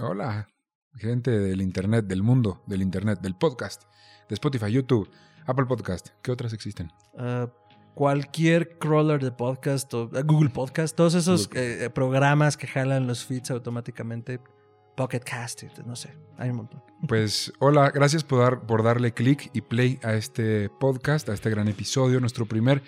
[0.00, 0.48] Hola,
[0.96, 3.84] gente del internet, del mundo, del internet, del podcast,
[4.28, 5.08] de Spotify, YouTube,
[5.46, 6.08] Apple Podcast.
[6.20, 6.90] ¿Qué otras existen?
[7.12, 7.46] Uh,
[7.94, 13.24] cualquier crawler de podcast o uh, Google Podcast, todos esos eh, programas que jalan los
[13.24, 14.40] feeds automáticamente.
[14.96, 16.82] Pocket Cast, no sé, hay un montón.
[17.06, 21.50] Pues hola, gracias por, dar, por darle click y play a este podcast, a este
[21.50, 22.82] gran episodio, nuestro primer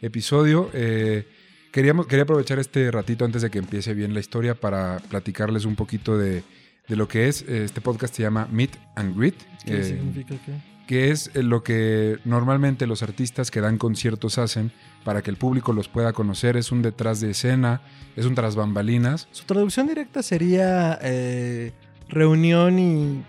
[0.00, 0.70] episodio.
[0.72, 1.28] Eh,
[1.72, 5.76] queríamos, quería aprovechar este ratito antes de que empiece bien la historia para platicarles un
[5.76, 6.42] poquito de,
[6.88, 7.42] de lo que es.
[7.42, 9.36] Este podcast se llama Meet and Greet.
[9.64, 10.78] ¿Qué eh, significa qué?
[10.88, 14.72] que es lo que normalmente los artistas que dan conciertos hacen
[15.04, 16.56] para que el público los pueda conocer.
[16.56, 17.82] Es un detrás de escena,
[18.16, 19.28] es un tras bambalinas.
[19.30, 21.72] Su traducción directa sería eh,
[22.08, 23.22] reunión y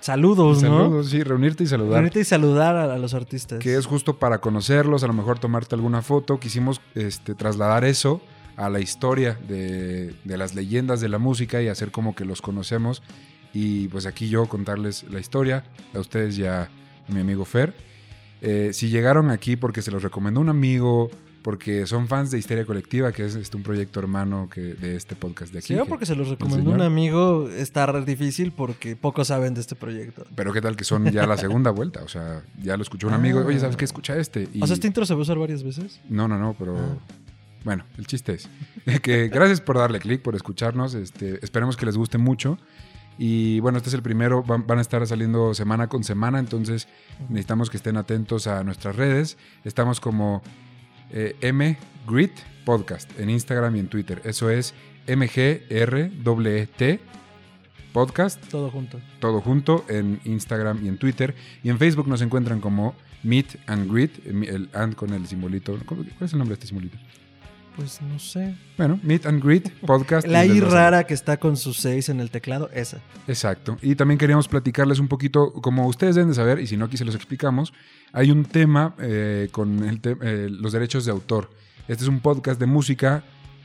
[0.00, 0.78] saludos, ¿no?
[0.78, 1.94] Saludos, sí, reunirte y saludar.
[1.94, 3.58] Reunirte y saludar a, a los artistas.
[3.58, 6.38] Que es justo para conocerlos, a lo mejor tomarte alguna foto.
[6.38, 8.20] Quisimos este, trasladar eso
[8.56, 12.42] a la historia de, de las leyendas de la música y hacer como que los
[12.42, 13.02] conocemos.
[13.54, 16.68] Y pues aquí yo contarles la historia, a ustedes ya
[17.08, 17.74] mi amigo Fer.
[18.40, 21.10] Eh, si llegaron aquí porque se los recomendó un amigo,
[21.48, 25.16] porque son fans de Histeria Colectiva, que es este, un proyecto hermano que, de este
[25.16, 25.74] podcast de aquí.
[25.74, 29.74] Que- porque se los recomendó un amigo, está re difícil porque pocos saben de este
[29.74, 30.26] proyecto.
[30.34, 33.14] Pero qué tal que son ya la segunda vuelta, o sea, ya lo escuchó un
[33.14, 33.86] amigo, oye, ¿sabes qué?
[33.86, 34.46] Escucha este.
[34.52, 36.02] Y- O sea, este intro se va a usar varias veces.
[36.10, 36.98] No, no, no, pero Ah.
[37.64, 38.46] bueno, el chiste es
[39.00, 42.58] que gracias por darle clic, por escucharnos, este, esperemos que les guste mucho.
[43.16, 46.88] Y bueno, este es el primero, van, van a estar saliendo semana con semana, entonces
[47.30, 49.38] necesitamos que estén atentos a nuestras redes.
[49.64, 50.42] Estamos como
[51.10, 51.76] eh,
[52.64, 54.20] Podcast en Instagram y en Twitter.
[54.24, 54.74] Eso es
[55.06, 57.00] MGRT E
[57.92, 59.00] Podcast, Todo junto.
[59.18, 61.34] todo junto en Instagram y en Twitter.
[61.62, 65.76] Y en Facebook nos encuentran como Meet and Greet, el and con el simbolito.
[65.86, 66.98] ¿Cuál es el nombre de este simbolito?
[67.78, 68.56] Pues no sé.
[68.76, 70.26] Bueno, Meet and Greet Podcast.
[70.26, 72.98] La I rara que está con sus seis en el teclado, esa.
[73.28, 73.76] Exacto.
[73.82, 76.96] Y también queríamos platicarles un poquito, como ustedes deben de saber, y si no aquí
[76.96, 77.72] se los explicamos,
[78.12, 81.50] hay un tema eh, con el te- eh, los derechos de autor.
[81.86, 83.22] Este es un podcast de música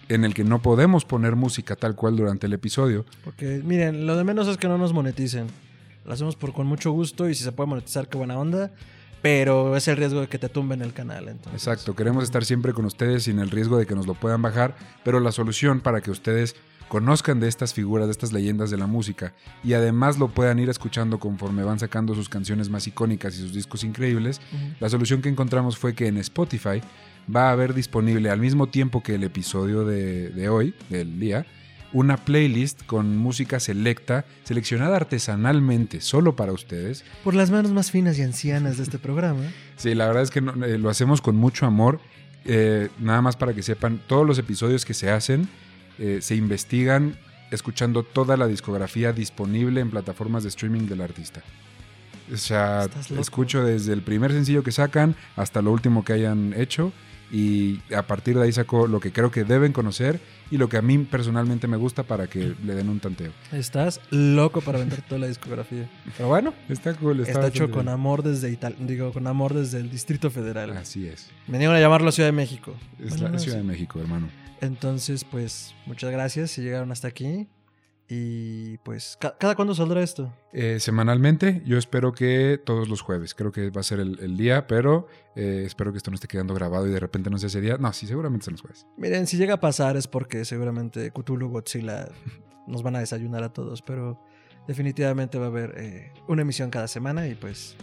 [0.09, 3.05] en el que no podemos poner música tal cual durante el episodio.
[3.23, 5.47] Porque, miren, lo de menos es que no nos moneticen.
[6.05, 8.71] Lo hacemos por con mucho gusto y si se puede monetizar, qué buena onda.
[9.23, 11.29] Pero es el riesgo de que te tumben el canal.
[11.29, 11.53] Entonces.
[11.53, 14.75] Exacto, queremos estar siempre con ustedes sin el riesgo de que nos lo puedan bajar,
[15.03, 16.57] pero la solución para que ustedes
[16.89, 20.69] conozcan de estas figuras, de estas leyendas de la música y además lo puedan ir
[20.69, 24.41] escuchando conforme van sacando sus canciones más icónicas y sus discos increíbles,
[24.79, 26.81] la solución que encontramos fue que en Spotify
[27.33, 31.47] va a haber disponible al mismo tiempo que el episodio de, de hoy, del día,
[31.93, 37.03] una playlist con música selecta, seleccionada artesanalmente solo para ustedes.
[37.23, 39.43] Por las manos más finas y ancianas de este programa.
[39.77, 41.99] Sí, la verdad es que no- eh, lo hacemos con mucho amor.
[42.45, 45.47] Eh, nada más para que sepan, todos los episodios que se hacen
[45.99, 47.17] eh, se investigan
[47.51, 51.41] escuchando toda la discografía disponible en plataformas de streaming del artista.
[52.33, 52.87] O sea,
[53.19, 56.91] escucho desde el primer sencillo que sacan hasta lo último que hayan hecho
[57.31, 60.19] y a partir de ahí saco lo que creo que deben conocer
[60.51, 63.31] y lo que a mí personalmente me gusta para que le den un tanteo.
[63.51, 65.89] Estás loco para vender toda la discografía.
[66.15, 68.77] Pero bueno, Está cool, está, está hecho con amor desde Italia.
[68.81, 70.77] Digo, con amor desde el Distrito Federal.
[70.77, 71.31] Así es.
[71.47, 72.75] Vinieron a llamarlo Ciudad de México.
[72.99, 74.29] Es Bueno, la no, Ciudad de México, hermano.
[74.61, 77.47] Entonces, pues, muchas gracias si llegaron hasta aquí.
[78.09, 80.31] Y pues, ¿ca- ¿cada cuándo saldrá esto?
[80.51, 84.37] Eh, semanalmente, yo espero que todos los jueves, creo que va a ser el, el
[84.37, 87.47] día, pero eh, espero que esto no esté quedando grabado y de repente no sea
[87.47, 87.77] ese día.
[87.77, 88.85] No, sí, seguramente son los jueves.
[88.97, 92.09] Miren, si llega a pasar es porque seguramente Cthulhu Godzilla
[92.67, 94.19] nos van a desayunar a todos, pero
[94.67, 97.75] definitivamente va a haber eh, una emisión cada semana y pues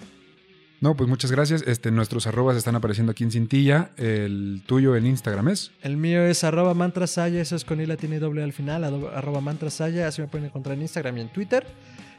[0.80, 1.62] No, pues muchas gracias.
[1.66, 3.90] Este, nuestros arrobas están apareciendo aquí en cintilla.
[3.98, 5.72] El tuyo en Instagram es.
[5.82, 9.40] el mío es arroba mantrasaya, eso es con i latina y doble al final, arroba
[9.42, 11.66] mantrasaya, así me pueden encontrar en Instagram y en Twitter.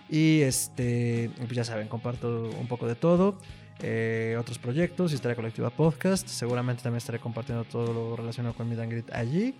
[0.09, 3.37] Y este, pues ya saben, comparto un poco de todo.
[3.83, 6.27] eh, otros proyectos, Historia Colectiva Podcast.
[6.27, 9.55] Seguramente también estaré compartiendo todo lo relacionado con Meet and Greet allí.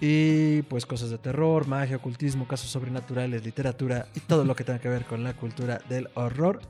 [0.00, 4.80] Y pues cosas de terror, magia, ocultismo, casos sobrenaturales, literatura y todo lo que tenga
[4.80, 6.60] que ver con la cultura del horror.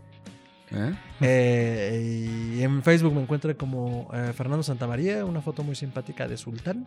[0.74, 0.94] ¿Eh?
[1.20, 6.36] Eh, y en Facebook me encuentran como eh, Fernando Santamaría, una foto muy simpática de
[6.36, 6.86] Sultán.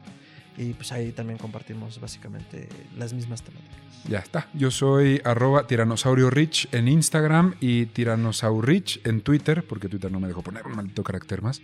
[0.57, 3.75] Y pues ahí también compartimos básicamente las mismas temáticas.
[4.07, 4.47] Ya está.
[4.53, 10.29] Yo soy arroba tiranosaurio rich en Instagram y tiranosaurich en Twitter, porque Twitter no me
[10.29, 11.61] dejó poner un maldito carácter más.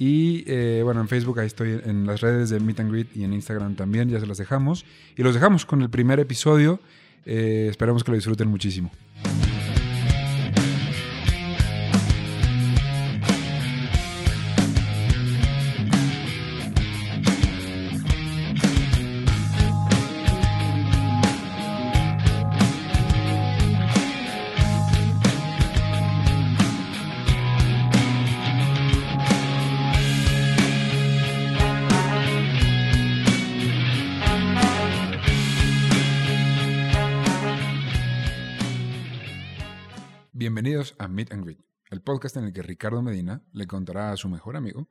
[0.00, 0.42] Y
[0.82, 3.76] bueno, en Facebook ahí estoy en las redes de Meet and Greet y en Instagram
[3.76, 4.84] también, ya se las dejamos.
[5.16, 6.80] Y los dejamos con el primer episodio.
[7.24, 8.90] Esperamos que lo disfruten muchísimo.
[42.22, 44.88] Podcast en el que Ricardo Medina le contará a su mejor amigo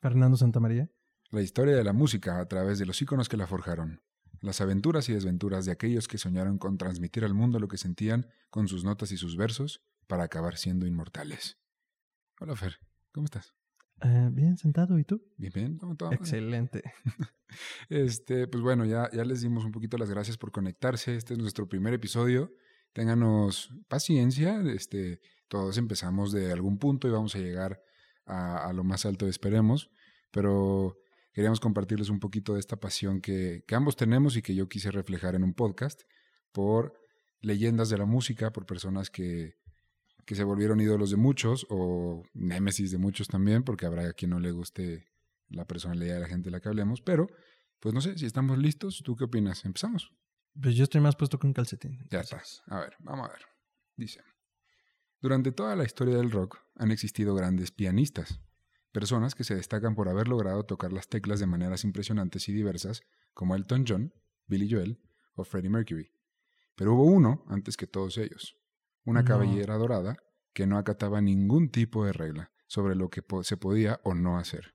[0.00, 0.90] Fernando Santamaría.
[1.30, 4.00] la historia de la música a través de los íconos que la forjaron,
[4.40, 8.28] las aventuras y desventuras de aquellos que soñaron con transmitir al mundo lo que sentían
[8.48, 11.58] con sus notas y sus versos para acabar siendo inmortales.
[12.40, 12.78] Hola Fer,
[13.12, 13.54] ¿cómo estás?
[14.00, 14.98] Eh, bien, sentado.
[14.98, 15.20] ¿Y tú?
[15.36, 15.78] Bien, bien.
[16.12, 16.82] Excelente.
[17.88, 21.16] Este, pues bueno, ya, ya les dimos un poquito las gracias por conectarse.
[21.16, 22.52] Este es nuestro primer episodio.
[22.92, 24.60] Ténganos paciencia.
[24.70, 27.82] Este, todos empezamos de algún punto y vamos a llegar
[28.26, 29.90] a, a lo más alto, esperemos.
[30.30, 30.98] Pero
[31.32, 34.90] queríamos compartirles un poquito de esta pasión que, que ambos tenemos y que yo quise
[34.90, 36.02] reflejar en un podcast
[36.52, 36.94] por
[37.40, 39.54] leyendas de la música, por personas que,
[40.26, 44.32] que se volvieron ídolos de muchos o némesis de muchos también, porque habrá a quien
[44.32, 45.06] no le guste
[45.48, 47.28] la personalidad de la gente de la que hablemos, pero
[47.80, 49.64] pues no sé, si estamos listos, ¿tú qué opinas?
[49.64, 50.12] ¿Empezamos?
[50.60, 51.98] Pues yo estoy más puesto que un calcetín.
[52.10, 52.32] Ya entonces.
[52.32, 52.62] estás.
[52.66, 53.42] A ver, vamos a ver.
[53.96, 54.20] Dice,
[55.20, 58.40] durante toda la historia del rock han existido grandes pianistas,
[58.92, 63.02] personas que se destacan por haber logrado tocar las teclas de maneras impresionantes y diversas,
[63.34, 64.12] como Elton John,
[64.46, 65.00] Billy Joel
[65.34, 66.12] o Freddie Mercury.
[66.74, 68.56] Pero hubo uno antes que todos ellos,
[69.04, 69.28] una No.
[69.28, 70.16] cabellera dorada
[70.52, 74.38] que no acataba ningún tipo de regla sobre lo que po- se podía o no
[74.38, 74.74] hacer.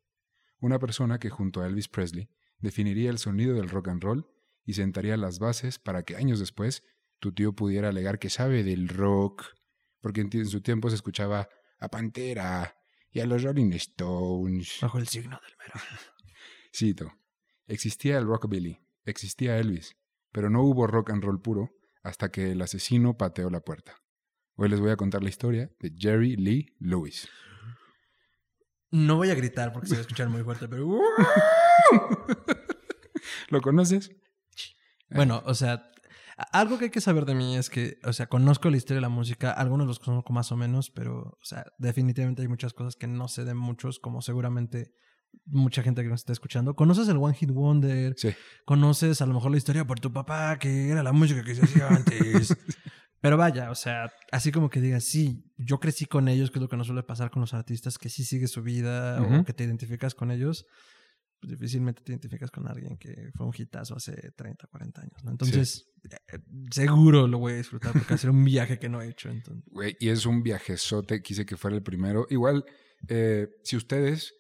[0.60, 2.30] Una persona que junto a Elvis Presley
[2.60, 4.28] definiría el sonido del rock and roll
[4.66, 6.84] y sentaría las bases para que años después
[7.20, 9.44] tu tío pudiera alegar que sabe del rock,
[10.04, 11.48] porque en, su tiempo se escuchaba
[11.80, 12.76] a Pantera
[13.10, 14.80] y a los Rolling Stones.
[14.82, 15.74] Bajo el signo del mero.
[16.76, 17.14] Cito,
[17.68, 19.96] existía el rockabilly, existía Elvis,
[20.34, 21.72] pero no hubo rock and roll puro
[22.04, 24.04] hasta que el asesino pateó la puerta.
[24.56, 27.30] Hoy les voy a contar la historia de Jerry Lee Lewis.
[28.92, 31.00] No voy a gritar porque se va a escuchar muy fuerte, pero...
[33.48, 34.12] ¿Lo conoces?
[35.10, 35.93] Bueno, o sea,
[36.52, 39.02] algo que hay que saber de mí es que, o sea, conozco la historia de
[39.02, 42.96] la música, algunos los conozco más o menos, pero, o sea, definitivamente hay muchas cosas
[42.96, 44.94] que no sé de muchos, como seguramente
[45.46, 46.76] mucha gente que nos está escuchando.
[46.76, 48.14] ¿Conoces el One Hit Wonder?
[48.18, 48.34] Sí.
[48.66, 51.64] ¿Conoces a lo mejor la historia por tu papá, que era la música que se
[51.64, 52.56] hacía antes?
[53.22, 56.62] Pero vaya, o sea, así como que digas, sí, yo crecí con ellos, que es
[56.62, 59.36] lo que no suele pasar con los artistas, que sí sigues su vida Ujú.
[59.38, 60.66] o que te identificas con ellos,
[61.44, 65.32] pues difícilmente te identificas con alguien que fue un hitazo hace 30, 40 años, ¿no?
[65.32, 66.40] Entonces, eh,
[66.72, 69.30] seguro lo voy a disfrutar porque va a ser un viaje que no he hecho.
[69.30, 69.66] Entonces.
[69.70, 72.26] Güey, y es un viajezote, quise que fuera el primero.
[72.30, 72.64] Igual,
[73.10, 74.36] eh, si ustedes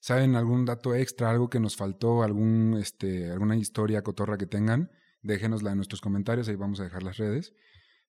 [0.00, 4.90] saben algún dato extra, algo que nos faltó, algún, este, alguna historia cotorra que tengan,
[5.22, 7.54] déjenosla en nuestros comentarios, ahí vamos a dejar las redes.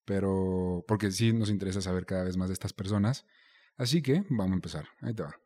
[0.06, 3.28] Pero, porque sí nos interesa saber cada vez más de estas personas.
[3.78, 4.88] Así que vamos a empezar.
[5.02, 5.40] Ahí te va.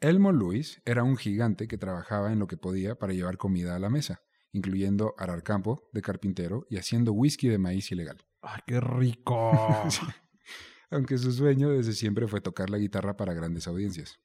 [0.00, 3.78] Elmo Lewis era un gigante que trabajaba en lo que podía para llevar comida a
[3.78, 4.20] la mesa,
[4.52, 8.18] incluyendo arar campo de carpintero y haciendo whisky de maíz ilegal.
[8.42, 9.52] ¡Ay, qué rico!
[10.90, 14.18] aunque su sueño desde siempre fue tocar la guitarra para grandes audiencias.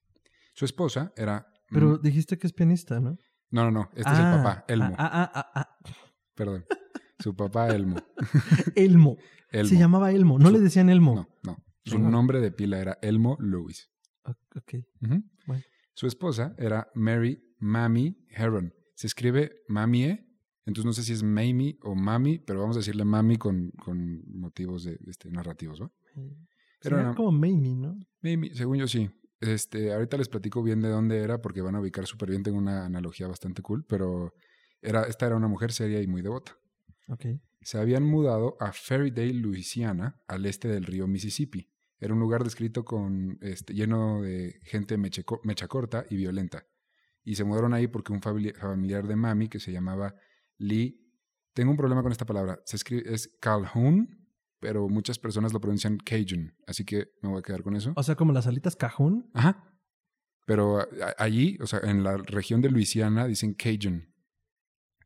[0.54, 1.48] Su esposa era...
[1.70, 3.18] Pero dijiste que es pianista, ¿no?
[3.50, 5.78] No, no, no, este es el Ah, papá, Elmo, Ah, ah, ah, ah,
[6.36, 6.66] perdón.
[7.20, 7.98] Su papá, Elmo.
[7.98, 8.28] ah.
[8.76, 9.18] Elmo.
[9.52, 9.70] Elmo.
[9.70, 10.38] Se llamaba Elmo.
[10.40, 11.16] No Su- le decían Elmo.
[11.16, 11.64] No, no.
[11.86, 13.91] Su nombre de pila era Elmo Lewis.
[14.24, 14.76] Ok.
[15.46, 15.64] Bueno.
[15.94, 18.74] Su esposa era Mary Mamie Heron.
[18.96, 20.28] Se escribe Mamie,
[20.66, 24.22] entonces no sé si es Mamie o Mami, pero vamos a decirle Mami con, con
[24.28, 25.92] motivos de, este, narrativos, ¿va?
[26.82, 28.00] Pero Era como Mamie, ¿no?
[28.22, 29.10] Mamie, según yo sí.
[29.40, 32.44] Este, ahorita les platico bien de dónde era porque van a ubicar súper bien.
[32.44, 34.34] Tengo una analogía bastante cool, pero
[34.82, 36.58] era, esta era una mujer seria y muy devota.
[37.08, 37.26] Ok.
[37.62, 41.71] Se habían mudado a Ferrydale, Luisiana, al este del río Mississippi.
[42.02, 46.66] Era un lugar descrito con este, lleno de gente meche co- mecha corta y violenta.
[47.24, 50.16] Y se mudaron ahí porque un famili- familiar de mami que se llamaba
[50.58, 50.98] Lee.
[51.54, 52.60] Tengo un problema con esta palabra.
[52.66, 54.28] Se escribe es Calhoun,
[54.60, 57.94] pero muchas personas lo pronuncian Cajun, así que me voy a quedar con eso.
[57.96, 59.30] O sea, como las alitas cajún.
[59.34, 59.68] Ajá.
[60.48, 64.11] Pero allí, o sea, en la región de Luisiana dicen Cajun.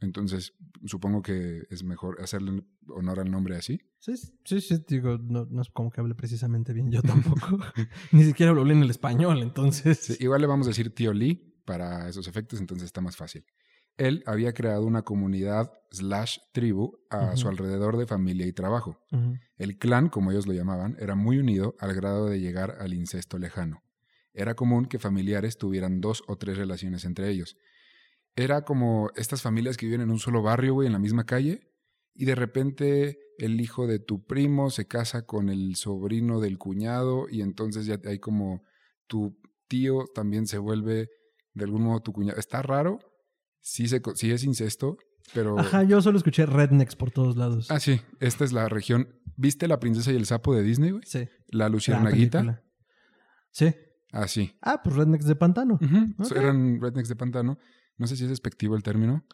[0.02, 0.54] Entonces,
[0.86, 3.82] supongo que es mejor hacerle honor al nombre así.
[4.00, 7.60] Sí, sí, sí, digo, no, no es como que hable precisamente bien yo tampoco.
[8.12, 10.00] Ni siquiera lo hablé en el español, entonces.
[10.00, 13.46] Sí, igual le vamos a decir tío Lee para esos efectos, entonces está más fácil.
[13.98, 19.00] Él había creado una comunidad slash tribu a su alrededor de familia y trabajo.
[19.58, 23.38] El clan, como ellos lo llamaban, era muy unido al grado de llegar al incesto
[23.38, 23.84] lejano.
[24.34, 27.58] Era común que familiares tuvieran dos o tres relaciones entre ellos.
[28.36, 31.72] Era como estas familias que viven en un solo barrio, güey, en la misma calle,
[32.14, 37.28] y de repente el hijo de tu primo se casa con el sobrino del cuñado,
[37.30, 38.64] y entonces ya hay como
[39.08, 39.38] tu
[39.68, 41.10] tío también se vuelve
[41.54, 42.40] de algún modo tu cuñado.
[42.40, 43.00] Está raro,
[43.62, 44.98] sí, se, sí es incesto,
[45.34, 45.58] pero...
[45.60, 47.72] Ajá, yo solo escuché rednecks por todos lados.
[47.72, 51.04] Ah, sí, esta es la región ¿Viste La princesa y el sapo de Disney, güey?
[51.06, 51.28] Sí.
[51.48, 52.64] La luciérnaguita.
[53.52, 53.76] Sí.
[54.12, 54.58] Ah, sí.
[54.62, 55.80] Ah, pues Rednecks de Pantano.
[56.36, 57.60] Eran rednecks de pantano.
[57.98, 59.26] No sé si es despectivo el término.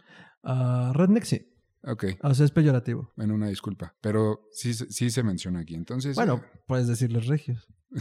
[0.43, 1.47] Ah, Redneck sí.
[1.83, 3.11] Ok, O sea, es peyorativo.
[3.15, 3.95] bueno, una disculpa.
[4.01, 5.73] Pero sí, se- sí se menciona aquí.
[5.73, 6.15] Entonces.
[6.15, 7.67] Bueno, puedes decirles regios.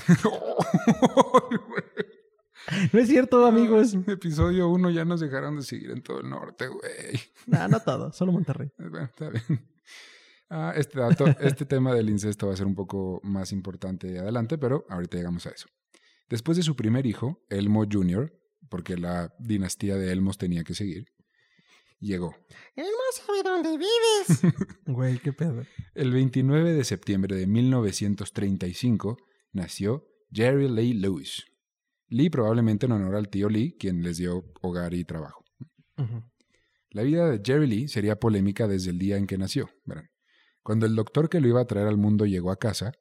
[2.93, 3.95] No es cierto, amigos.
[4.07, 7.19] Episodio 1 ya nos dejaron de seguir en todo el norte, güey.
[7.47, 8.71] No, no todo, solo Monterrey.
[8.79, 9.67] Bueno, está bien.
[10.51, 14.59] Ah, este dato, este tema del incesto va a ser un poco más importante adelante,
[14.59, 15.69] pero ahorita llegamos a eso.
[16.29, 18.33] Después de su primer hijo, Elmo Jr.,
[18.71, 21.07] porque la dinastía de Elmos tenía que seguir,
[21.99, 22.35] llegó.
[22.75, 24.55] Elmo sabe dónde vives.
[24.87, 25.65] Güey, qué pedo.
[25.95, 29.19] El 29 de septiembre de 1935
[29.53, 31.45] nació Jerry Lee Lewis.
[32.09, 35.45] Lee probablemente en honor al tío Lee, quien les dio hogar y trabajo.
[36.91, 39.71] La vida de Jerry Lee sería polémica desde el día en que nació.
[39.85, 40.11] Verán.
[40.63, 42.93] Cuando el doctor que lo iba a traer al mundo llegó a casa,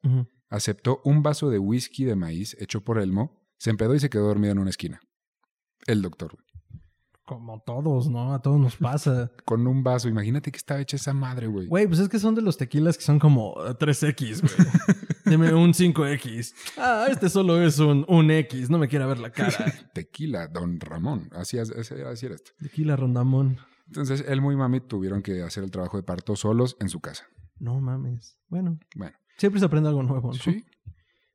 [0.48, 4.26] aceptó un vaso de whisky de maíz hecho por Elmo, se empedó y se quedó
[4.26, 5.00] dormido en una esquina.
[5.86, 6.36] El doctor.
[7.24, 8.34] Como todos, ¿no?
[8.34, 9.30] A todos nos pasa.
[9.44, 10.08] Con un vaso.
[10.08, 11.68] Imagínate que estaba hecha esa madre, güey.
[11.68, 14.68] Güey, pues es que son de los tequilas que son como eh, 3X, güey.
[15.26, 16.54] Deme un 5X.
[16.76, 18.68] Ah, este solo es un, un X.
[18.68, 19.72] No me quiera ver la cara.
[19.94, 21.28] Tequila, don Ramón.
[21.32, 22.50] Así, así, así era esto.
[22.60, 23.58] Tequila Rondamón.
[23.86, 27.24] Entonces, Elmo y Mami tuvieron que hacer el trabajo de parto solos en su casa.
[27.60, 28.38] No mames.
[28.48, 30.34] Bueno, Bueno, siempre se aprende algo nuevo, ¿no?
[30.34, 30.64] sí.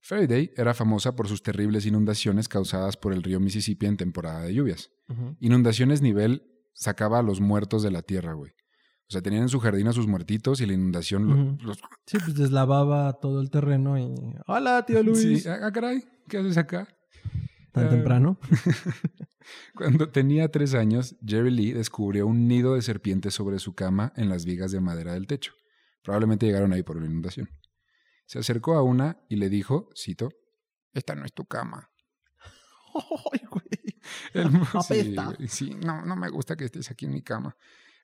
[0.07, 4.53] Faraday era famosa por sus terribles inundaciones causadas por el río Mississippi en temporada de
[4.53, 4.91] lluvias.
[5.39, 6.43] Inundaciones nivel
[6.73, 8.51] sacaba a los muertos de la tierra, güey.
[9.07, 11.79] O sea, tenían en su jardín a sus muertitos y la inundación los...
[12.05, 14.13] Sí, pues deslavaba todo el terreno y...
[14.45, 15.41] Hola, tío Luis.
[15.43, 16.87] Sí, ah, caray, ¿qué haces acá?
[17.71, 17.89] Tan Ah.
[17.89, 18.37] temprano.
[19.75, 24.29] Cuando tenía tres años, Jerry Lee descubrió un nido de serpientes sobre su cama en
[24.29, 25.53] las vigas de madera del techo.
[26.03, 27.49] Probablemente llegaron ahí por la inundación.
[28.25, 30.29] Se acercó a una y le dijo, cito,
[30.93, 31.91] esta no es tu cama.
[33.33, 34.01] Ay, güey.
[34.33, 37.55] Elmo, sí, güey, sí, no, no me gusta que estés aquí en mi cama.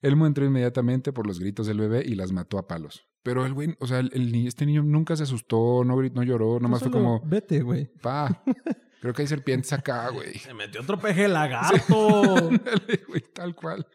[0.01, 3.08] Elmo entró inmediatamente por los gritos del bebé y las mató a palos.
[3.24, 6.24] Pero el güey, o sea, el, el este niño nunca se asustó, no gritó, no
[6.24, 7.86] lloró, nomás fue como, Vete, güey.
[8.01, 8.44] pa,
[9.01, 10.40] creo que hay serpientes acá, güey.
[10.40, 12.50] Se metió otro peje lagarto.
[12.50, 13.88] Dale, güey, tal cual.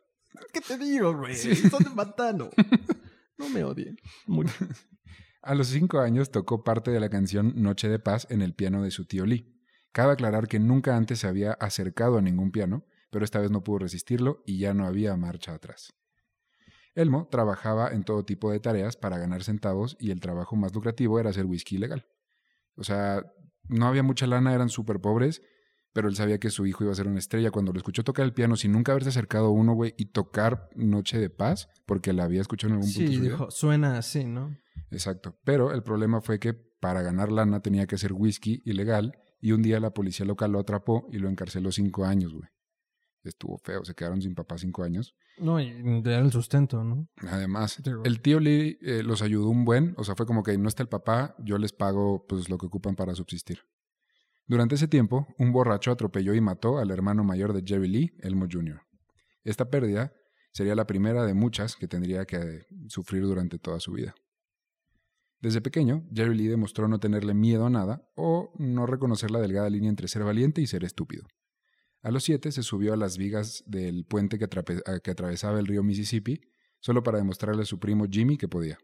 [0.52, 1.34] ¿Qué te digo, güey?
[1.34, 1.56] Sí.
[1.56, 2.50] Son de pantano.
[3.36, 3.96] No me odien.
[4.26, 4.54] Mucho.
[5.46, 8.82] A los cinco años tocó parte de la canción Noche de Paz en el piano
[8.82, 9.56] de su tío Lee.
[9.92, 13.62] Cabe aclarar que nunca antes se había acercado a ningún piano, pero esta vez no
[13.62, 15.94] pudo resistirlo y ya no había marcha atrás.
[16.96, 21.20] Elmo trabajaba en todo tipo de tareas para ganar centavos y el trabajo más lucrativo
[21.20, 22.08] era hacer whisky ilegal.
[22.74, 23.22] O sea,
[23.68, 25.42] no había mucha lana, eran súper pobres,
[25.96, 27.50] pero él sabía que su hijo iba a ser una estrella.
[27.50, 30.68] Cuando lo escuchó tocar el piano sin nunca haberse acercado a uno, güey, y tocar
[30.74, 33.30] Noche de Paz, porque la había escuchado en algún punto de Sí, vida.
[33.30, 34.54] dijo, suena así, ¿no?
[34.90, 35.38] Exacto.
[35.42, 39.62] Pero el problema fue que para ganar lana tenía que hacer whisky ilegal y un
[39.62, 42.46] día la policía local lo atrapó y lo encarceló cinco años, güey.
[43.24, 45.16] Estuvo feo, se quedaron sin papá cinco años.
[45.38, 45.68] No, y
[46.04, 47.08] era el sustento, ¿no?
[47.26, 50.68] Además, el tío Lee eh, los ayudó un buen, o sea, fue como que no
[50.68, 53.60] está el papá, yo les pago pues lo que ocupan para subsistir.
[54.46, 58.46] Durante ese tiempo, un borracho atropelló y mató al hermano mayor de Jerry Lee, Elmo
[58.50, 58.80] Jr.
[59.42, 60.12] Esta pérdida
[60.52, 64.14] sería la primera de muchas que tendría que sufrir durante toda su vida.
[65.40, 69.68] Desde pequeño, Jerry Lee demostró no tenerle miedo a nada o no reconocer la delgada
[69.68, 71.26] línea entre ser valiente y ser estúpido.
[72.02, 76.40] A los siete se subió a las vigas del puente que atravesaba el río Mississippi
[76.78, 78.78] solo para demostrarle a su primo Jimmy que podía,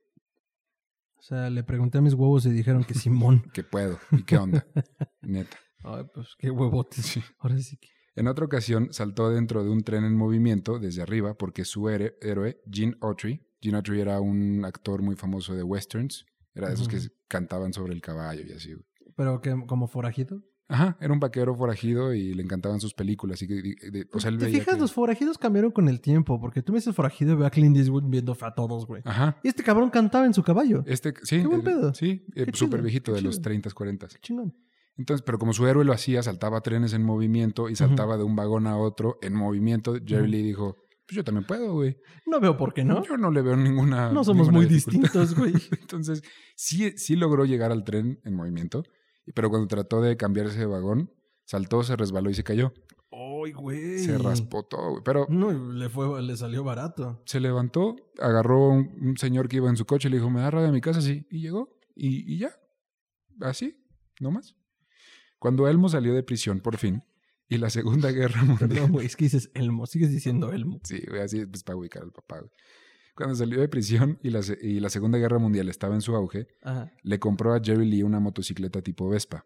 [1.23, 3.45] O sea, le pregunté a mis huevos y dijeron que Simón.
[3.55, 4.67] que puedo y qué onda,
[5.23, 5.57] neta.
[5.85, 7.21] Ay, pues qué huevotes.
[7.39, 7.91] Ahora sí que.
[8.17, 12.61] En otra ocasión saltó dentro de un tren en movimiento desde arriba porque su héroe,
[12.69, 16.99] Gene Autry, Gene Autry era un actor muy famoso de westerns, era de esos que
[17.29, 18.75] cantaban sobre el caballo y así.
[19.17, 20.43] Pero que como forajido.
[20.73, 23.43] Ajá, era un vaquero forajido y le encantaban sus películas.
[23.43, 24.75] Y que, de- de- o sea, él ¿Te veía fijas?
[24.75, 26.41] que- Los forajidos cambiaron con el tiempo.
[26.41, 29.03] Porque tú me dices forajido y veo a Clint Eastwood viendo a todos, güey.
[29.05, 29.37] Ajá.
[29.43, 30.83] Y este cabrón cantaba en su caballo.
[30.87, 31.95] Este, sí, Qué buen el- pedo.
[31.95, 32.25] sí,
[32.55, 33.43] súper viejito, de los chido.
[33.43, 34.09] 30, 40.
[34.09, 34.55] Qué chingón.
[34.97, 38.37] Entonces, pero como su héroe lo hacía, saltaba trenes en movimiento y saltaba de un
[38.37, 40.29] vagón a otro en movimiento, Jerry.
[40.31, 40.77] Lee dijo,
[41.07, 41.97] pues yo también puedo, güey.
[42.27, 43.03] No veo por qué no.
[43.05, 45.21] Yo no le veo ninguna No somos ninguna muy dificultad".
[45.21, 45.53] distintos, güey.
[45.83, 46.23] Entonces,
[46.57, 48.85] sí, sí logró llegar al tren en movimiento,
[49.35, 51.13] pero cuando trató de cambiarse de vagón,
[51.45, 52.73] saltó, se resbaló y se cayó.
[53.11, 53.99] Ay, güey.
[53.99, 55.03] Se raspó todo, güey.
[55.05, 57.23] Pero No, le fue, le salió barato.
[57.27, 60.41] se levantó, agarró un, un señor que iba en su coche y le dijo, ¿me
[60.41, 61.01] da radio a mi casa?
[61.01, 61.27] Sí.
[61.31, 61.79] Y llegó.
[61.95, 62.57] Y, y ya.
[63.41, 63.77] Así,
[64.21, 64.57] no más.
[65.39, 67.03] Cuando Elmo salió de prisión, por fin,
[67.49, 68.69] y la Segunda Guerra Mundial...
[68.71, 70.81] Perdón, güey, es que dices Elmo, sigues diciendo Elmo.
[70.85, 72.39] Sí, güey, así pues para ubicar al papá.
[72.39, 72.51] güey.
[73.15, 76.15] Cuando salió de prisión y la, se- y la Segunda Guerra Mundial estaba en su
[76.17, 76.93] auge, Ajá.
[77.03, 79.45] le compró a Jerry Lee una motocicleta tipo Vespa.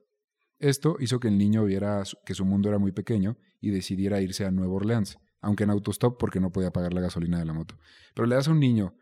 [0.59, 4.45] Esto hizo que el niño viera que su mundo era muy pequeño y decidiera irse
[4.47, 7.77] a Nueva Orleans, aunque en autostop porque no podía pagar la gasolina de la moto.
[8.15, 8.95] Pero le das a un niño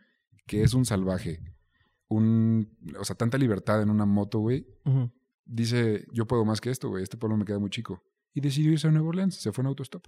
[0.47, 1.41] que es un salvaje,
[2.09, 4.67] un, o sea, tanta libertad en una moto, güey,
[5.45, 8.03] dice, yo puedo más que esto, güey, este pueblo me queda muy chico.
[8.33, 10.07] Y decidió irse a Nueva Orleans, se fue en autostop.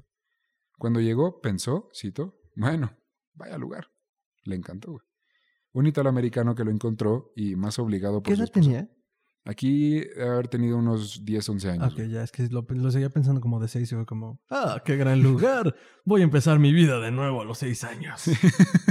[0.78, 2.96] Cuando llegó, pensó, cito, bueno,
[3.34, 3.86] vaya lugar.
[4.46, 5.04] Le encantó, güey.
[5.72, 8.88] Un italoamericano que lo encontró y más obligado por ¿Qué edad tenía?
[9.44, 11.92] Aquí haber tenido unos 10, 11 años.
[11.92, 12.10] Ok, güey.
[12.10, 14.96] ya, es que lo, lo seguía pensando como de seis y fue como, ah, qué
[14.96, 15.76] gran lugar.
[16.04, 18.22] Voy a empezar mi vida de nuevo a los seis años.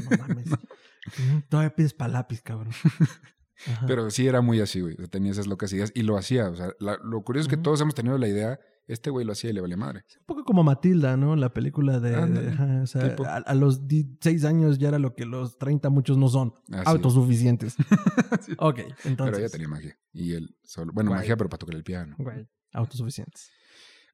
[0.09, 0.45] No mames.
[0.49, 2.71] Mm, Todavía pides pa' lápiz, cabrón.
[3.67, 3.85] Ajá.
[3.87, 4.95] Pero sí era muy así, güey.
[5.09, 6.49] Tenía esas locas ideas y lo hacía.
[6.49, 9.31] O sea, la- lo curioso es que todos hemos tenido la idea, este güey lo
[9.31, 10.03] hacía y le valía madre.
[10.07, 11.35] Es un poco como Matilda, ¿no?
[11.35, 12.15] La película de...
[12.15, 13.25] Ándale, de- ajá, o sea, tipo.
[13.25, 16.53] a, a los 16 años ya era lo que los 30 muchos no son.
[16.71, 17.75] Así autosuficientes.
[18.59, 19.15] Ok, entonces...
[19.17, 19.97] Pero ella tenía magia.
[20.13, 20.91] Y él solo.
[20.93, 22.15] Bueno, magia, pero para tocar el piano.
[22.19, 23.49] Güey, autosuficientes.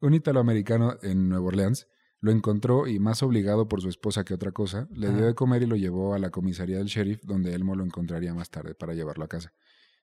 [0.02, 1.88] Un italoamericano en Nueva Orleans
[2.20, 5.64] lo encontró y, más obligado por su esposa que otra cosa, le dio de comer
[5.64, 8.94] y lo llevó a la comisaría del sheriff, donde Elmo lo encontraría más tarde para
[8.94, 9.54] llevarlo a casa.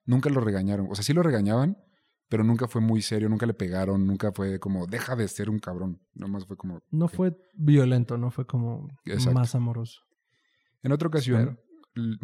[0.05, 0.87] Nunca lo regañaron.
[0.91, 1.77] O sea, sí lo regañaban,
[2.29, 5.59] pero nunca fue muy serio, nunca le pegaron, nunca fue como, deja de ser un
[5.59, 5.99] cabrón.
[6.13, 6.79] Nomás fue como.
[6.91, 9.33] No fue violento, no fue como Exacto.
[9.39, 9.99] más amoroso.
[10.83, 11.59] En otra ocasión,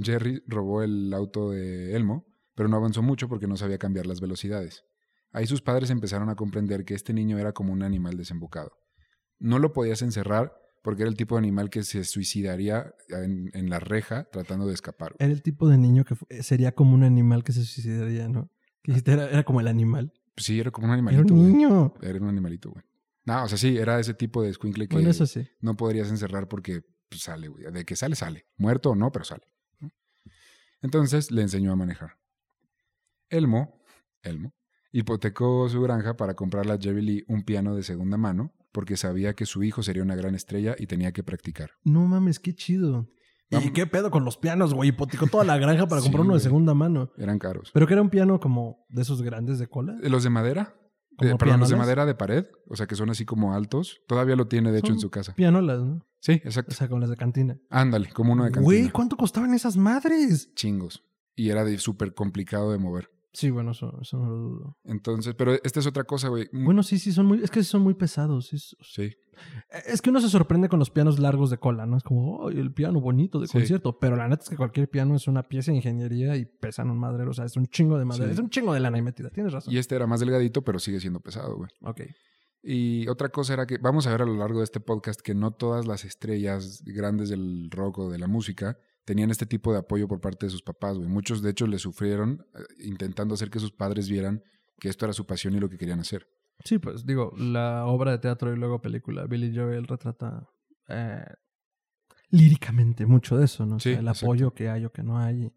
[0.02, 4.22] Jerry robó el auto de Elmo, pero no avanzó mucho porque no sabía cambiar las
[4.22, 4.84] velocidades.
[5.32, 8.72] Ahí sus padres empezaron a comprender que este niño era como un animal desembocado.
[9.40, 13.70] No lo podías encerrar porque era el tipo de animal que se suicidaría en, en
[13.70, 15.16] la reja tratando de escapar.
[15.20, 18.50] Era el tipo de niño que fu- sería como un animal que se suicidaría, ¿no?
[19.06, 20.14] Era, era como el animal.
[20.38, 21.34] Sí, era como un Era animalito.
[21.34, 21.54] un güey.
[21.54, 21.94] niño.
[22.02, 22.84] Era un animalito, güey.
[23.26, 25.48] No, o sea, sí, era ese tipo de escuincle que Bueno, eso sí.
[25.60, 27.72] no podrías encerrar porque pues, sale, güey.
[27.72, 28.46] De que sale, sale.
[28.58, 29.44] Muerto o no, pero sale.
[30.82, 32.18] Entonces le enseñó a manejar.
[33.30, 33.82] Elmo,
[34.22, 34.54] Elmo,
[34.92, 39.34] hipotecó su granja para comprarle a Jerry Lee un piano de segunda mano porque sabía
[39.34, 41.72] que su hijo sería una gran estrella y tenía que practicar.
[41.84, 43.10] No mames, qué chido.
[43.50, 44.90] ¿Y qué pedo con los pianos, güey?
[44.90, 47.12] Hipotecó toda la granja para Sí, comprar uno de segunda mano.
[47.18, 47.72] Eran caros.
[47.74, 49.96] Pero que era un piano como de esos grandes de cola.
[50.02, 50.76] ¿Los de madera?
[51.18, 54.02] ¿Como Eh, perdón, los de madera de pared, o sea que son así como altos.
[54.08, 55.34] Todavía lo tiene, de hecho, en su casa.
[55.36, 56.06] Pianolas, ¿no?
[56.20, 56.74] Sí, O exacto.
[56.76, 57.58] sea, con las de cantina.
[57.70, 58.66] Ándale, como uno de cantina.
[58.66, 60.54] Güey, ¿cuánto costaban esas madres?
[60.56, 61.04] Chingos.
[61.36, 63.12] Y era de súper complicado de mover.
[63.36, 64.78] Sí, bueno, eso, eso no lo dudo.
[64.86, 66.48] Entonces, pero esta es otra cosa, güey.
[66.54, 68.54] Bueno, sí, sí, son muy, es que son muy pesados.
[68.54, 69.12] Es, Sí.
[69.86, 71.98] es que uno se sorprende con los pianos largos de cola, ¿no?
[71.98, 73.54] Es como, ¡ay, el piano bonito de Sí.
[73.58, 74.00] concierto!
[74.00, 76.98] Pero la neta es que cualquier piano es una pieza de ingeniería y pesan un
[76.98, 77.32] madrero.
[77.32, 78.28] O sea, es un chingo de madera.
[78.28, 78.32] Sí.
[78.34, 79.30] Es un chingo de lana ahí metida.
[79.30, 79.74] Tienes razón.
[79.74, 81.70] Y este era más delgadito, pero sigue siendo pesado, güey.
[81.82, 82.02] Ok.
[82.64, 85.36] Y otra cosa era que vamos a ver a lo largo de este podcast que
[85.36, 89.80] no todas las estrellas grandes del rock o de la música tenían este tipo de
[89.80, 91.08] apoyo por parte de sus papás, güey.
[91.10, 94.44] Muchos, de hecho, le sufrieron eh, intentando hacer que sus padres vieran
[94.80, 96.28] que esto era su pasión y lo que querían hacer.
[96.64, 100.48] Sí, pues digo, la obra de teatro y luego película, Billy Joel retrata
[100.90, 101.24] eh,
[102.30, 103.76] líricamente mucho de eso, ¿no?
[103.76, 104.26] O Sí, sea, el exacto.
[104.26, 105.52] apoyo que hay o que no hay.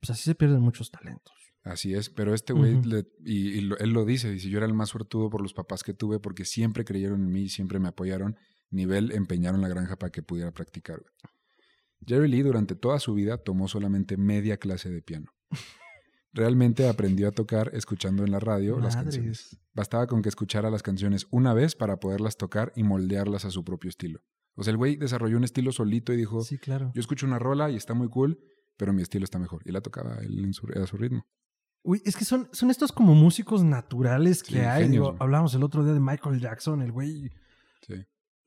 [0.00, 1.32] Pues así se pierden muchos talentos.
[1.62, 2.80] Así es, pero este güey,
[3.24, 5.82] y, y lo- él lo dice, dice, yo era el más suertudo por los papás
[5.82, 8.36] que tuve porque siempre creyeron en mí, siempre me apoyaron,
[8.70, 11.00] nivel empeñaron la granja para que pudiera practicar.
[11.00, 11.12] güey.
[12.06, 15.30] Jerry Lee durante toda su vida tomó solamente media clase de piano.
[16.32, 19.58] Realmente aprendió a tocar escuchando en la radio las canciones.
[19.74, 23.64] Bastaba con que escuchara las canciones una vez para poderlas tocar y moldearlas a su
[23.64, 24.20] propio estilo.
[24.54, 26.92] O sea, el güey desarrolló un estilo solito y dijo, Sí, claro.
[26.94, 28.38] yo escucho una rola y está muy cool,
[28.76, 29.62] pero mi estilo está mejor.
[29.64, 31.26] Y la tocaba él en su, a su ritmo.
[31.82, 34.82] Uy, es que son, son estos como músicos naturales que Sí, hay.
[34.84, 35.16] genios, Digo, güey.
[35.20, 37.30] hablábamos el otro día de Michael Jackson, el güey.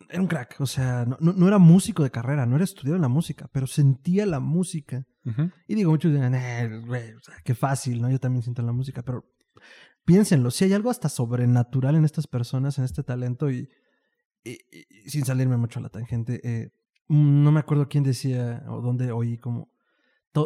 [0.10, 0.56] Era un crack.
[0.60, 3.68] O sea, no, no, era músico de carrera, no era estudiado en la música, pero
[3.68, 5.06] sentía la música.
[5.68, 8.10] Y digo, muchos dirán, eh, güey, o sea, qué fácil, ¿no?
[8.12, 9.24] Yo también siento la música, pero
[10.06, 13.70] piénsenlo, si hay algo hasta sobrenatural en estas personas, en este talento, y,
[14.44, 14.58] y-
[15.06, 16.72] y sin salirme mucho a la tangente, eh,
[17.08, 19.72] no me acuerdo quién decía o dónde oí como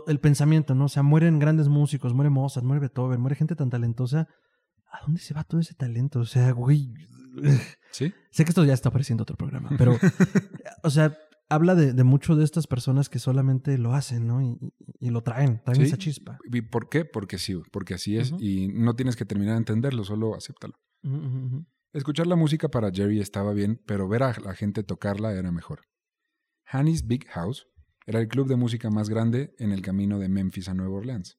[0.07, 0.85] el pensamiento, ¿no?
[0.85, 4.27] O sea, mueren grandes músicos, muere Mozart, muere Beethoven, muere gente tan talentosa.
[4.91, 6.19] ¿A dónde se va todo ese talento?
[6.19, 6.93] O sea, güey.
[7.91, 8.13] ¿Sí?
[8.31, 9.97] Sé que esto ya está apareciendo otro programa, pero,
[10.83, 11.17] o sea,
[11.49, 14.41] habla de, de mucho de estas personas que solamente lo hacen, ¿no?
[14.41, 15.87] Y, lo traen, traen Sí.
[15.87, 16.37] esa chispa.
[16.51, 17.05] ¿Y por qué?
[17.05, 20.73] Porque sí, porque así es y no tienes que terminar de entenderlo, solo acéptalo.
[21.93, 25.81] Escuchar la música para Jerry estaba bien, pero ver a la gente tocarla era mejor.
[26.65, 27.67] Hanny's Big House
[28.05, 31.37] era el club de música más grande en el camino de Memphis a Nueva Orleans.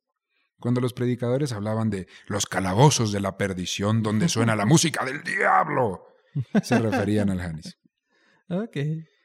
[0.61, 5.23] Cuando los predicadores hablaban de los calabozos de la perdición donde suena la música del
[5.23, 6.05] diablo,
[6.63, 7.77] se referían al Hanny's.
[8.51, 8.77] Ok.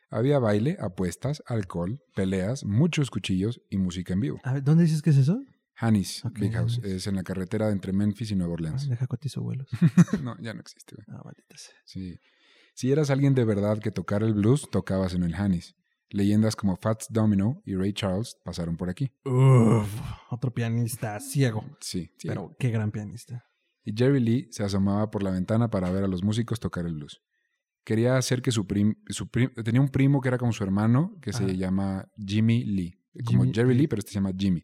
[0.10, 4.40] Había baile, apuestas, alcohol, peleas, muchos cuchillos y música en vivo.
[4.44, 5.42] A ver, ¿dónde dices que es eso?
[5.76, 8.90] Hannis Ok, Big House es en la carretera entre Memphis y Nueva Ah, Orleans.
[8.90, 9.68] deja cotizo vuelos.
[10.22, 10.96] no, ya no existe.
[10.96, 11.06] güey.
[11.10, 11.74] Ah, maldita sea.
[11.86, 12.20] Sí.
[12.76, 15.74] Si eras alguien de verdad que tocara el blues, tocabas en el Hannis.
[16.14, 19.12] Leyendas como Fats Domino y Ray Charles pasaron por aquí.
[19.26, 19.90] Uf,
[20.30, 21.66] otro pianista ciego.
[21.82, 22.28] Sí, sí.
[22.28, 23.44] Pero qué gran pianista.
[23.84, 26.94] Y Jerry Lee se asomaba por la ventana para ver a los músicos tocar el
[26.94, 27.20] blues.
[27.84, 31.18] Quería hacer que su prim, su prim- tenía un primo que era como su hermano,
[31.22, 32.94] que se llama Jimmy Lee.
[33.26, 34.64] Como Jimmy Jerry Lee, pero este se llama Jimmy.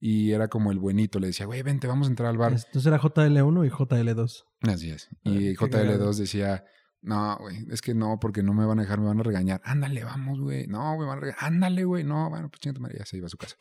[0.00, 2.52] Y era como el buenito, le decía, güey, vente, vamos a entrar al bar.
[2.52, 4.44] Entonces era JL1 y JL2.
[4.62, 5.08] Así es.
[5.24, 6.10] Ah, Y qué cagado.
[6.12, 6.64] JL2 decía,
[7.04, 9.60] no, güey, es que no, porque no me van a dejar, me van a regañar.
[9.62, 10.66] Ándale, vamos, güey.
[10.66, 11.44] No, me van a regañar.
[11.44, 12.02] Ándale, güey.
[12.02, 13.56] No, bueno, pues chingate madre, ya se iba a su casa.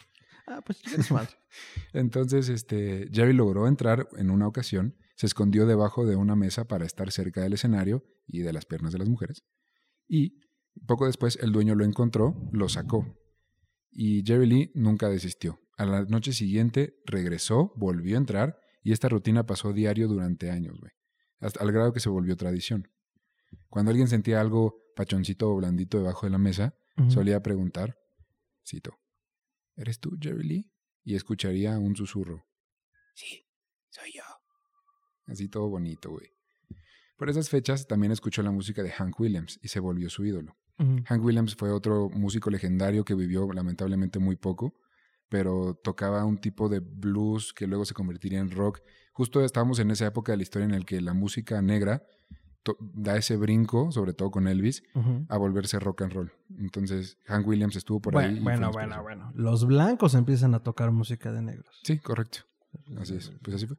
[0.48, 1.32] Ah, pues su madre.
[1.94, 6.86] Entonces, este, Jerry logró entrar en una ocasión, se escondió debajo de una mesa para
[6.86, 9.44] estar cerca del escenario y de las piernas de las mujeres.
[10.08, 10.40] Y
[10.88, 13.06] poco después el dueño lo encontró, lo sacó.
[13.92, 15.60] Y Jerry Lee nunca desistió.
[15.78, 20.80] A la noche siguiente regresó, volvió a entrar y esta rutina pasó diario durante años,
[20.80, 20.94] güey.
[21.40, 22.88] Hasta al grado que se volvió tradición.
[23.70, 26.76] Cuando alguien sentía algo pachoncito o blandito debajo de la mesa,
[27.08, 27.98] solía preguntar,
[28.66, 29.00] cito,
[29.76, 30.72] ¿eres tú, Jerry Lee?
[31.04, 32.46] Y escucharía un susurro.
[33.14, 33.46] Sí,
[33.90, 34.24] soy yo.
[35.26, 36.34] Así todo bonito, güey.
[37.18, 40.58] Por esas fechas también escuchó la música de Hank Williams y se volvió su ídolo.
[40.78, 44.76] Hank Williams fue otro músico legendario que vivió lamentablemente muy poco,
[45.30, 48.82] pero tocaba un tipo de blues que luego se convertiría en rock.
[49.14, 52.04] Justo estábamos en esa época de la historia en la que la música negra
[52.80, 54.84] da ese brinco, sobre todo con Elvis,
[55.30, 56.32] a volverse rock and roll.
[56.60, 58.40] Entonces, Hank Williams estuvo por Bueno, ahí.
[58.40, 59.32] bueno, bueno, bueno.
[59.36, 61.80] Los blancos empiezan a tocar música de negros.
[61.84, 62.40] Sí, correcto.
[62.98, 63.32] Así es.
[63.42, 63.78] Pues así fue.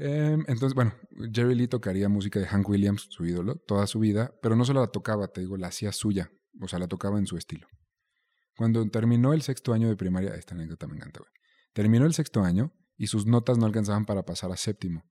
[0.00, 0.94] Em, entonces, bueno,
[1.32, 4.80] Jerry Lee tocaría música de Hank Williams, su ídolo, toda su vida, pero no solo
[4.80, 6.30] la tocaba, te digo, la hacía suya.
[6.60, 7.66] O sea, la tocaba en su estilo.
[8.56, 11.30] Cuando terminó el sexto año de primaria, esta anécdota me encanta, güey.
[11.72, 15.04] Terminó el sexto año y sus notas no alcanzaban para pasar a séptimo.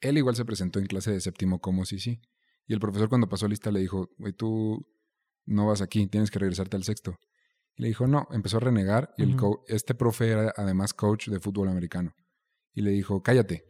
[0.00, 2.20] Él igual se presentó en clase de séptimo como sí, sí.
[2.66, 4.86] Y el profesor cuando pasó lista le dijo, güey, tú
[5.44, 7.16] no vas aquí, tienes que regresarte al sexto.
[7.76, 9.34] Y le dijo, no, empezó a renegar y
[9.68, 12.14] este profe era además coach de fútbol americano.
[12.72, 13.64] Y le dijo, cállate.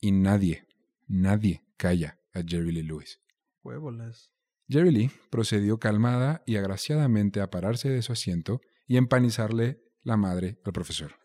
[0.00, 0.66] Y nadie,
[1.06, 3.20] nadie calla a Jerry Lee Lewis.
[3.62, 4.30] Huevolas.
[4.68, 10.58] Jerry Lee procedió calmada y agraciadamente a pararse de su asiento y empanizarle la madre
[10.64, 11.21] al profesor.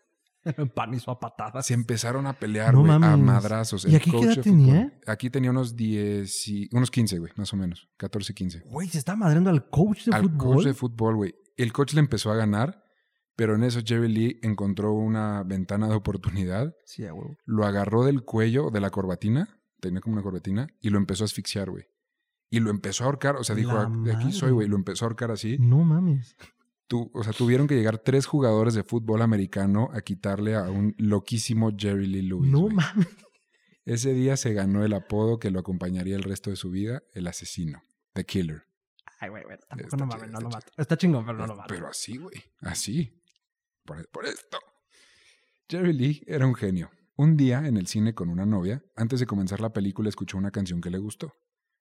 [0.74, 1.66] Panizo a patadas.
[1.66, 3.84] Se empezaron a pelear, No güey, a madrazos.
[3.84, 4.74] ¿Y aquí qué edad de tenía?
[4.86, 7.88] fútbol- Aquí tenía unos 10, y- unos 15, güey, más o menos.
[7.96, 8.60] 14, 15.
[8.66, 10.38] Güey, se está madreando al coach de al fútbol.
[10.56, 11.34] coach de fútbol, güey.
[11.56, 12.82] El coach le empezó a ganar,
[13.36, 17.36] pero en eso Jerry Lee encontró una ventana de oportunidad, Sí, a huevo.
[17.44, 19.48] lo agarró del cuello de la corbatina,
[19.80, 21.84] tenía como una corbatina, y lo empezó a asfixiar, güey.
[22.50, 24.76] Y lo empezó a ahorcar, o sea, dijo, La "Ah, de aquí soy, güey, lo
[24.76, 25.56] empezó a ahorcar así.
[25.60, 26.34] No mames.
[26.88, 30.94] Tu- o sea, tuvieron que llegar tres jugadores de fútbol americano a quitarle a un
[30.98, 32.50] loquísimo Jerry Lee Lewis.
[32.50, 33.06] no mames.
[33.84, 37.26] Ese día se ganó el apodo que lo acompañaría el resto de su vida, el
[37.26, 37.82] asesino,
[38.14, 38.64] The Killer.
[39.20, 39.56] Ay, güey, güey.
[39.68, 40.72] Tampoco Está no mames, no lo mato.
[40.76, 41.74] Está chingón, pero no lo mato.
[41.74, 42.36] Pero así, güey.
[42.60, 43.20] Así.
[43.84, 44.58] Por, por esto.
[45.68, 46.90] Jerry Lee era un genio.
[47.16, 50.50] Un día, en el cine con una novia, antes de comenzar la película, escuchó una
[50.52, 51.34] canción que le gustó.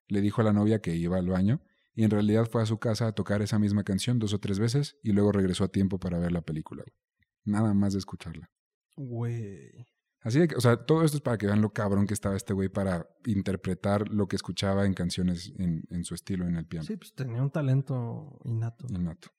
[0.08, 1.62] Le dijo a la novia que iba al baño
[1.98, 4.60] y en realidad fue a su casa a tocar esa misma canción dos o tres
[4.60, 6.84] veces y luego regresó a tiempo para ver la película.
[6.84, 6.96] güey.
[7.44, 8.52] Nada más de escucharla.
[8.96, 9.88] Güey.
[10.22, 12.36] Así de que, o sea, todo esto es para que vean lo cabrón que estaba
[12.36, 16.68] este güey para interpretar lo que escuchaba en canciones en, en su estilo en el
[16.68, 16.86] piano.
[16.86, 18.86] Sí, pues tenía un talento innato.
[18.90, 19.30] Innato.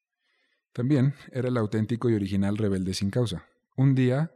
[0.72, 3.46] También era el auténtico y original rebelde sin causa.
[3.76, 4.32] Un día,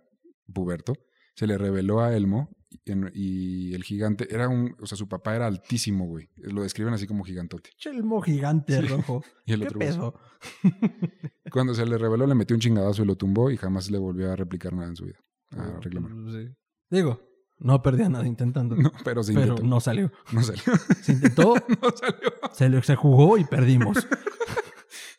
[0.55, 0.95] puberto,
[1.35, 5.35] se le reveló a Elmo en- y el gigante era un, o sea, su papá
[5.37, 6.29] era altísimo, güey.
[6.37, 7.71] Lo describen así como gigantote.
[7.77, 8.87] Chelmo gigante Sí.
[8.89, 9.23] rojo.
[9.47, 10.15] Y el ¿Qué otro peso?
[11.53, 14.33] Cuando se le reveló le metió un chingadazo y lo tumbó y jamás le volvió
[14.33, 15.19] a replicar nada en su vida.
[15.57, 16.13] A reclamar.
[16.13, 16.55] Pues, sí.
[16.91, 17.21] Digo,
[17.59, 18.75] no perdía nada intentando.
[18.83, 19.69] No, pero se pero intentó.
[19.69, 20.11] no salió.
[20.33, 20.63] No salió.
[21.03, 22.33] Se intentó, no salió.
[22.53, 24.07] se, le- se jugó y perdimos.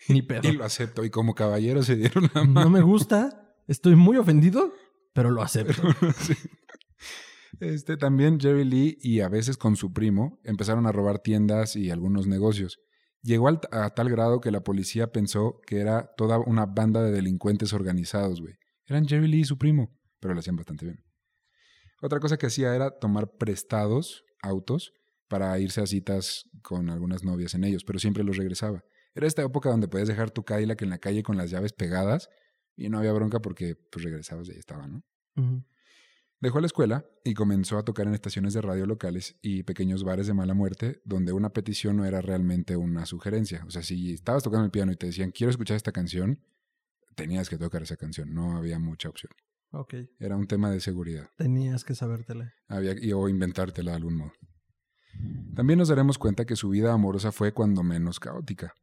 [0.10, 0.48] Ni pedo.
[0.50, 1.04] Y lo aceptó.
[1.06, 2.64] Y como caballero se dieron la mano.
[2.66, 4.74] No me gusta, estoy muy ofendido,
[5.14, 5.82] pero lo acepto.
[6.18, 6.34] Sí.
[7.60, 11.92] Este también Jerry Lee y a veces con su primo empezaron a robar tiendas y
[11.92, 12.80] algunos negocios.
[13.22, 17.72] Llegó a tal grado que la policía pensó que era toda una banda de delincuentes
[17.72, 18.56] organizados, güey.
[18.86, 21.04] Eran Jerry Lee y su primo, pero lo hacían bastante bien.
[22.02, 24.92] Otra cosa que hacía era tomar prestados autos
[25.30, 28.84] para irse a citas con algunas novias en ellos, pero siempre los regresaba.
[29.16, 32.28] Era esta época donde podías dejar tu Cadillac en la calle con las llaves pegadas
[32.76, 35.04] y no había bronca porque pues regresabas y ahí estaba, ¿no?
[36.44, 40.28] Dejó la escuela y comenzó a tocar en estaciones de radio locales y pequeños bares
[40.28, 43.64] de mala muerte donde una petición no era realmente una sugerencia.
[43.66, 46.44] O sea, si estabas tocando el piano y te decían, quiero escuchar esta canción,
[47.16, 48.34] tenías que tocar esa canción.
[48.34, 49.32] No había mucha opción.
[49.72, 49.94] Ok.
[50.20, 51.30] Era un tema de seguridad.
[51.38, 52.52] Tenías que sabértela.
[52.68, 54.34] Había, y- o inventártela de algún modo.
[55.56, 58.74] También nos daremos cuenta que su vida amorosa fue cuando menos caótica.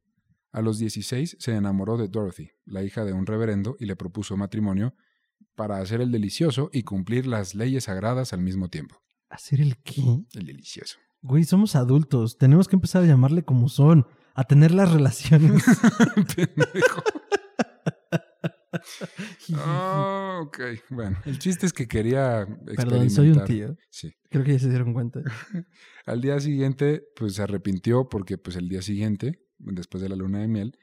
[0.50, 4.34] A los 16 se enamoró de Dorothy, la hija de un reverendo, y le propuso
[4.38, 4.94] matrimonio
[5.60, 9.02] para hacer el delicioso y cumplir las leyes sagradas al mismo tiempo.
[9.28, 10.00] ¿Hacer el qué?
[10.32, 10.96] El delicioso.
[11.20, 12.38] Güey, somos adultos.
[12.38, 14.06] Tenemos que empezar a llamarle como son.
[14.32, 15.62] A tener las relaciones.
[16.34, 17.02] Pendejo.
[19.54, 21.18] Ah, ok, bueno.
[21.26, 22.86] El chiste es que quería experimentar.
[22.86, 23.76] Perdón, soy un tío.
[23.90, 24.14] Sí.
[24.30, 25.20] Creo que ya se dieron cuenta.
[26.06, 30.38] Al día siguiente, pues se arrepintió porque pues el día siguiente, después de la luna
[30.38, 30.78] de miel,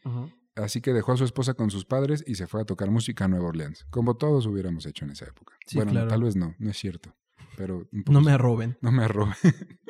[0.57, 3.25] así que dejó a su esposa con sus padres y se fue a tocar música
[3.25, 5.55] a Nueva Orleans, como todos hubiéramos hecho en esa época.
[5.65, 6.07] Sí, bueno, claro.
[6.07, 7.15] tal vez no, no es cierto,
[7.55, 8.77] pero un poco No me arroben.
[8.81, 9.33] no me arrobe.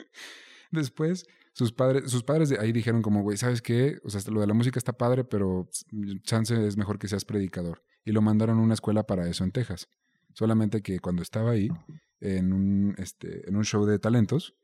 [0.71, 3.99] Después, sus padres, sus padres de ahí dijeron como, güey, ¿sabes qué?
[4.03, 5.69] O sea, lo de la música está padre, pero
[6.23, 7.84] chance es mejor que seas predicador.
[8.06, 9.88] Y lo mandaron a una escuela para eso en Texas.
[10.34, 11.69] Solamente que cuando estaba ahí,
[12.19, 14.56] en un, este, en un show de talentos,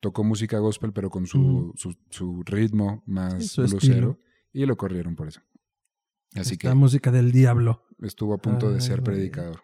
[0.00, 1.72] tocó música gospel, pero con su, Ujú.
[1.76, 4.18] su, su ritmo más Sí, su estilo.
[4.52, 5.40] Y lo corrieron por eso.
[6.34, 7.84] Así que La música del diablo.
[8.00, 9.62] estuvo a punto de ser predicador.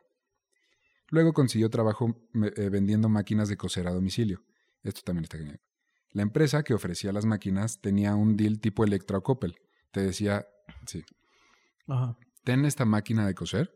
[1.10, 2.14] Luego consiguió trabajo
[2.56, 4.42] eh, vendiendo máquinas de coser a domicilio.
[4.82, 5.60] Esto también está genial.
[6.12, 9.56] La empresa que ofrecía las máquinas tenía un deal tipo Electra o Coppel.
[9.92, 10.46] Te decía,
[10.86, 11.02] sí,
[11.86, 12.16] Ajá.
[12.44, 13.72] ten esta máquina de coser,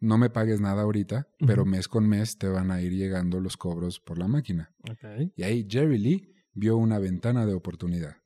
[0.00, 3.56] no me pagues nada ahorita, pero mes con mes te van a ir llegando los
[3.56, 4.74] cobros por la máquina.
[5.36, 8.16] Y ahí Jerry Lee vio una ventana de oportunidad.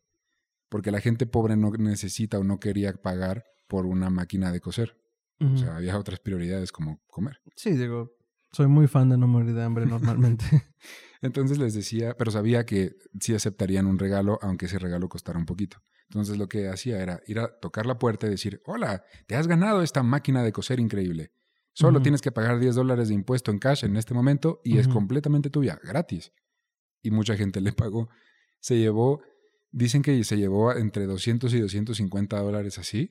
[0.69, 4.97] Porque la gente pobre no necesita o no quería pagar por una máquina de coser.
[5.41, 7.41] O sea, había otras prioridades como comer.
[7.55, 8.19] Sí, digo,
[8.51, 10.45] soy muy fan de no morir de hambre normalmente.
[11.23, 15.47] Entonces les decía, pero sabía que sí aceptarían un regalo, aunque ese regalo costara un
[15.47, 15.79] poquito.
[16.09, 19.47] Entonces lo que hacía era ir a tocar la puerta y decir, hola, te has
[19.47, 21.33] ganado esta máquina de coser increíble.
[21.75, 24.89] Solo tienes que pagar 10 dólares de impuesto en cash en este momento y es
[24.89, 26.33] completamente tuya, gratis.
[27.03, 28.09] Y mucha gente le pagó.
[28.59, 29.23] Se llevó,
[29.71, 33.11] dicen que se llevó entre 200 y 250 dólares así.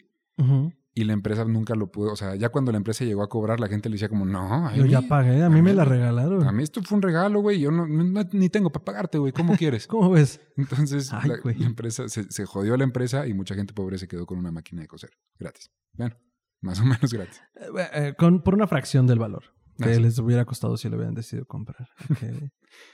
[0.93, 3.60] Y la empresa nunca lo pudo, o sea, ya cuando la empresa llegó a cobrar,
[3.60, 6.43] la gente le decía como, no, Yo ya mí- pagué, a mí me la regalaron.
[6.48, 7.60] a mí esto fue un regalo, güey.
[7.60, 9.32] Yo no, no- ni tengo para pagarte, güey.
[9.32, 9.86] ¿Cómo quieres?
[9.88, 10.41] ¿Cómo ves?
[10.58, 14.26] Entonces, Ay, la, empresa se, se jodió la empresa y mucha gente pobre se quedó
[14.26, 15.12] con una máquina de coser.
[15.38, 15.70] Gratis.
[15.93, 16.15] Bueno,
[16.62, 17.41] más o menos gratis.
[17.56, 19.43] Eh, eh, con, por una fracción del valor
[19.78, 21.88] que Ah, les hubiera costado si lo hubieran decidido comprar.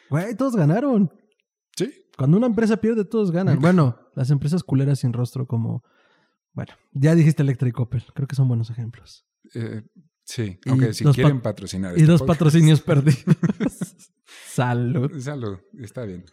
[0.09, 1.09] Güey, todos ganaron.
[1.75, 1.91] Sí.
[2.17, 3.59] Cuando una empresa pierde, todos ganan.
[3.59, 5.83] Bueno, las empresas culeras sin rostro como...
[6.53, 8.03] Bueno, ya dijiste Electra y Coppel.
[8.13, 9.25] Creo que son buenos ejemplos.
[9.55, 9.81] Eh,
[10.23, 10.59] sí.
[10.67, 11.93] Aunque si quieren pa- patrocinar.
[11.97, 14.11] Y este dos podcast- patrocinios perdidos.
[14.47, 15.19] Salud.
[15.19, 15.57] Salud.
[15.79, 16.25] Está bien.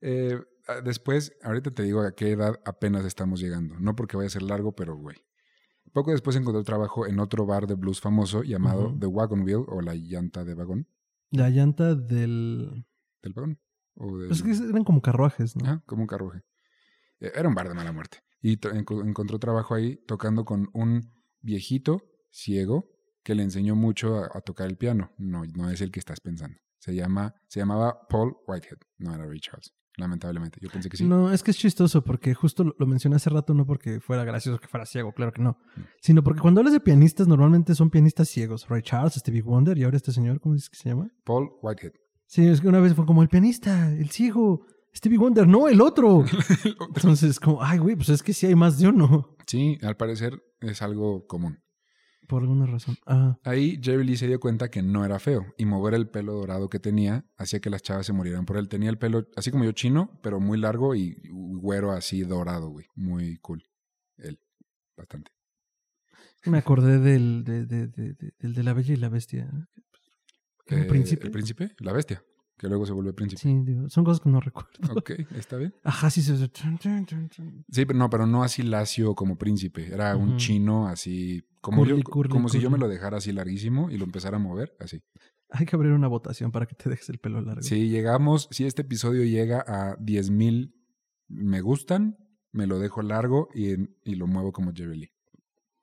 [0.00, 3.74] Eh, ah, después, ahorita te digo a qué edad apenas estamos llegando.
[3.80, 5.16] No porque vaya a ser largo, pero güey.
[5.92, 8.94] Poco después encontró trabajo en otro bar de blues famoso llamado.
[8.98, 10.88] The Wagon Wheel o la llanta de vagón.
[11.30, 12.86] La llanta del...
[13.22, 13.58] ¿Del vagón?
[13.96, 14.28] O del...
[14.28, 15.64] Pues que eran como carruajes, ¿no?
[15.64, 16.40] Ajá, como un carruaje.
[17.20, 18.18] Eh, Era un bar de mala muerte.
[18.42, 22.90] Y encontró trabajo ahí tocando con un viejito ciego
[23.22, 25.12] que le enseñó mucho a, a tocar el piano.
[25.16, 26.58] No, no es el que estás pensando.
[26.78, 28.78] Se, llama, se llamaba Paul Whitehead.
[28.98, 29.72] No era Ray Charles.
[29.96, 30.58] Lamentablemente.
[30.60, 31.04] Yo pensé que sí.
[31.06, 34.24] No, es que es chistoso porque justo lo, lo mencioné hace rato, no porque fuera
[34.24, 35.56] gracioso que fuera ciego, claro que no.
[35.76, 35.80] Mm.
[36.02, 38.68] Sino porque cuando hablas de pianistas, normalmente son pianistas ciegos.
[38.68, 41.08] Ray Charles, Stevie Wonder y ahora este señor, ¿cómo dices que se llama?
[41.24, 41.92] Paul Whitehead.
[42.26, 45.80] Sí, es que una vez fue como el pianista, el ciego, Stevie Wonder, no, el
[45.80, 46.24] otro.
[46.94, 49.36] Entonces, como, ay, güey, pues es que sí hay más de uno.
[49.46, 51.58] sí, al parecer es algo común.
[52.26, 52.96] Por alguna razón.
[53.06, 56.32] Ah, Ahí Jerry Lee se dio cuenta que no era feo y mover el pelo
[56.32, 58.66] dorado que tenía hacía que las chavas se murieran por él.
[58.70, 62.86] Tenía el pelo así como yo chino, pero muy largo y güero así dorado, güey.
[62.94, 63.62] Muy cool.
[64.16, 64.40] Él,
[64.96, 65.32] bastante.
[66.46, 69.50] me acordé del de, de, de, de- del de la Bella y la Bestia.
[70.70, 71.26] ¿Un Eh, príncipe?
[71.26, 72.24] El príncipe, la bestia,
[72.56, 73.40] que luego se vuelve príncipe.
[73.40, 74.70] Sí, digo, son cosas que no recuerdo.
[74.96, 75.74] Ok, está bien.
[75.82, 76.36] Ajá, sí, se...
[76.36, 79.92] Sí, pero no, pero no así lacio como príncipe.
[79.92, 83.32] Era un chino así, como, Curly, yo, curly, como si yo me lo dejara así
[83.32, 85.02] larguísimo y lo empezara a mover, así.
[85.50, 87.62] Hay que abrir una votación para que te dejes el pelo largo.
[87.62, 90.74] Si llegamos, si este episodio llega a 10.000 mil
[91.28, 92.16] me gustan,
[92.52, 93.74] me lo dejo largo y,
[94.04, 95.10] y lo muevo como Jerry Lee.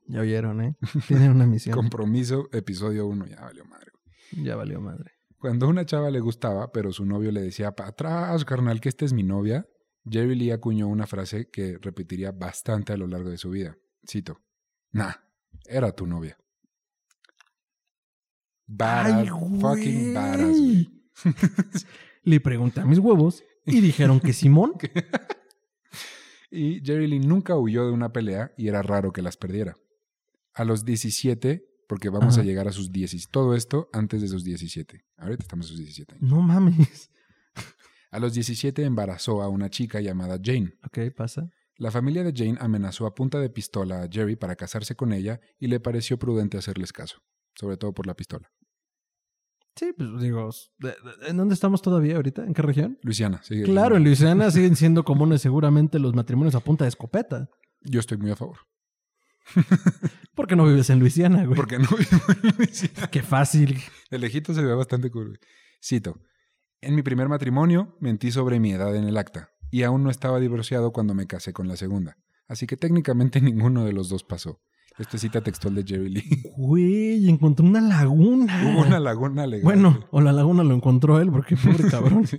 [0.08, 0.76] Ya oyeron, ¿eh?
[1.08, 1.76] Tienen una misión.
[1.76, 3.90] Compromiso, episodio 1, ya valió madre.
[4.32, 5.12] Ya valió madre.
[5.38, 8.89] Cuando a una chava le gustaba, pero su novio le decía, para atrás, carnal, que
[8.89, 9.67] esta es mi novia,
[10.10, 13.78] Jerry Lee acuñó una frase que repetiría bastante a lo largo de su vida.
[14.08, 14.41] Cito,
[14.91, 15.13] nah,
[15.65, 16.38] era tu novia.
[18.67, 21.04] Badass, fucking badass, güey.
[22.24, 24.74] Le pregunté a mis huevos y dijeron que Simón.
[26.54, 29.78] Y Jerry Lee nunca huyó de una pelea y era raro que las perdiera.
[30.54, 32.41] A los 17, porque vamos Ajá.
[32.41, 35.04] a llegar a sus 10, todo esto antes de sus 17.
[35.17, 36.30] Ahorita estamos a sus 17 años.
[36.32, 37.12] No mames.
[38.12, 40.73] A los 17 embarazó a una chica llamada Jane.
[40.86, 41.49] Ok, pasa.
[41.75, 45.41] La familia de Jane amenazó a punta de pistola a Jerry para casarse con ella
[45.60, 47.17] y le pareció prudente hacerles caso,
[47.56, 48.49] sobre todo por la pistola.
[49.75, 50.49] Sí, pues digo,
[50.80, 52.45] ¿de- de- ¿en dónde estamos todavía ahorita?
[52.45, 52.99] ¿En qué región?
[53.01, 53.63] Luisiana, sigue.
[53.63, 57.49] Claro, en Luisiana siguen siendo comunes seguramente los matrimonios a punta de escopeta.
[57.82, 58.60] Yo estoy muy a favor.
[60.36, 61.56] ¿Por qué no vives en Luisiana, güey?
[61.56, 63.08] Porque no vivo en Luisiana.
[63.12, 63.80] Qué fácil.
[64.10, 65.27] De lejito se ve bastante cool.
[65.30, 65.39] güey.
[65.84, 66.19] Cito.
[66.82, 70.39] En mi primer matrimonio mentí sobre mi edad en el acta y aún no estaba
[70.39, 72.17] divorciado cuando me casé con la segunda.
[72.47, 74.62] Así que técnicamente ninguno de los dos pasó.
[74.97, 76.43] Esto es cita textual de Jerry Lee.
[76.58, 78.62] Güey, encontró una laguna.
[78.63, 79.63] Hubo una laguna legal.
[79.63, 82.27] Bueno, o la laguna lo encontró él, porque pobre cabrón.
[82.27, 82.38] Sí.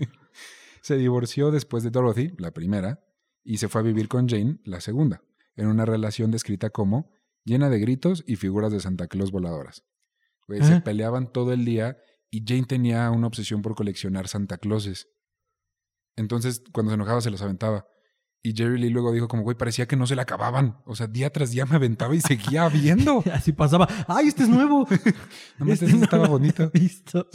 [0.83, 3.01] Se divorció después de Dorothy, la primera,
[3.43, 5.23] y se fue a vivir con Jane, la segunda,
[5.57, 7.11] en una relación descrita como
[7.45, 9.85] llena de gritos y figuras de Santa Claus voladoras.
[10.49, 11.97] Se peleaban todo el día
[12.31, 15.09] y Jane tenía una obsesión por coleccionar Santa Clauses.
[16.17, 17.87] Entonces, cuando se enojaba, se los aventaba.
[18.43, 20.83] Y Jerry Lee luego dijo como, güey, parecía que no se le acababan.
[20.85, 23.23] O sea, día tras día me aventaba y seguía viendo.
[23.33, 23.89] Así pasaba.
[24.09, 24.87] ¡Ay, este es nuevo!
[25.59, 26.69] Nomás Este no estaba bonito.
[26.71, 27.29] visto.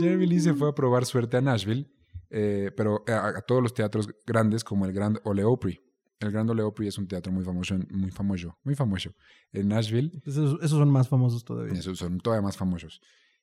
[0.00, 1.90] Jerry Lee se fue a probar suerte a Nashville,
[2.30, 5.80] eh, pero a, a todos los teatros grandes como el Grand Ole Opry.
[6.20, 9.14] El Grand Ole Opry es un teatro muy famoso, muy famoso, muy famoso
[9.52, 10.10] en Nashville.
[10.26, 11.74] Esos, esos son más famosos todavía.
[11.74, 13.00] Esos son todavía más famosos.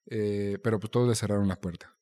[0.08, 1.96] Eh, pero pues todos le cerraron la puerta.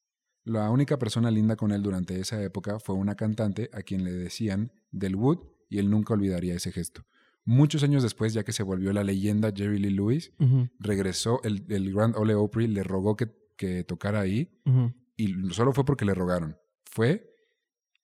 [0.44, 4.12] La única persona linda con él durante esa época fue una cantante a quien le
[4.12, 7.06] decían Del Wood y él nunca olvidaría ese gesto.
[7.46, 10.32] Muchos años después, ya que se volvió la leyenda Jerry Lee Lewis,
[10.80, 14.94] regresó, el, el Grand Ole Opry le rogó que, que tocara ahí ujú.
[15.18, 16.58] y solo fue porque le rogaron.
[16.94, 17.28] Fue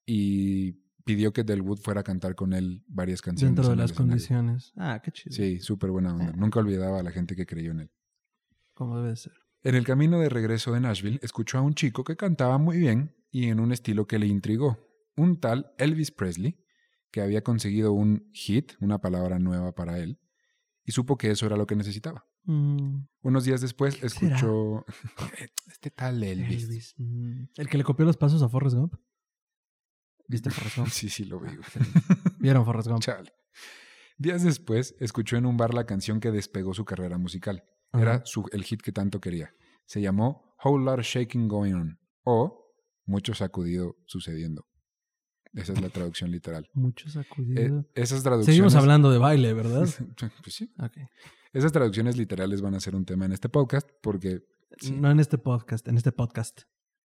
[0.06, 0.72] y
[1.06, 3.56] pidió que Del Wood fuera a cantar con él varias canciones.
[3.56, 4.74] Dentro de las condiciones.
[4.76, 5.36] Ah, qué chido.
[5.36, 6.32] Sí, súper buena onda.
[6.34, 6.36] Ah.
[6.36, 7.92] Nunca olvidaba a la gente que creyó en él.
[8.74, 9.34] Como debe de ser.
[9.62, 13.16] En el camino de regreso de Nashville, escuchó a un chico que cantaba muy bien
[13.30, 14.80] y en un estilo que le intrigó.
[15.16, 16.64] Un tal Elvis Presley,
[17.12, 20.20] que había conseguido un hit, una palabra nueva para él,
[20.90, 22.26] y supo que eso era lo que necesitaba.
[22.46, 24.84] Mm, Unos días después escuchó
[25.68, 26.64] este tal Elvis.
[26.64, 26.96] Elvis.
[26.98, 27.44] mm.
[27.58, 28.96] El que le copió los pasos a Forrest Gump.
[30.28, 30.88] ¿Viste Forrest Gump?
[30.92, 31.56] Sí, sí, lo vi.
[31.58, 31.60] güey.
[32.40, 33.02] ¿Vieron Forrest Gump?
[33.02, 33.32] Chale.
[34.18, 37.64] Días después, escuchó en un bar la canción que despegó su carrera musical.
[37.92, 38.02] Ajá.
[38.02, 39.54] Era su, el hit que tanto quería.
[39.86, 42.74] Se llamó Whole Lot of Shaking Going On o
[43.06, 44.66] Mucho Sacudido Sucediendo.
[45.54, 46.70] Esa es la traducción literal.
[46.74, 47.86] Mucho Eh, sacudido.
[47.96, 48.46] esas traducciones...
[48.46, 49.88] Seguimos hablando de baile, ¿verdad?
[50.44, 50.72] Pues sí.
[50.80, 50.98] Ok.
[51.54, 54.42] Esas traducciones literales van a ser un tema en este podcast porque...
[54.80, 56.62] Sí, No en este podcast, en este podcast.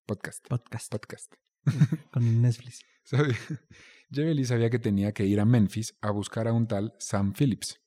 [0.07, 0.47] podcast.
[0.49, 0.93] Podcast.
[0.93, 1.35] Podcast.
[2.13, 2.81] con Netflix.
[4.11, 7.81] Lee sabía que tenía que ir a Memphis a buscar a un tal Sam Phillips,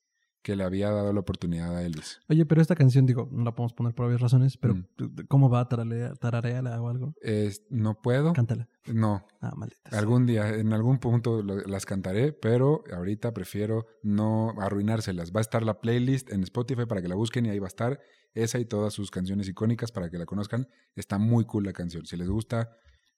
[0.48, 2.20] que le había dado la oportunidad a Elvis.
[2.26, 4.86] Oye, pero esta canción, digo, no la podemos poner por obvias razones, pero Mm.
[5.28, 5.68] ¿cómo va?
[5.68, 7.12] Tararea, tarareala o algo.
[7.20, 8.32] Es- no puedo.
[8.32, 8.66] Cántala.
[8.86, 9.90] No, Ah, maldita.
[9.98, 15.32] algún día, en algún punto lo- las cantaré, pero ahorita prefiero no arruinárselas.
[15.32, 17.68] Va a estar la playlist en Spotify para que la busquen y ahí va a
[17.68, 18.00] estar
[18.32, 20.66] esa y todas sus canciones icónicas para que la conozcan.
[20.96, 22.06] Está muy cool la canción.
[22.06, 22.70] Si les gusta,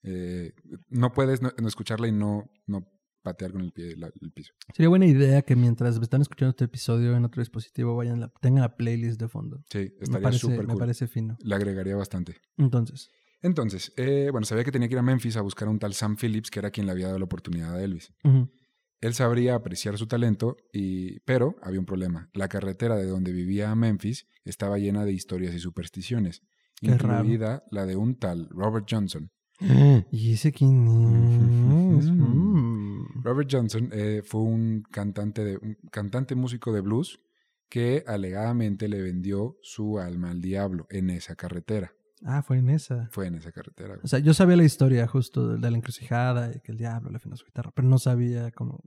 [0.02, 0.52] eh,
[0.88, 2.88] no puedes no, no escucharla y no, no
[3.22, 4.52] patear con el pie la- el piso.
[4.74, 8.62] Sería buena idea que mientras están escuchando este episodio en otro dispositivo, vayan la- tengan
[8.62, 9.62] la playlist de fondo.
[9.70, 10.78] Sí, Me estaría súper me cool.
[10.78, 11.36] parece fino.
[11.42, 12.36] Le agregaría bastante.
[12.56, 13.10] Entonces,
[13.42, 15.94] Entonces, eh, bueno, sabía que tenía que ir a Memphis a buscar a un tal
[15.94, 18.12] Sam Phillips, que era quien le había dado la oportunidad a Elvis.
[19.00, 22.28] Él sabría apreciar su talento, y, pero había un problema.
[22.34, 26.42] La carretera de donde vivía a Memphis estaba llena de historias y supersticiones,
[26.82, 27.20] Qué raro.
[27.24, 29.30] incluida la de un tal Robert Johnson.
[30.10, 30.90] ¿y ese quién es?
[32.10, 32.69] Mm.
[33.22, 37.20] Robert Johnson eh, fue un cantante, de, un cantante músico de blues
[37.68, 41.92] que alegadamente le vendió su alma al diablo en esa carretera.
[42.24, 43.08] Ah, fue en esa.
[43.12, 43.94] Fue en esa carretera.
[43.94, 44.00] güey.
[44.04, 47.10] O sea, yo sabía la historia justo de, de la encrucijada y que el diablo
[47.10, 48.82] le afinó su guitarra, pero no sabía cómo.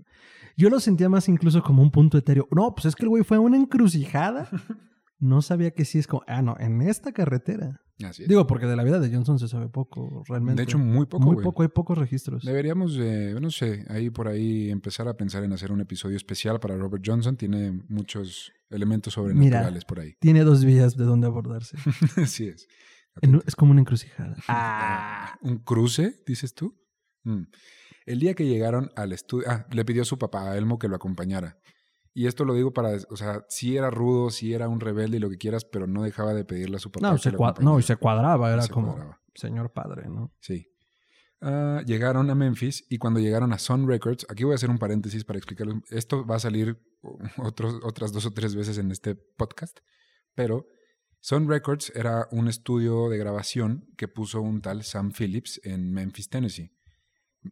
[0.55, 2.47] Yo lo sentía más incluso como un punto etéreo.
[2.51, 4.49] No, pues es que el güey fue a una encrucijada.
[5.19, 7.79] No sabía que sí es como, ah, no, en esta carretera.
[8.01, 8.29] Así es.
[8.29, 10.61] Digo, porque de la vida de Johnson se sabe poco, realmente.
[10.61, 11.23] de hecho, muy poco.
[11.23, 11.43] muy güey.
[11.43, 12.43] poco, hay pocos registros.
[12.43, 16.59] Deberíamos, eh, no sé, ahí por ahí empezar a pensar en hacer un episodio especial
[16.59, 17.37] para Robert Johnson.
[17.37, 20.15] Tiene muchos elementos sobrenaturales por ahí.
[20.19, 21.77] Tiene dos vías de donde abordarse.
[22.17, 22.67] Así es.
[23.21, 24.35] En es como una encrucijada.
[24.47, 26.75] Ah, ¿Un cruce, dices tú?
[27.23, 27.43] Mm.
[28.05, 30.87] El día que llegaron al estudio, ah, le pidió a su papá a Elmo que
[30.87, 31.59] lo acompañara.
[32.13, 35.19] Y esto lo digo para, o sea, sí era rudo, sí era un rebelde y
[35.19, 37.09] lo que quieras, pero no dejaba de pedirle a su papá.
[37.11, 39.19] No, se no, y se cuadraba, era Se como cuadraba.
[39.33, 40.31] señor padre, ¿no?
[40.39, 40.67] Sí.
[41.41, 44.77] Ah, llegaron a Memphis y cuando llegaron a Sun Records, aquí voy a hacer un
[44.77, 45.77] paréntesis para explicarles.
[45.89, 46.79] Esto va a salir
[47.37, 49.79] otros, otras dos o tres veces en este podcast,
[50.35, 50.67] pero
[51.19, 56.29] Sun Records era un estudio de grabación que puso un tal Sam Phillips en Memphis,
[56.29, 56.71] Tennessee.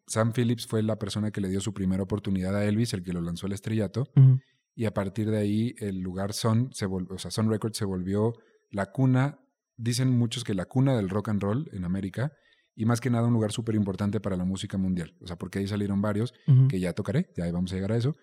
[0.08, 3.12] Sam Phillips fue la persona que le dio su primera oportunidad a Elvis, el que
[3.12, 4.40] lo lanzó al estrellato, Ujú.
[4.76, 8.34] Y a partir de ahí el lugar Sun, se o sea, Records se volvió
[8.70, 9.40] la cuna,
[9.78, 12.34] dicen muchos que la cuna del rock and roll en América,
[12.76, 15.16] y más que nada un lugar súper importante para la música mundial.
[15.22, 16.34] O sea, porque ahí salieron varios
[16.70, 18.16] que ya tocaré, ya ahí vamos a llegar a eso.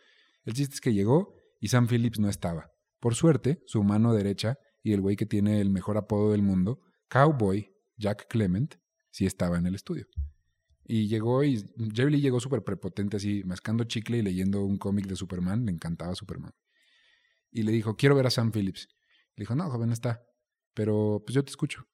[0.44, 2.72] El chiste es que llegó y Sam Phillips no estaba.
[2.98, 6.80] Por suerte, su mano derecha y el güey que tiene el mejor apodo del mundo,
[7.08, 8.76] Cowboy Jack Clement,
[9.10, 10.06] sí estaba en el estudio.
[10.90, 11.62] Y llegó y
[11.94, 15.72] Jerry Lee llegó súper prepotente así, mascando chicle y leyendo un cómic de Superman, le
[15.72, 16.54] encantaba Superman.
[17.50, 18.88] Y le dijo, quiero ver a Sam Phillips.
[19.36, 20.24] Le dijo, no, joven, está.
[20.72, 21.86] Pero pues yo te escucho.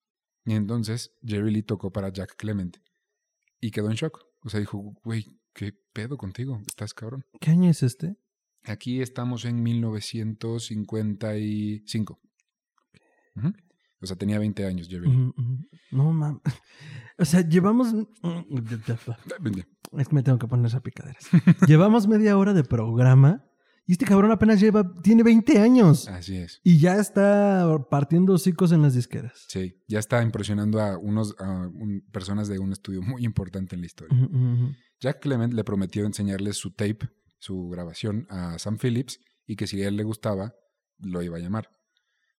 [0.44, 2.76] Y entonces Jerry Lee tocó para Jack Clement.
[3.60, 4.24] Y quedó en shock.
[4.42, 6.62] O sea, dijo, güey, ¿qué pedo contigo?
[6.64, 7.24] Estás cabrón.
[7.40, 8.14] ¿Qué año es este?
[8.62, 12.20] Aquí estamos en 1955.
[13.34, 13.52] Ujú.
[14.04, 15.08] O sea, tenía 20 años Jerry.
[15.90, 16.40] No, mames.
[17.16, 17.94] O sea, llevamos...
[19.96, 21.16] Es que me tengo que poner esa picadera.
[21.68, 23.44] llevamos media hora de programa
[23.86, 24.82] y este cabrón apenas lleva...
[25.00, 26.08] Tiene 20 años.
[26.08, 26.60] Así es.
[26.64, 29.44] Y ya está partiendo hocicos en las disqueras.
[29.48, 33.82] Sí, ya está impresionando a unos a un- personas de un estudio muy importante en
[33.82, 34.18] la historia.
[35.00, 39.80] Jack Clement le prometió enseñarles su tape, su grabación a Sam Phillips y que si
[39.82, 40.54] a él le gustaba,
[40.98, 41.68] lo iba a llamar.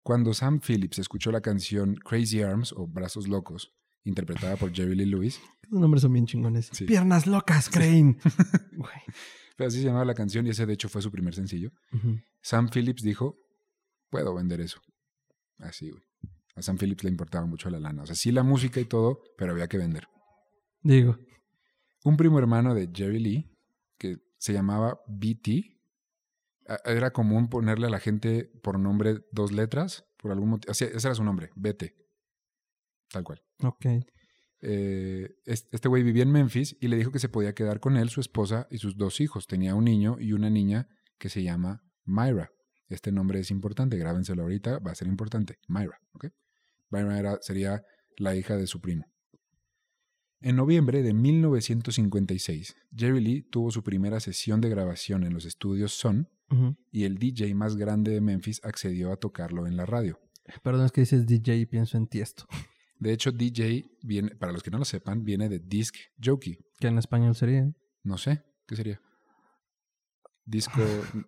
[0.04, 3.72] Cuando Sam Phillips escuchó la canción Crazy Arms o Brazos Locos,
[4.04, 5.40] interpretada por Jerry Lee Lewis,
[5.70, 6.68] Los nombres son bien chingones.
[6.72, 6.84] Sí.
[6.84, 8.18] Piernas locas, Crane.
[9.56, 11.70] Pero así se llamaba la canción y ese de hecho fue su primer sencillo.
[12.42, 13.38] Sam Phillips dijo,
[14.10, 14.78] puedo vender eso.
[15.56, 16.02] Así, güey.
[16.54, 18.02] A Sam Phillips le importaba mucho la lana.
[18.02, 20.06] O sea, sí la música y todo, pero había que vender.
[20.82, 21.18] Digo.
[22.04, 23.56] Un primo hermano de Jerry Lee,
[23.96, 25.73] que se llamaba BT,
[26.84, 30.72] era común ponerle a la gente por nombre dos letras, por algún motivo.
[30.72, 31.94] Ese era su nombre, BT.
[33.10, 33.42] Tal cual.
[33.62, 33.86] Ok.
[34.66, 37.96] Eh, es- este güey vivía en Memphis y le dijo que se podía quedar con
[37.96, 39.46] él, su esposa y sus dos hijos.
[39.46, 40.88] Tenía un niño y una niña
[41.18, 42.50] que se llama Myra.
[42.88, 45.56] Este nombre es importante, grábenselo ahorita, va a ser importante.
[45.68, 46.26] Myra, ¿ok?
[46.90, 47.82] Myra era- sería
[48.16, 49.04] la hija de su primo.
[50.40, 55.92] En noviembre de 1956, Jerry Lee tuvo su primera sesión de grabación en los estudios
[56.92, 60.20] Y el DJ más grande de Memphis accedió a tocarlo en la radio.
[60.62, 62.44] Perdón, es que dices DJ y pienso en Tiesto.
[63.00, 66.58] De hecho, DJ, viene, para los que no lo sepan, viene de disc jockey.
[66.78, 67.68] Que en español sería.
[68.04, 69.00] No sé, ¿qué sería?
[70.46, 70.80] Disco,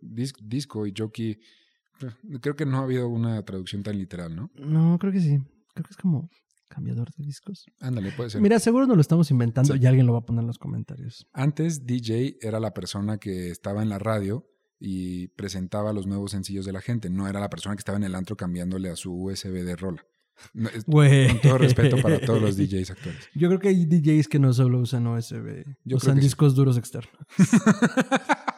[0.03, 1.31] dis- disco y jockey.
[1.31, 4.51] eh, Creo que no ha habido una traducción tan literal, ¿no?
[4.55, 5.39] No, creo que sí.
[5.75, 6.29] Creo que es como
[6.69, 7.65] cambiador de discos.
[7.81, 8.41] Ándale, puede ser.
[8.43, 9.81] Mira, seguro nos lo estamos inventando Sí.
[9.83, 11.27] y alguien lo va a poner en los comentarios.
[11.33, 14.47] Antes DJ era la persona que estaba en la radio
[14.79, 17.11] y presentaba los nuevos sencillos de la gente.
[17.11, 20.05] No era la persona que estaba en el antro cambiándole a su USB de rola.
[20.53, 23.29] No, con todo respeto para todos los DJs actuales.
[23.35, 25.65] Yo creo que hay DJs que no solo usan USB.
[25.85, 26.23] Yo usan sí.
[26.23, 27.17] discos duros externos.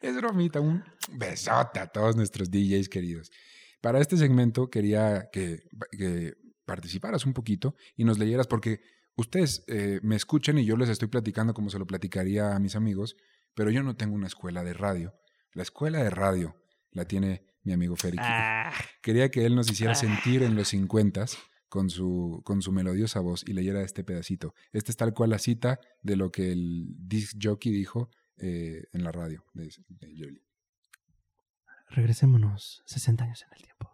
[0.00, 3.32] Es bromita, un besote a todos nuestros DJs queridos.
[3.80, 6.34] Para este segmento quería que, que
[6.64, 8.80] participaras un poquito y nos leyeras, porque
[9.16, 12.76] ustedes eh, me escuchan y yo les estoy platicando como se lo platicaría a mis
[12.76, 13.16] amigos,
[13.56, 15.14] pero yo no tengo una escuela de radio.
[15.54, 16.54] La escuela de radio
[16.92, 18.18] la tiene mi amigo Feri.
[19.02, 21.24] Quería que él nos hiciera sentir en los 50
[21.70, 24.54] con su, con su melodiosa voz y leyera este pedacito.
[24.72, 29.02] Este es tal cual la cita de lo que el disc jockey dijo eh, en
[29.02, 30.42] la radio de, de Lee.
[31.88, 33.90] Regresémonos 60 años en el tiempo.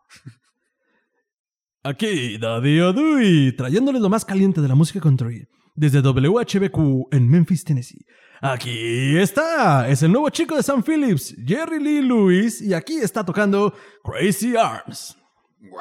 [1.85, 5.47] Aquí Daddy Odui, trayéndoles lo más caliente de la música country.
[5.75, 8.05] Desde WHBQ en Memphis, Tennessee.
[8.41, 13.25] Aquí está, es el nuevo chico de Sam Phillips, Jerry Lee Lewis, y aquí está
[13.25, 15.17] tocando Crazy Arms.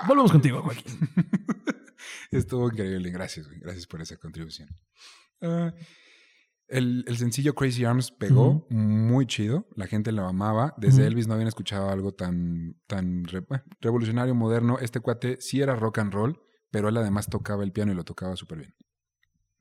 [0.07, 0.93] Volvemos contigo, Joaquín.
[2.31, 3.47] Estuvo increíble, gracias.
[3.49, 4.69] Gracias por esa contribución.
[5.41, 5.73] Ah,
[6.67, 10.73] el, el sencillo Crazy Arms pegó muy chido, la gente lo amaba.
[10.77, 11.05] Desde.
[11.07, 13.43] Elvis no habían escuchado algo tan, tan re-
[13.81, 14.77] revolucionario, moderno.
[14.79, 16.39] Este cuate sí era rock and roll,
[16.69, 18.75] pero él además tocaba el piano y lo tocaba súper bien.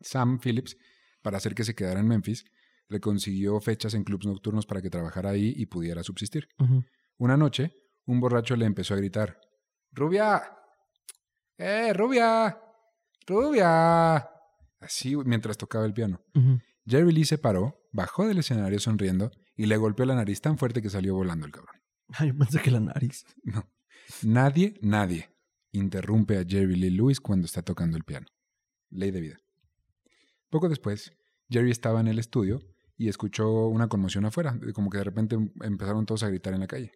[0.01, 0.77] Sam Phillips,
[1.23, 2.45] para hacer que se quedara en Memphis,
[2.89, 6.49] le consiguió fechas en clubs nocturnos para que trabajara ahí y pudiera subsistir.
[7.19, 7.73] Una noche,
[8.07, 9.39] un borracho le empezó a gritar,
[9.93, 10.43] ¡Rubia!
[11.59, 12.59] ¡Eh, rubia!
[13.27, 14.17] ¡Rubia!
[14.81, 16.21] Así mientras tocaba el piano.
[16.87, 20.81] Jerry Lee se paró, bajó del escenario sonriendo y le golpeó la nariz tan fuerte
[20.81, 21.77] que salió volando el cabrón.
[22.09, 23.25] Ay, yo pensé que la nariz.
[23.45, 23.69] No.
[24.23, 25.31] Nadie, nadie
[25.71, 28.27] interrumpe a Jerry Lee Lewis cuando está tocando el piano.
[28.91, 29.37] Ley de vida.
[30.51, 31.13] Poco después,
[31.49, 32.61] Jerry estaba en el estudio
[32.97, 36.67] y escuchó una conmoción afuera, como que de repente empezaron todos a gritar en la
[36.67, 36.93] calle.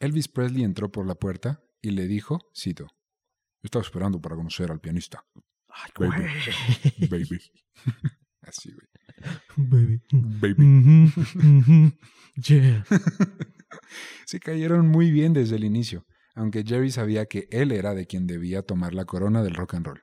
[0.00, 2.88] Elvis Presley entró por la puerta y le dijo, cito,
[3.62, 5.24] estaba esperando para conocer al pianista.
[5.68, 7.08] Ay, Baby.
[7.10, 7.40] Baby.
[8.42, 8.86] Así, güey.
[9.56, 10.02] Baby.
[10.12, 11.12] Baby.
[11.38, 11.92] Ujú.
[12.36, 12.84] Yeah.
[14.26, 16.04] Se cayeron muy bien desde el inicio,
[16.34, 19.86] aunque Jerry sabía que él era de quien debía tomar la corona del rock and
[19.86, 20.02] roll.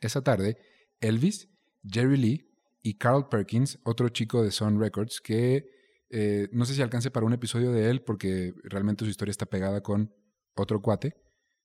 [0.00, 0.56] Esa tarde,
[1.00, 1.48] Elvis,
[1.84, 2.46] Jerry Lee
[2.82, 5.66] y Carl Perkins, otro chico de Sun Records, que
[6.10, 9.46] eh, no sé si alcance para un episodio de él porque realmente su historia está
[9.46, 10.12] pegada con
[10.56, 11.14] otro cuate,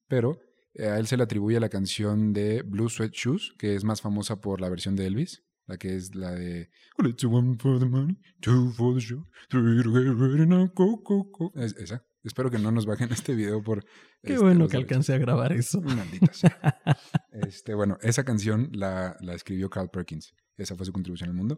[0.07, 0.39] pero
[0.73, 4.01] eh, a él se le atribuye la canción de Blue Sweat Shoes, que es más
[4.01, 6.69] famosa por la versión de Elvis, la que es la de
[7.27, 11.23] one for the money, two for the show, three to get ready now, go, go,
[11.31, 11.51] go.
[11.55, 12.05] Es- esa.
[12.23, 13.85] Espero que no nos bajen este video por...
[14.25, 15.81] Qué este, bueno que alcancé a grabar eso.
[15.81, 16.81] Maldita sea.
[17.31, 20.33] Este, bueno, esa canción la, la escribió Carl Perkins.
[20.57, 21.57] Esa fue su contribución al mundo.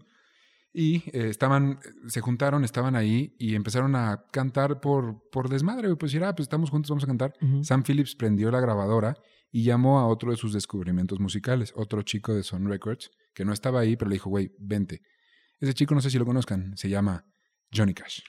[0.73, 5.95] Y eh, estaban, se juntaron, estaban ahí y empezaron a cantar por, por desmadre.
[5.95, 7.33] Pues decir, ah, pues estamos juntos, vamos a cantar.
[7.41, 7.63] Ujú.
[7.63, 9.17] Sam Phillips prendió la grabadora
[9.51, 13.53] y llamó a otro de sus descubrimientos musicales, otro chico de Sun Records, que no
[13.53, 15.01] estaba ahí, pero le dijo, güey, vente.
[15.59, 17.25] Ese chico, no sé si lo conozcan, se llama
[17.73, 18.21] Johnny Cash.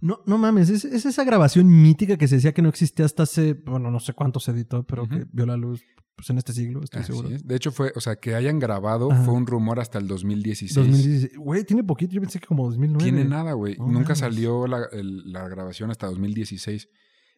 [0.00, 3.22] No, no mames, es, es esa grabación mítica que se decía que no existía hasta
[3.24, 5.82] hace, bueno, no sé cuánto se editó, pero que vio la luz
[6.14, 7.28] pues, en este siglo, estoy Así seguro.
[7.30, 7.46] es.
[7.46, 9.22] De hecho, fue, o sea, que hayan grabado Ajá.
[9.24, 10.74] fue un rumor hasta el 2016.
[10.74, 11.38] 2016.
[11.38, 13.04] Güey, tiene poquito, yo pensé que como 2009.
[13.04, 13.76] Tiene nada, güey.
[13.78, 14.18] Nunca mames.
[14.18, 16.88] salió la, el- la grabación hasta 2016.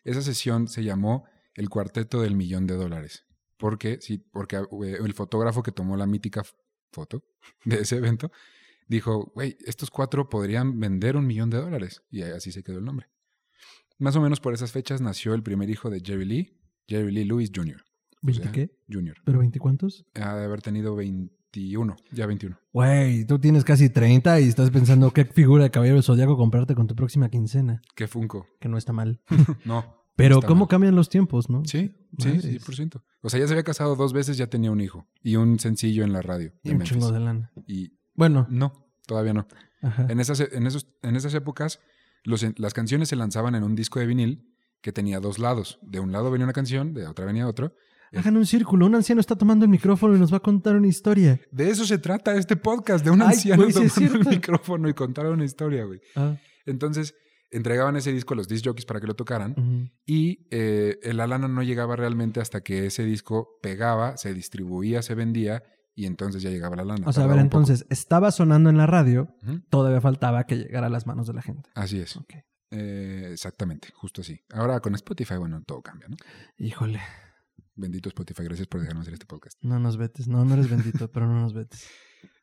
[0.04, 1.24] Esa sesión se llamó
[1.54, 3.24] El Cuarteto del Millón de Dólares.
[3.58, 6.42] Porque, sí, porque eh, el fotógrafo que tomó la mítica
[6.92, 7.22] foto
[7.66, 8.32] de ese evento
[8.90, 12.02] dijo, güey, estos cuatro podrían vender un millón de dólares.
[12.10, 13.06] Y así se quedó el nombre.
[13.98, 17.24] Más o menos por esas fechas nació el primer hijo de Jerry Lee, Jerry Lee
[17.24, 17.82] Lewis Jr.
[18.22, 18.70] O ¿20 sea, qué?
[18.90, 19.16] Jr.
[19.24, 20.04] ¿Pero 20 cuántos?
[20.14, 22.58] Ha de haber tenido 21, ya 21.
[22.72, 26.86] Güey, tú tienes casi 30 y estás pensando qué figura de caballero zodiaco comprarte con
[26.86, 27.80] tu próxima quincena.
[27.94, 28.46] ¿Qué Funko?
[28.58, 29.20] Que no está mal.
[29.64, 30.00] No.
[30.16, 30.68] Pero está cómo mal.
[30.68, 31.62] cambian los tiempos, ¿no?
[31.64, 32.42] Sí, sí, Madres.
[32.42, 33.02] sí, por ciento.
[33.22, 35.06] O sea, ya se había casado dos veces, ya tenía un hijo.
[35.22, 36.52] Y un sencillo en la radio.
[36.62, 36.92] Y un Memphis.
[36.98, 37.52] chingo de lana.
[37.66, 39.48] Y Bueno, no, todavía no.
[39.80, 40.06] ajá.
[40.10, 41.80] En esas, en esos, en esas épocas,
[42.22, 45.78] los, las canciones se lanzaban en un disco de vinil que tenía dos lados.
[45.80, 47.74] De un lado venía una canción, de otra venía otro.
[48.12, 48.84] Hagan un círculo.
[48.84, 51.40] Un anciano está tomando el micrófono y nos va a contar una historia.
[51.50, 55.26] De eso se trata este podcast, de un Ay, anciano tomando el micrófono y contar
[55.26, 56.00] una historia, güey.
[56.14, 57.14] Ah, Entonces,
[57.50, 59.90] entregaban ese disco a los disc jockeys para que lo tocaran.
[60.04, 65.14] Y eh, la lana no llegaba realmente hasta que ese disco pegaba, se distribuía, se
[65.14, 65.62] vendía
[65.94, 67.08] y entonces ya llegaba la lana.
[67.08, 67.42] O sea, a ver, poco.
[67.42, 69.34] entonces, estaba sonando en la radio,
[69.68, 71.68] todavía faltaba que llegara a las manos de la gente.
[71.74, 72.18] Así es.
[72.70, 74.40] Eh, exactamente, justo así.
[74.52, 76.16] Ahora con Spotify, bueno, todo cambia, ¿no?
[76.56, 77.00] Híjole,
[77.74, 79.56] Bendito Spotify, gracias por dejarnos hacer este podcast.
[79.62, 80.28] no nos vetes.
[80.28, 81.88] No, no eres bendito, pero no nos vetes.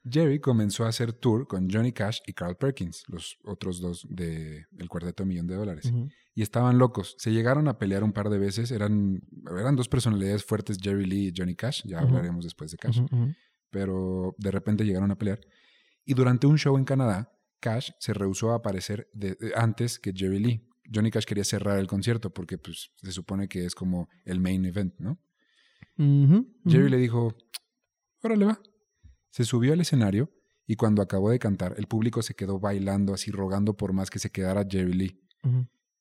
[0.09, 4.65] Jerry comenzó a hacer tour con Johnny Cash y Carl Perkins, los otros dos del
[4.89, 5.91] cuarteto Millón de Dólares.
[6.35, 7.15] Y estaban locos.
[7.17, 8.69] Se llegaron a pelear un par de veces.
[8.71, 9.21] Eran,
[9.59, 11.81] eran dos personalidades fuertes, Jerry Lee y Johnny Cash.
[11.85, 12.99] Ya hablaremos después de Cash.
[13.71, 15.39] Pero de repente llegaron a pelear.
[16.05, 20.13] Y durante un show en Canadá, Cash se rehusó a aparecer de- de- antes que
[20.15, 20.63] Jerry Lee.
[20.93, 24.63] Johnny Cash quería cerrar el concierto porque pues, se supone que es como el main
[24.65, 25.19] event, ¿no?
[26.65, 27.35] Jerry le dijo,
[28.21, 28.61] órale va.
[29.37, 30.31] Se subió al escenario
[30.65, 34.17] y cuando acabó de cantar, el público se quedó bailando así, rogando por más que
[34.17, 35.21] se quedara Jerry Lee.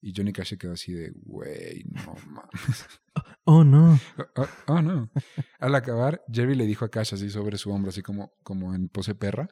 [0.01, 2.89] Y Johnny Cash se quedó así de, güey, no mames.
[3.45, 4.01] Oh, no.
[4.37, 5.11] Oh, oh, oh, no.
[5.59, 8.89] Al acabar, Jerry le dijo a Cash así sobre su hombro, así como, como en
[8.89, 9.51] pose perra.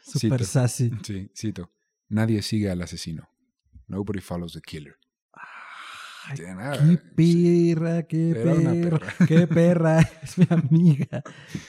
[0.00, 0.44] Super Cito.
[0.44, 0.90] sassy.
[1.04, 1.70] Sí, cito.
[2.08, 3.28] Nadie sigue al asesino.
[3.86, 4.96] Nobody follows the killer.
[6.28, 7.74] Ay, qué sí.
[7.74, 9.26] perra, qué perra, perra.
[9.26, 9.98] qué perra.
[10.22, 11.22] Es mi amiga.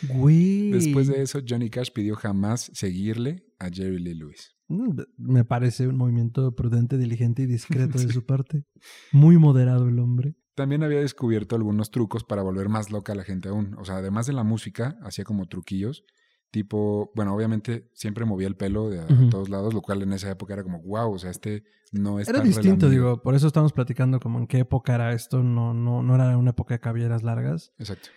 [0.09, 0.71] Güey.
[0.71, 4.55] Después de eso, Johnny Cash pidió jamás seguirle a Jerry Lee Lewis.
[4.67, 8.65] Mm, Me parece un movimiento prudente, diligente y discreto de su parte.
[9.11, 10.35] Muy moderado el hombre.
[10.55, 13.75] También había descubierto algunos trucos para volver más loca a la gente aún.
[13.77, 16.03] O sea, además de la música, hacía como truquillos.
[16.49, 20.31] Tipo, bueno, obviamente siempre movía el pelo de a todos lados, lo cual en esa
[20.31, 22.89] época era como, wow, o sea, este no es Era tan distinto, relamido".
[23.11, 26.37] digo, por eso estamos platicando como en qué época era esto, no, no, no era
[26.37, 27.73] una época de cabelleras largas.
[27.77, 28.09] Exacto.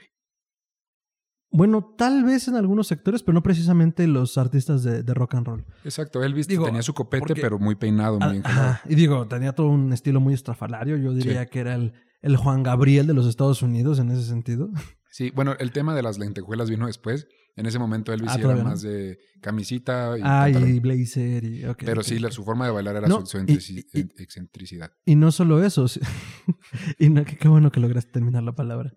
[1.53, 5.47] Bueno, tal vez en algunos sectores, pero no precisamente los artistas de, de rock and
[5.49, 5.67] roll.
[5.83, 6.23] Exacto.
[6.23, 8.83] Elvis Digo, tenía su copete, porque- pero muy peinado, muy Ah, ajá.
[8.89, 10.97] Y digo, tenía todo un estilo muy estrafalario.
[10.97, 14.71] Yo diría que era el, el Juan Gabriel de los Estados Unidos en ese sentido.
[15.11, 17.27] Sí, bueno, el tema de las lentejuelas vino después,
[17.57, 18.65] En ese momento Elvis Ah, era no.
[18.65, 20.75] más de camisita y Ah, pantalón.
[20.75, 21.65] y blazer y...
[21.67, 24.93] ok, Pero sí, su forma de bailar era No, su, su y- excentrici- y- excentricidad.
[25.05, 25.87] Y no solo eso.
[26.99, 28.93] y no, que qué bueno que lograste terminar la palabra.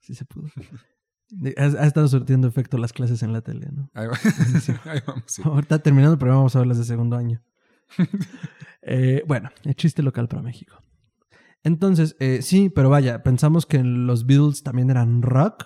[0.00, 0.48] Sí se pudo.
[1.56, 3.90] Ha, ha estado surtiendo efecto las clases en la tele, ¿no?
[3.94, 4.18] Ahí, va-
[4.92, 5.42] Ahí vamos, sí.
[5.44, 7.42] Ahorita terminando programa vamos a ver las de segundo año.
[8.88, 10.80] Eh, bueno, el chiste local para México.
[11.64, 15.64] Entonces, eh, sí, pero vaya, pensamos que los Beatles también eran rock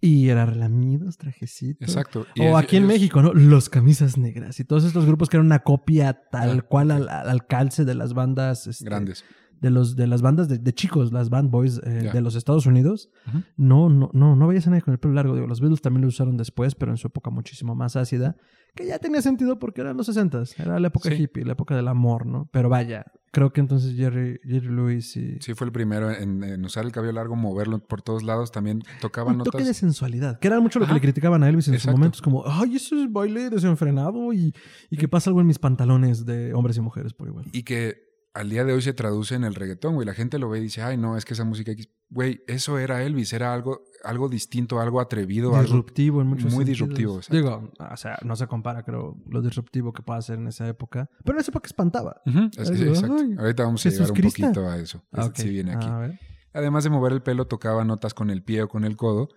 [0.00, 1.88] y era relamidos, trajecitos.
[1.88, 2.26] Exacto.
[2.34, 3.32] Y O es- aquí en ellos- México, ¿no?
[3.34, 7.08] Los camisas negras y todos estos grupos que eran una copia tal Ah, cual al,
[7.08, 9.24] al calce de las bandas este, Grandes.
[9.60, 12.12] De los de las bandas de, de chicos, las band boys eh, Ya.
[12.12, 13.10] de los Estados Unidos.
[13.28, 13.42] Ujú.
[13.56, 15.34] No, no, no, no vayas a nadie con el pelo largo.
[15.34, 18.36] Digo, los Beatles también lo usaron después, pero en su época muchísimo más ácida,
[18.74, 21.22] que ya tenía sentido porque eran los 60 era la época Sí.
[21.22, 22.48] hippie, la época del amor, ¿no?
[22.52, 26.64] Pero vaya, creo que entonces Jerry, Jerry Lewis y Sí, fue el primero en, en
[26.64, 28.52] usar el cabello largo, moverlo por todos lados.
[28.52, 29.66] También tocaba un toque notas.
[29.68, 30.94] de sensualidad, que era mucho lo que Ajá.
[30.96, 31.96] le criticaban a Elvis en su Exacto.
[31.98, 32.16] momento.
[32.16, 34.54] Es como, ay, eso es baile desenfrenado y,
[34.90, 37.46] y que pasa algo en mis pantalones de hombres y mujeres por igual.
[37.52, 40.06] Y que al día de hoy se traduce en el reggaetón, güey.
[40.06, 41.88] La gente lo ve y dice, ay, no, es que esa música X.
[42.10, 45.62] Güey, eso era Elvis, era algo, algo distinto, algo atrevido, algo.
[45.62, 46.68] disruptivo en muchos muy sentidos.
[46.68, 47.36] disruptivo, exacto.
[47.36, 51.10] Digo, o sea, no se compara, creo, lo disruptivo que puede hacer en esa época.
[51.24, 52.22] Pero en esa época espantaba.
[52.56, 53.16] Es exacto.
[53.18, 55.02] ay, Ahorita vamos a llegar un poquito a eso.
[55.12, 55.36] Ah, Este ok.
[55.36, 55.86] Sí viene aquí.
[55.86, 56.20] A ver.
[56.54, 59.28] Además de mover el pelo, tocaba notas con el pie o con el codo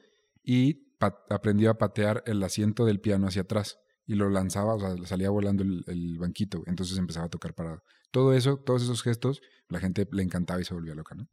[0.44, 0.96] y
[1.30, 5.06] aprendió a patear el asiento del piano hacia atrás y lo lanzaba, o sea, le
[5.08, 7.82] salía volando el, el banquito, entonces empezaba a tocar parado.
[8.12, 11.28] Todo eso, todos esos gestos, la gente le encantaba y se volvía loca, ¿no?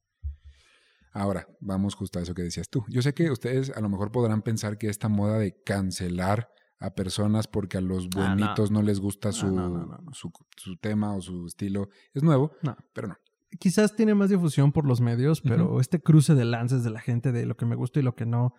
[1.12, 2.85] Ahora, vamos justo a eso que decías tú.
[2.89, 6.49] Yo sé que ustedes a lo mejor podrán pensar que esta moda de cancelar
[6.79, 8.29] a personas porque a los Ah, no.
[8.29, 8.83] bonitos no.
[8.83, 10.12] les gusta su, no, no, no, no.
[10.12, 12.76] Su, su tema o su estilo es nuevo, No.
[12.93, 13.16] pero no.
[13.59, 17.33] Quizás tiene más difusión por los medios, pero este cruce de lances de la gente
[17.33, 18.53] de lo que me gusta y lo que no,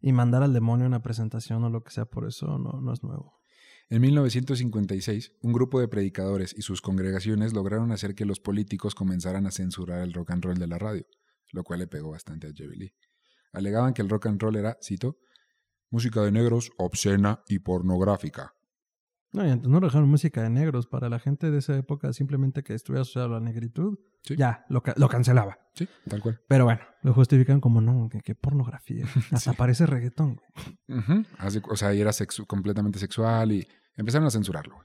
[0.00, 3.04] y mandar al demonio una presentación o lo que sea por eso, no, no es
[3.04, 3.40] nuevo.
[3.92, 9.46] En 1956, un grupo de predicadores y sus congregaciones lograron hacer que los políticos comenzaran
[9.46, 11.04] a censurar el rock and roll de la radio,
[11.52, 12.94] lo cual le pegó bastante a Lee.
[13.52, 15.18] Alegaban que el rock and roll era, cito,
[15.90, 18.54] música de negros obscena y pornográfica.
[19.34, 20.86] No, y antes no dejaron música de negros.
[20.86, 24.36] Para la gente de esa época, simplemente que estuviera asociado a la negritud, Sí.
[24.36, 25.58] ya, lo, ca- lo cancelaba.
[25.74, 26.40] Sí, tal cual.
[26.48, 29.04] Pero bueno, lo justifican como no, que, que pornografía.
[29.32, 30.40] Hasta parece reggaetón.
[31.38, 33.66] Así- o sea, y era sexu- completamente sexual y
[33.96, 34.76] empezaron a censurarlo.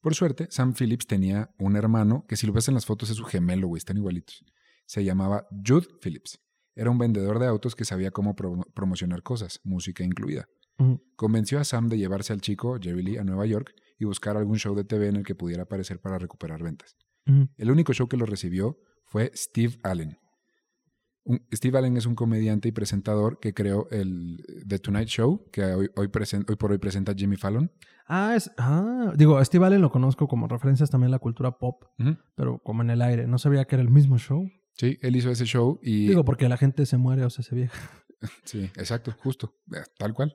[0.00, 3.16] Por suerte, Sam Phillips tenía un hermano que si lo ves en las fotos es
[3.16, 4.44] su gemelo, güey, están igualitos.
[4.86, 6.38] Se llamaba Jude Phillips.
[6.74, 10.46] Era un vendedor de autos que sabía cómo pro- promocionar cosas, música incluida.
[11.16, 14.56] Convenció a Sam de llevarse al chico, Jerry Lee, a Nueva York y buscar algún
[14.56, 16.96] show de TV en el que pudiera aparecer para recuperar ventas.
[17.58, 20.16] El único show que lo recibió fue Steve Allen.
[21.24, 25.62] Un- Steve Allen es un comediante y presentador que creó el The Tonight Show, que
[25.64, 27.70] hoy, hoy, por hoy presenta Jimmy Fallon.
[28.06, 28.50] Ah, es.
[28.58, 31.84] Ah, digo, a Steve Allen lo conozco como referencias también a la cultura pop,
[32.34, 33.26] pero como en el aire.
[33.26, 34.48] No sabía que era el mismo show.
[34.72, 36.08] Sí, él hizo ese show y...
[36.08, 37.78] Digo, porque la gente se muere o se hace vieja.
[38.44, 40.34] Sí, exacto, justo, eh, tal cual.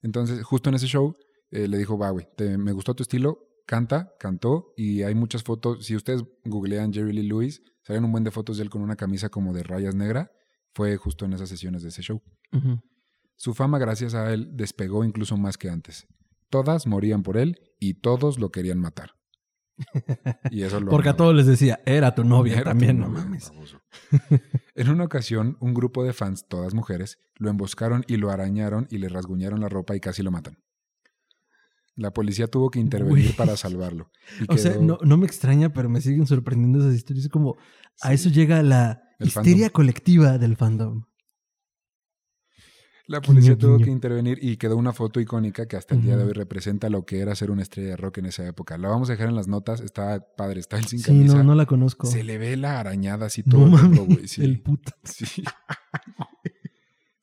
[0.00, 1.14] Entonces, justo en ese show,
[1.50, 2.26] eh, le dijo, va, güey,
[2.56, 5.84] me gustó tu estilo, canta, cantó, y hay muchas fotos.
[5.84, 8.96] Si ustedes googlean Jerry Lee Lewis, salen un buen de fotos de él con una
[8.96, 10.32] camisa como de rayas negra.
[10.72, 12.22] Fue justo en esas sesiones de ese show.
[13.36, 16.06] Su fama, gracias a él, despegó incluso más que antes.
[16.48, 19.12] Todas morían por él y todos lo querían matar.
[20.50, 23.08] Y eso lo Porque a todos les decía, era tu novia Era también, tu no
[23.10, 23.52] novia, mames.
[24.74, 28.98] en una ocasión, un grupo de fans, todas mujeres, lo emboscaron y lo arañaron y
[28.98, 30.56] le rasguñaron la ropa y casi lo matan.
[31.98, 34.10] La policía tuvo que intervenir para salvarlo.
[34.48, 37.26] Y O sea, no, no me extraña, pero me siguen sorprendiendo esas historias.
[37.26, 37.56] Es como,
[38.00, 38.14] a Sí.
[38.14, 39.72] eso llega la El histeria fandom.
[39.72, 41.02] colectiva del fandom.
[43.08, 46.24] La policía tuvo que intervenir y quedó una foto icónica que hasta el día de
[46.24, 48.76] hoy representa lo que era ser una estrella de rock en esa época.
[48.76, 49.80] La vamos a dejar en las notas.
[49.80, 51.38] Está padre, está él sin Sí, camisa.
[51.38, 52.06] no, no la conozco.
[52.06, 54.28] Se le ve la arañada así No todo el mames, tiempo, güey.
[54.28, 54.44] Sí.
[54.44, 54.92] el puto.
[55.04, 55.24] Sí.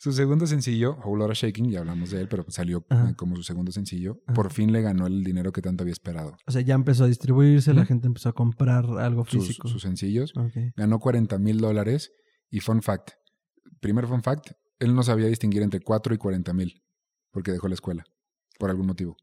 [0.06, 3.10] su segundo sencillo, Whole Lotta Shaking, ya hablamos de él, pero salió Ajá.
[3.10, 4.22] eh, como su segundo sencillo.
[4.28, 4.36] Ajá.
[4.36, 6.38] Por fin le ganó el dinero que tanto había esperado.
[6.46, 9.68] O sea, ya empezó a distribuirse, la gente empezó a comprar algo Sus, físico.
[9.68, 10.32] sus sencillos.
[10.38, 10.74] Ok.
[10.76, 12.12] Ganó 40 mil dólares.
[12.52, 13.14] Y fun fact,
[13.80, 16.84] primer fun fact, él no sabía distinguir entre 4 y 40 mil,
[17.32, 18.04] porque dejó la escuela,
[18.60, 19.18] por algún motivo.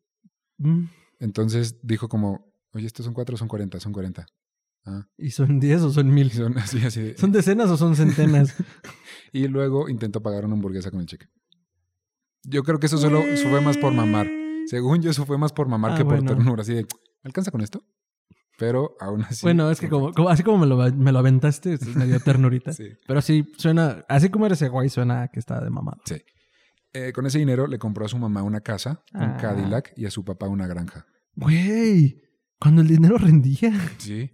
[0.58, 0.86] Mm,
[1.20, 4.26] Entonces dijo como, oye, estos son 4 o son 40, son 40.
[4.84, 6.30] Ah, ¿Y son 10 o son mil?
[6.32, 7.00] son así, así.
[7.02, 8.54] de- ¿Son decenas o son centenas?
[9.34, 11.26] Y luego intentó pagar una hamburguesa con el cheque.
[12.44, 14.28] Yo creo que eso solo fue más por mamar.
[14.66, 16.60] Según yo, eso fue más por mamar Ah, que por ternura.
[16.62, 17.82] Así de, ¿me alcanza con esto?
[18.58, 19.40] Pero aún así.
[19.46, 22.72] bueno, es que como, como- así como me lo, me lo aventaste, es medio ternurita.
[22.74, 22.88] Sí.
[23.06, 26.00] Pero sí, suena, así como eres guay, suena que está de mamado.
[26.04, 26.16] Sí.
[26.92, 29.36] Eh, con ese dinero le compró a su mamá una casa, un Ah.
[29.40, 31.06] Cadillac y a su papá una granja.
[31.36, 32.20] Güey,
[32.58, 33.72] cuando el dinero rendía.
[33.96, 34.30] Sí.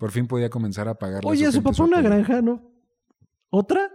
[0.00, 2.72] Por fin podía comenzar a pagar Oye, a su papá una granja, ¿no?
[3.50, 3.90] ¿Otra?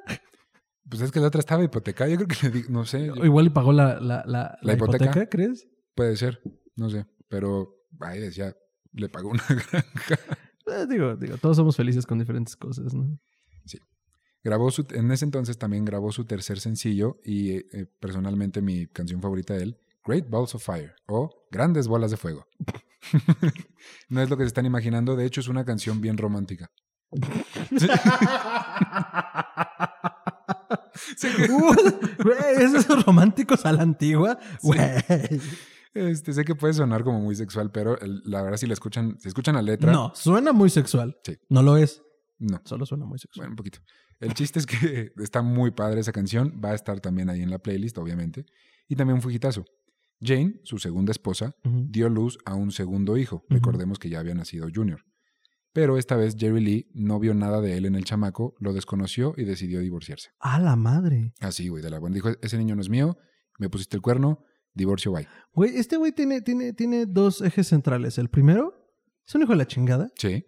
[0.88, 2.08] Pues es que la otra estaba hipotecada.
[2.12, 3.08] Yo creo que le di, no sé.
[3.08, 5.06] yo- Igual y pagó la, la, la, la hipoteca?
[5.06, 5.30] hipoteca?
[5.30, 5.68] ¿crees?
[5.96, 6.40] Puede ser,
[6.76, 7.08] no sé.
[7.28, 8.56] Pero ahí decía,
[8.94, 10.20] le pagó una granja.
[10.68, 13.20] Eh, digo, digo, todos somos felices con diferentes cosas, ¿no?
[14.44, 18.86] Grabó su, en ese entonces también grabó su tercer sencillo y eh, eh, personalmente mi
[18.86, 22.46] canción favorita de él, Great Balls of Fire o Grandes Bolas de Fuego.
[24.10, 26.72] no es lo que se están imaginando, de hecho es una canción bien romántica.
[31.16, 31.48] Sé que-
[32.24, 34.38] Güey, esos románticos a la antigua.
[34.62, 34.80] Güey.
[35.94, 39.18] Este, sé que puede sonar como muy sexual, pero el- la verdad si la escuchan,
[39.20, 41.18] si escuchan la letra, No, suena muy sexual.
[41.24, 41.38] Sí.
[41.50, 42.02] No lo es.
[42.40, 42.62] no.
[42.66, 43.44] Solo suena muy sexual.
[43.46, 43.80] Bueno, un poquito.
[44.20, 46.60] El chiste es que está muy padre esa canción.
[46.64, 48.46] Va a estar también ahí en la playlist, obviamente.
[48.88, 49.66] Y también fue hitazo.
[50.22, 53.44] Jane, su segunda esposa, dio luz a un segundo hijo.
[53.50, 55.02] Recordemos que ya había nacido Junior.
[55.74, 59.34] Pero esta vez Jerry Lee no vio nada de él en el chamaco, lo desconoció
[59.36, 60.30] y decidió divorciarse.
[60.40, 61.34] A la madre.
[61.42, 62.14] Así, güey, de la buena.
[62.14, 63.18] Dijo, ese niño no es mío,
[63.60, 64.40] me pusiste el cuerno,
[64.74, 65.28] divorcio, bye.
[65.54, 68.18] Güey, este güey tiene, tiene, tiene dos ejes centrales.
[68.18, 68.74] El primero
[69.28, 70.12] es un hijo de la chingada.
[70.18, 70.46] Sí.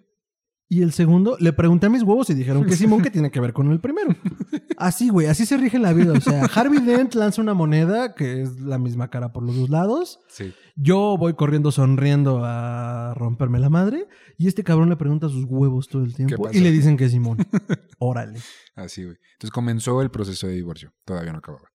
[0.70, 3.40] Y el segundo, le pregunté a mis huevos y dijeron que Simón que tiene que
[3.40, 4.10] ver con el primero.
[4.78, 6.14] Así, güey, así se rige la vida.
[6.14, 9.70] O sea, Harvey Dent lanza una moneda que es la misma cara por los dos
[9.70, 10.20] lados.
[10.28, 10.54] Sí.
[10.76, 14.08] Yo voy corriendo sonriendo a romperme la madre.
[14.38, 16.48] Y este cabrón le pregunta a sus huevos todo el tiempo.
[16.52, 17.40] Y le dicen que es Simón.
[17.98, 18.40] Órale.
[18.76, 19.18] Así, güey.
[19.34, 20.94] Entonces comenzó el proceso de divorcio.
[21.06, 21.72] Todavía no acababa.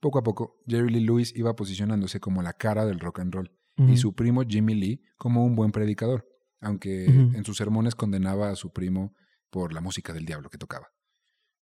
[0.00, 3.50] Poco a poco, Jerry Lee Lewis iba posicionándose como la cara del rock and roll.
[3.76, 6.26] y su primo Jimmy Lee como un buen predicador,
[6.64, 9.14] aunque en sus sermones condenaba a su primo
[9.50, 10.88] por la música del diablo que tocaba.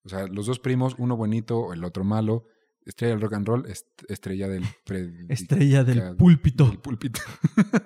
[0.04, 2.46] O sea, los dos primos, uno bonito, el otro malo,
[2.84, 4.64] estrella del rock and roll, est- estrella del
[5.28, 6.80] Estrella del del púlpito.
[6.82, 7.20] púlpito.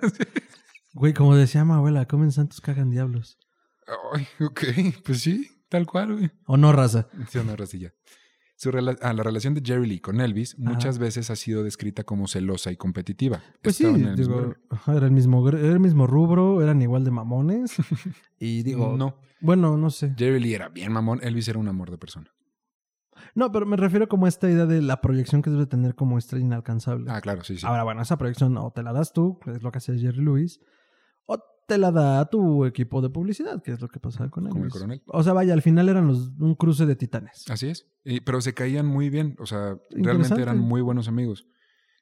[0.94, 3.38] Güey, como decía mi abuela, comen santos, cagan diablos.
[4.14, 4.64] Ay, ok,
[5.04, 6.30] pues sí, tal cual, güey.
[6.46, 7.08] ¿O no, raza?
[7.28, 7.92] Sí, una racilla.
[8.58, 12.04] Su rela- ah, la relación de Jerry Lee con Elvis muchas veces ha sido descrita
[12.04, 13.42] como celosa y competitiva.
[13.60, 14.54] Pues sí, Estaban el digo,
[14.86, 17.74] era el mismo, era el mismo rubro, eran igual de mamones.
[18.40, 20.14] y digo, no, bueno, no sé.
[20.16, 22.30] Jerry Lee era bien mamón, Elvis era un amor de persona.
[23.34, 26.16] No, pero me refiero como a esta idea de la proyección que debe tener como
[26.16, 27.10] estrella inalcanzable.
[27.10, 27.66] Ah, claro, sí, sí.
[27.66, 30.22] Ahora, bueno, esa proyección o te la das tú, que es lo que hace Jerry
[30.22, 30.60] Lewis,
[31.66, 34.70] te la da tu equipo de publicidad, que es lo que pasaba con Como el
[34.70, 35.02] coronel.
[35.06, 37.44] O sea, vaya, al final eran los, un cruce de titanes.
[37.50, 37.86] Así es.
[38.04, 39.36] Y- pero se caían muy bien.
[39.38, 41.46] O sea, realmente eran muy buenos amigos.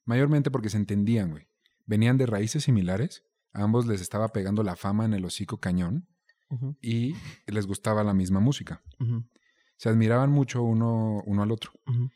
[0.04, 1.48] Mayormente porque se entendían, güey.
[1.86, 3.24] Venían de raíces similares.
[3.52, 6.06] A ambos les estaba pegando la fama en el hocico cañón.
[6.80, 7.14] Y
[7.46, 8.82] les gustaba la misma música.
[9.76, 11.72] Se admiraban mucho uno, uno al otro.
[11.86, 12.10] ujú.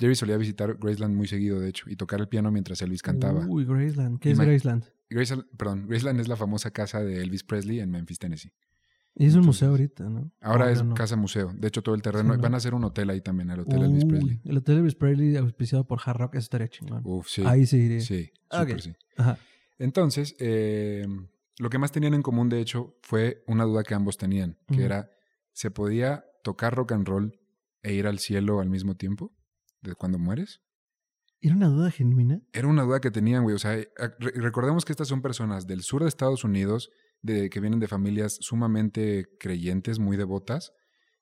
[0.00, 3.44] Jerry solía visitar Graceland muy seguido, de hecho, y tocar el piano mientras Elvis cantaba.
[3.46, 4.18] Uy, Graceland.
[4.18, 4.84] ¿Qué es Graceland?
[5.10, 8.50] Graceland, perdón, Graceland es la famosa casa de Elvis Presley en Memphis, Tennessee.
[9.16, 10.30] Y es un Entonces, museo ahorita, ¿no?
[10.40, 10.94] Ahora es no.
[10.94, 11.52] casa museo.
[11.52, 12.32] De hecho, todo el terreno.
[12.32, 12.42] Sí, ¿no?
[12.42, 14.40] Van a hacer un hotel ahí también, el Hotel Elvis Presley.
[14.44, 17.02] El Hotel Elvis Presley auspiciado por Hard Rock, eso estaría chingón.
[17.04, 17.42] Uf, sí.
[17.44, 18.00] Ahí se iría.
[18.00, 18.60] Sí, Ok.
[18.60, 18.92] súper sí.
[19.16, 19.36] Ajá.
[19.78, 21.06] Entonces, eh,
[21.58, 24.84] lo que más tenían en común, de hecho, fue una duda que ambos tenían, que
[24.84, 25.10] era,
[25.52, 27.38] ¿se podía tocar rock and roll
[27.82, 29.32] e ir al cielo al mismo tiempo?
[29.82, 30.60] ¿De cuando mueres?
[31.40, 32.42] ¿Era una duda genuina?
[32.52, 33.54] Era una duda que tenían, güey.
[33.56, 36.90] O sea, re- recordemos que estas son personas del sur de Estados Unidos,
[37.22, 40.72] de, que vienen de familias sumamente creyentes, muy devotas,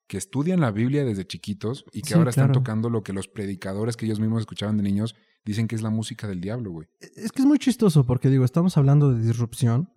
[0.09, 2.61] que estudian la Biblia desde chiquitos y que Sí, ahora están claro.
[2.61, 5.91] tocando lo que los predicadores que ellos mismos escuchaban de niños dicen que es la
[5.91, 6.89] música del diablo, güey.
[7.01, 9.91] Es que es muy chistoso porque digo, estamos hablando de disrupción,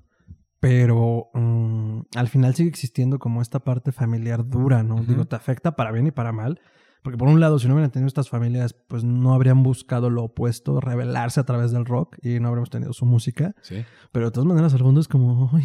[0.59, 5.03] pero mm, al final sigue existiendo como esta parte familiar dura, ¿no?
[5.03, 6.59] Digo, te afecta para bien y para mal.
[7.03, 10.23] Porque por un lado, si no hubieran tenido estas familias, pues no habrían buscado lo
[10.23, 13.55] opuesto, revelarse a través del rock y no habríamos tenido su música.
[13.61, 13.83] Sí.
[14.11, 15.63] Pero de todas maneras, al fondo es como, "Ay,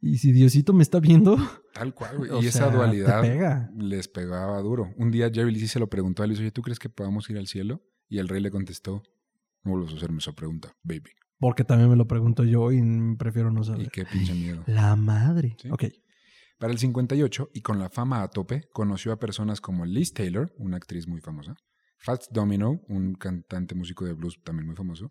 [0.00, 1.36] ¿y si Diosito me está viendo?
[1.72, 2.30] Tal cual, güey.
[2.32, 3.70] O Y esa sea, dualidad pega.
[3.76, 4.92] les pegaba duro.
[4.98, 7.28] Un día Jerry Lee sí se lo preguntó a Elvis, oye, ¿tú crees que podamos
[7.30, 7.82] ir al cielo?
[8.08, 9.02] Y el rey le contestó,
[9.62, 11.10] no vuelvas a hacerme esa pregunta, baby.
[11.38, 12.80] Porque también me lo pregunto yo y
[13.16, 13.90] prefiero no Y saber.
[13.90, 14.62] qué pinche miedo.
[14.66, 15.56] La madre.
[15.60, 15.68] Sí.
[15.70, 15.84] Ok.
[16.64, 20.50] Para el 58, y con la fama a tope, conoció a personas como Liz Taylor,
[20.56, 21.56] una actriz muy famosa,
[21.98, 25.10] Fats Domino, un cantante músico de blues también muy famoso.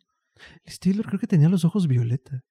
[0.65, 2.41] Liz Taylor creo que tenía los ojos violeta.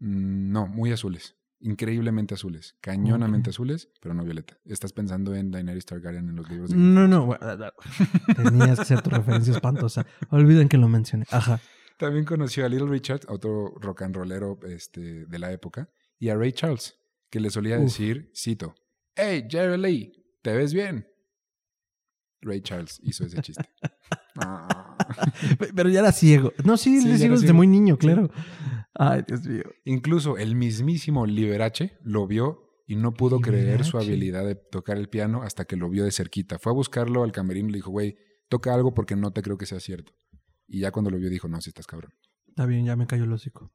[0.00, 1.34] Mm, no, muy azules.
[1.60, 2.76] Increíblemente azules.
[2.82, 4.58] Cañonamente azules, pero no violeta.
[4.66, 6.76] Estás pensando en Daenerys Targaryen en los libros de...
[6.76, 7.24] No, no.
[7.24, 7.46] bueno,
[8.36, 10.06] Tenías que ser tu referencia espantosa.
[10.28, 11.24] Olviden que lo mencioné.
[11.30, 11.58] Ajá.
[11.96, 15.88] También conoció a Little Richard, otro rock and rollero este, de la época,
[16.18, 17.01] y a Ray Charles,
[17.32, 17.84] que le solía Uf.
[17.84, 18.74] decir, cito,
[19.16, 20.12] Hey, Jerry Lee,
[20.42, 21.06] ¿te ves bien?
[22.42, 23.64] Ray Charles hizo ese chiste.
[24.34, 24.96] Ah.
[25.76, 26.52] Pero ya era ciego.
[26.64, 27.56] No, sí, Sí, ya ciego desde ciego.
[27.58, 28.30] muy niño, claro.
[28.94, 29.64] Ay, Dios mío.
[29.84, 35.10] Incluso el mismísimo Liberace lo vio y no pudo creer su habilidad de tocar el
[35.10, 36.58] piano hasta que lo vio de cerquita.
[36.58, 38.16] Fue a buscarlo al camerino y le dijo, güey,
[38.48, 40.14] toca algo porque no te creo que sea cierto.
[40.66, 42.14] Y ya cuando lo vio dijo, no, si estás cabrón.
[42.46, 43.70] Está bien, ya me cayó el hocico.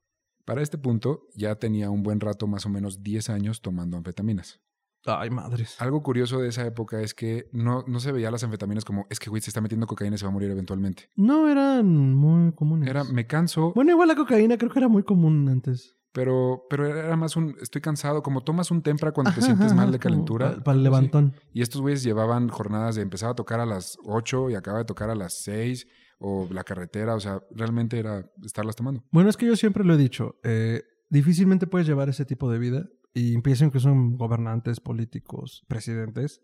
[0.47, 4.61] Para este punto ya tenía un buen rato, más o menos 10 años, tomando anfetaminas.
[5.05, 5.75] Ay, madres.
[5.81, 9.19] Algo curioso de esa época es que no, no se veía las anfetaminas como, es
[9.19, 11.09] que, güey, se está metiendo cocaína y se va a morir eventualmente.
[11.17, 12.89] No eran muy comunes.
[12.89, 15.97] Era, me canso, Bueno, igual la cocaína creo que era muy común antes.
[16.13, 19.75] pero, pero era más un, estoy cansado, como tomas un tempra cuando te sientes ajá,
[19.75, 20.55] mal de calentura.
[20.55, 21.33] pa- Para el levantón.
[21.53, 24.85] Y estos güeyes llevaban jornadas de empezaba a tocar a las 8 y acaba de
[24.85, 25.87] tocar a las 6
[26.19, 29.03] o la carretera, o sea, realmente era estarlas tomando.
[29.11, 30.39] Bueno, es que yo siempre lo he dicho.
[30.43, 36.41] eh, difícilmente puedes llevar ese tipo de vida y empiecen que son gobernantes, políticos, presidentes,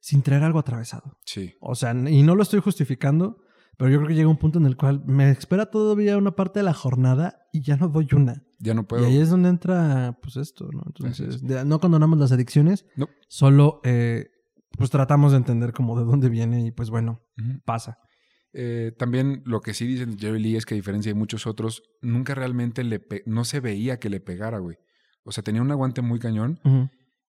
[0.00, 1.18] sin traer algo atravesado.
[1.24, 3.38] Sí, O sea, y no lo estoy justificando,
[3.78, 6.60] pero yo creo que llega un punto en el cual me espera todavía una parte
[6.60, 8.44] de la jornada y ya no doy una.
[8.58, 9.02] ya no puedo.
[9.02, 10.82] Y ahí es donde entra, pues esto, ¿no?
[10.86, 13.08] Entonces, de- no condonamos las adicciones, No.
[13.28, 14.28] solo, eh,
[14.76, 17.22] pues tratamos de entender como de dónde viene y pues bueno,
[17.64, 17.98] pasa.
[18.56, 21.82] Eh, también lo que sí dicen Jerry Lee es que a diferencia de muchos otros,
[22.00, 24.76] nunca realmente le no se veía que le pegara, güey.
[25.24, 26.60] O sea, tenía un aguante muy cañón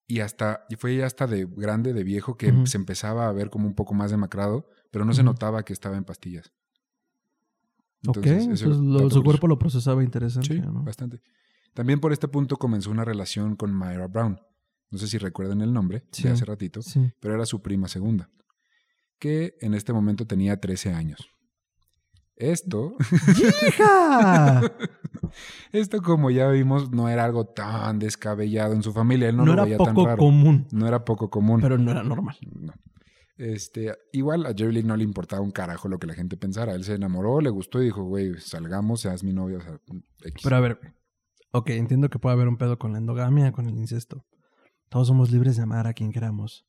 [0.05, 3.67] y hasta y fue hasta de grande, de viejo, que se empezaba a ver como
[3.67, 6.51] un poco más demacrado, pero no se notaba que estaba en pastillas.
[8.05, 10.55] ok, Entonces, entonces lo- su cuerpo lo procesaba interesante.
[10.55, 10.83] Sí, ¿no?
[10.83, 11.21] bastante.
[11.73, 14.39] También por este punto comenzó una relación con Myra Brown.
[14.91, 16.23] No sé si recuerdan el nombre Sí.
[16.23, 17.11] de hace ratito, Sí.
[17.19, 18.29] pero era su prima segunda,
[19.23, 21.29] que en este momento tenía 13 años.
[22.35, 22.97] Esto,
[23.67, 24.61] ¡Hija!
[25.71, 29.29] esto como ya vimos, no era algo tan descabellado en su familia.
[29.29, 30.17] Él no, No, lo era veía tan poco raro.
[30.17, 31.61] común, No era poco común.
[31.61, 32.35] pero no era normal.
[32.59, 32.73] No.
[33.37, 36.73] Este, igual a Jerry Lee no le importaba un carajo lo que la gente pensara.
[36.73, 39.59] Él se enamoró, le gustó y dijo, güey, salgamos, seas mi novia.
[39.59, 39.79] O sea,
[40.25, 40.41] X.
[40.43, 40.79] Pero a ver,
[41.51, 44.25] ok, entiendo que puede haber un pedo con la endogamia, con el incesto.
[44.89, 46.65] Todos somos libres de amar a quien queramos.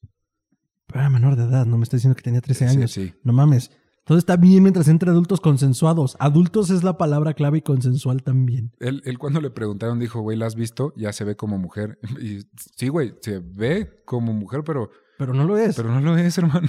[0.87, 2.91] Pero era menor de edad, no me está diciendo que tenía 13 Sí, años.
[2.93, 3.15] sí.
[3.23, 3.71] No mames.
[4.05, 6.15] Todo está bien mientras entre adultos consensuados.
[6.21, 8.73] Adultos es la palabra clave y consensual también.
[8.79, 10.93] Él, él cuando le preguntaron dijo, güey, ¿la has visto?
[10.97, 11.99] Ya se ve como mujer.
[12.21, 12.41] Y
[12.77, 15.75] sí, güey, se ve como mujer, pero, Pero no lo es.
[15.75, 16.69] pero no lo es, hermano.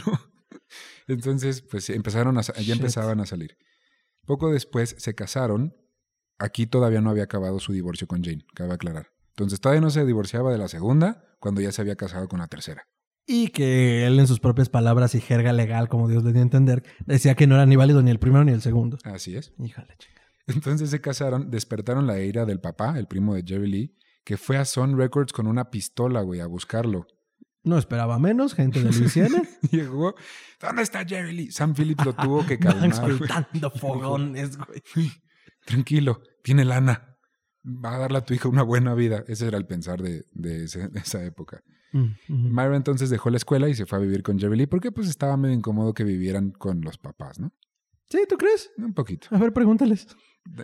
[1.07, 2.71] Entonces, pues empezaron a, ya Shit.
[2.77, 3.57] empezaban a salir.
[4.25, 5.75] Poco después se casaron.
[6.39, 9.07] Aquí todavía no había acabado su divorcio con Jane, cabe aclarar.
[9.29, 12.47] Entonces todavía no se divorciaba de la segunda cuando ya se había casado con la
[12.47, 12.83] tercera.
[13.27, 16.43] Y que él en sus propias palabras y jerga legal, como Dios le dio a
[16.43, 18.97] entender, decía que no era ni válido ni el primero ni el segundo.
[19.03, 19.53] Así es.
[19.57, 20.21] Híjole, chica.
[20.47, 24.57] Entonces se casaron, despertaron la ira del papá, el primo de Jerry Lee, que fue
[24.57, 27.07] a Sun Records con una pistola, güey, a buscarlo.
[27.63, 29.41] No esperaba menos, gente de Luisiana.
[29.71, 30.13] Llegó,
[30.61, 31.51] ¿dónde está Jerry Lee?
[31.51, 32.85] Sam Phillips lo tuvo que calmar.
[32.85, 34.83] explotando fogones, güey.
[35.65, 37.17] Tranquilo, tiene lana.
[37.65, 39.23] Va a darle a tu hija una buena vida.
[39.27, 41.63] Ese era el pensar de, de ese- de esa época.
[41.91, 42.15] Mm.
[42.27, 45.07] Myra entonces dejó la escuela y se fue a vivir con Jerry Lee porque pues
[45.07, 47.53] estaba medio incómodo que vivieran con los papás, ¿no?
[48.09, 48.71] Sí, ¿tú crees?
[48.77, 49.27] Un poquito.
[49.31, 50.07] A ver, pregúntales.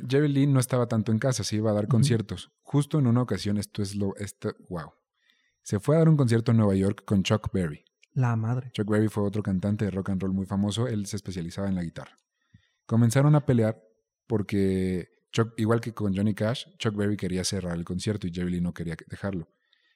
[0.08, 2.52] Jerry Lee no estaba tanto en casa, se iba a dar conciertos.
[2.62, 4.92] Justo en una ocasión, esto es lo, esto, wow.
[5.64, 7.84] Se fue a dar un concierto en Nueva York con Chuck Berry.
[8.14, 8.72] La madre.
[8.74, 11.76] Chuck Berry fue otro cantante de rock and roll muy famoso, él se especializaba en
[11.76, 12.18] la guitarra.
[12.86, 13.82] Comenzaron a pelear
[14.28, 18.52] porque, Chuck, igual que con Johnny Cash, Chuck Berry quería cerrar el concierto y Jerry
[18.52, 19.50] Lee no quería dejarlo.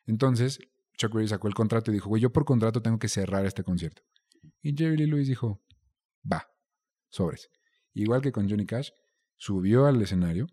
[0.08, 0.60] Entonces,
[0.98, 3.64] Chuck Berry sacó el contrato y dijo, güey, yo por contrato tengo que cerrar este
[3.64, 4.02] concierto.
[4.62, 5.62] Y Jerry Lee Lewis dijo,
[6.32, 6.46] va,
[7.10, 7.50] sobres.
[7.94, 8.90] Igual que con Johnny Cash,
[9.38, 10.48] subió al escenario,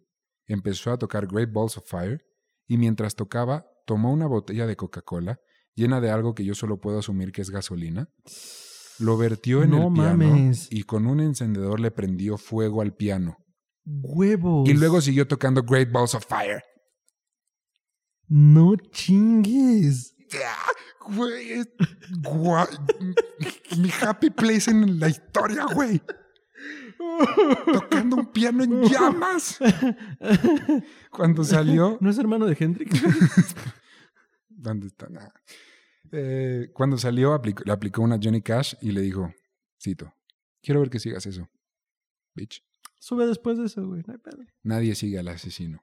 [0.47, 2.21] empezó a tocar Great Balls of Fire
[2.67, 5.39] y mientras tocaba, tomó una botella de Coca-Cola
[5.75, 8.09] llena de algo que yo solo puedo asumir que es gasolina,
[8.99, 10.69] lo vertió en No el piano mames.
[10.71, 13.37] y con un encendedor le prendió fuego al piano.
[13.85, 14.69] Huevos.
[14.69, 16.63] Y luego siguió tocando Great Balls of Fire.
[18.29, 20.12] No chingues.
[21.07, 21.69] Güey, es
[22.21, 22.69] gua-
[23.79, 26.01] mi happy place en la historia, güey.
[27.73, 29.59] Tocando un piano en llamas.
[31.11, 33.03] Cuando salió, ¿No es hermano de Hendrix?
[34.49, 35.09] ¿Dónde está?
[35.09, 35.29] Nah.
[36.13, 39.33] Eh, cuando salió, aplicó- le aplicó una Johnny Cash y le dijo,
[39.81, 40.15] cito,
[40.63, 41.49] quiero ver que sigas eso.
[42.35, 42.63] Bitch.
[43.01, 44.03] Sube después de eso, güey.
[44.07, 44.45] No hay pedo.
[44.63, 45.83] Nadie sigue al asesino.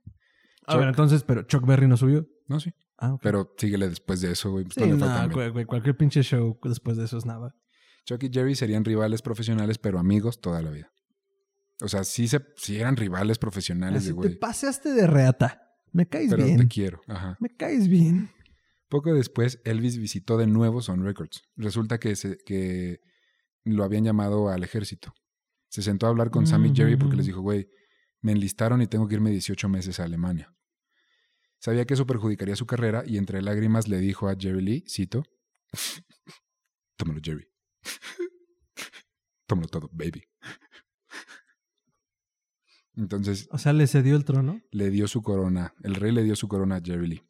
[0.73, 2.27] A ver, entonces, pero Chuck Berry no subió.
[2.47, 2.73] No, sí.
[2.97, 3.21] Ah, ok.
[3.23, 4.65] Pero síguele después de eso, güey.
[4.65, 5.31] Pues Sí, bien.
[5.31, 7.55] güey, güey, cualquier pinche show después de eso es nada.
[8.05, 10.91] Chuck y Jerry serían rivales profesionales, pero amigos toda la vida.
[11.81, 14.35] O sea, sí, se, sí eran rivales profesionales Así de te güey.
[14.39, 15.61] paseaste de reata.
[15.91, 16.57] Me caes Pero bien.
[16.57, 17.01] te quiero.
[17.07, 17.37] Ajá.
[17.39, 18.29] Me caes bien.
[18.89, 21.43] Poco después, Elvis visitó de nuevo Sun Records.
[21.55, 22.99] Resulta que, se, que
[23.63, 25.13] lo habían llamado al ejército.
[25.69, 27.69] Se sentó a hablar con Sam y Jerry porque les dijo, güey,
[28.21, 30.51] me enlistaron y tengo que irme 18 meses a Alemania.
[31.59, 35.23] Sabía que eso perjudicaría su carrera y entre lágrimas le dijo a Jerry Lee, cito,
[36.95, 37.47] tómalo Jerry.
[39.45, 40.23] tómalo todo, baby.
[42.95, 44.61] Entonces O sea, le cedió el trono.
[44.71, 47.23] le dio su corona, el rey le dio su corona a Jerry Lee.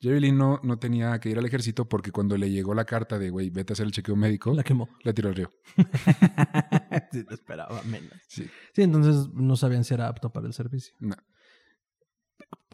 [0.00, 3.18] Jerry Lee no, no tenía que ir al ejército porque cuando le llegó la carta
[3.18, 4.88] de, güey, vete a hacer el chequeo médico, La quemó.
[5.02, 5.50] le tiró al río.
[7.12, 8.12] sí, esperaba menos.
[8.28, 8.44] Sí.
[8.74, 10.94] Sí, entonces no sabían si era apto para el servicio.
[11.00, 11.16] No.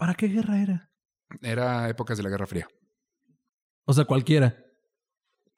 [0.00, 0.90] ¿Para qué guerra era?
[1.42, 2.66] Era épocas de la Guerra Fría.
[3.84, 4.56] O sea, cualquiera.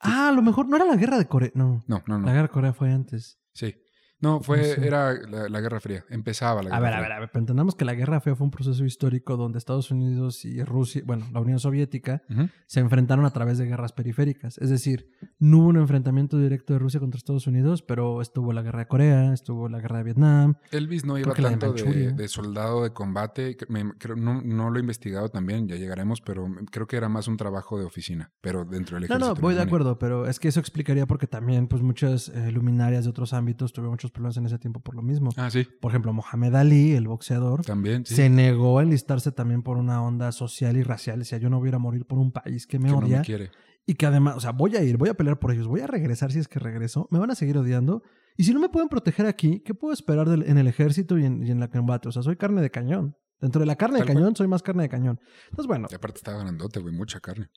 [0.01, 1.53] Ah, a lo mejor no era la guerra de Corea.
[1.55, 2.26] No, No, no, no.
[2.26, 3.38] la guerra de Corea fue antes.
[3.55, 3.74] Sí.
[4.22, 4.86] No, fue, No sé.
[4.86, 6.04] era la, la Guerra Fría.
[6.08, 7.02] Empezaba la Guerra A ver, a Fría.
[7.08, 9.90] ver, a ver, pero entendamos que la Guerra Fría fue un proceso histórico donde Estados
[9.90, 12.22] Unidos y Rusia, bueno, la Unión Soviética,
[12.66, 14.58] se enfrentaron a través de guerras periféricas.
[14.58, 18.62] Es decir, no hubo un enfrentamiento directo de Rusia contra Estados Unidos, pero estuvo la
[18.62, 20.54] Guerra de Corea, estuvo la Guerra de Vietnam.
[20.70, 23.56] Elvis no iba tanto de, de soldado de combate.
[23.68, 27.26] Me- creo, no, no lo he investigado también, ya llegaremos, pero creo que era más
[27.26, 29.34] un trabajo de oficina, pero dentro del No, ejército.
[29.34, 33.04] no, voy de acuerdo, pero es que eso explicaría porque también, pues, muchas eh, luminarias
[33.04, 35.30] de otros ámbitos tuvieron muchos problemas en ese tiempo por lo mismo.
[35.36, 38.04] Ah, sí, Por ejemplo, Mohamed Ali, el boxeador, también.
[38.06, 41.18] Sí, se negó a enlistarse también por una onda social y racial.
[41.20, 42.98] Decía, yo no voy a ir a morir por un país que me que no
[42.98, 43.18] odia.
[43.18, 43.50] me quiere.
[43.86, 45.86] y que además, o sea, voy a ir, voy a pelear por ellos, voy a
[45.86, 48.02] regresar si es que regreso, me van a seguir odiando.
[48.36, 51.24] Y si no me pueden proteger aquí, ¿qué puedo esperar del- en el ejército y
[51.26, 52.08] en, y en la combate?
[52.08, 53.16] O sea, soy carne de cañón.
[53.40, 54.14] Dentro de la carne de cual.
[54.16, 55.18] cañón, soy más carne de cañón.
[55.50, 57.50] Entonces, bueno, Y aparte estaba grandote, güey, mucha carne.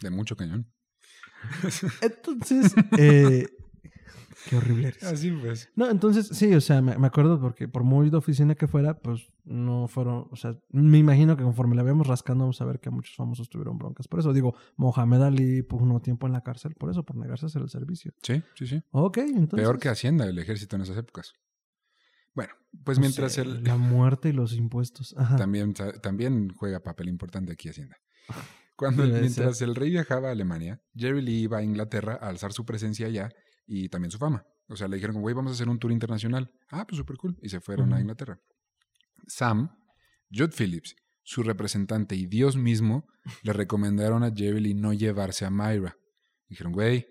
[0.00, 0.66] De mucho cañón.
[2.00, 3.46] entonces, eh,
[4.48, 5.02] qué horrible eres.
[5.04, 5.68] Así pues.
[5.74, 8.98] No, entonces, sí, o sea, me, me acuerdo porque por muy de oficina que fuera,
[8.98, 12.80] pues no fueron, o sea, me imagino que conforme la vemos rascando, vamos a ver
[12.80, 14.08] que muchos famosos tuvieron broncas.
[14.08, 17.46] Por eso digo, Mohamed Ali puso un tiempo en la cárcel, por eso, por negarse
[17.46, 18.12] a hacer el servicio.
[18.22, 18.82] Sí, sí, sí.
[18.90, 19.64] Ok, entonces.
[19.64, 21.34] Peor que Hacienda, el ejército en esas épocas.
[22.34, 23.62] Bueno, pues no mientras sé, el...
[23.62, 25.14] La muerte y los impuestos.
[25.18, 25.36] Ajá.
[25.36, 27.96] También, también juega papel importante aquí Hacienda.
[28.76, 32.64] Cuando, mientras el rey viajaba a Alemania, Jerry Lee iba a Inglaterra a alzar su
[32.64, 33.28] presencia allá
[33.66, 34.44] y también su fama.
[34.68, 36.50] O sea, le dijeron, güey, vamos a hacer un tour internacional.
[36.70, 37.36] Ah, pues súper cool.
[37.42, 38.00] Y se fueron a.
[38.00, 38.40] Inglaterra.
[39.26, 39.70] Sam,
[40.30, 43.06] Judd Phillips, su representante y Dios mismo,
[43.42, 45.96] le recomendaron a Jerry Lee no llevarse a Myra.
[46.48, 47.06] Dijeron, güey,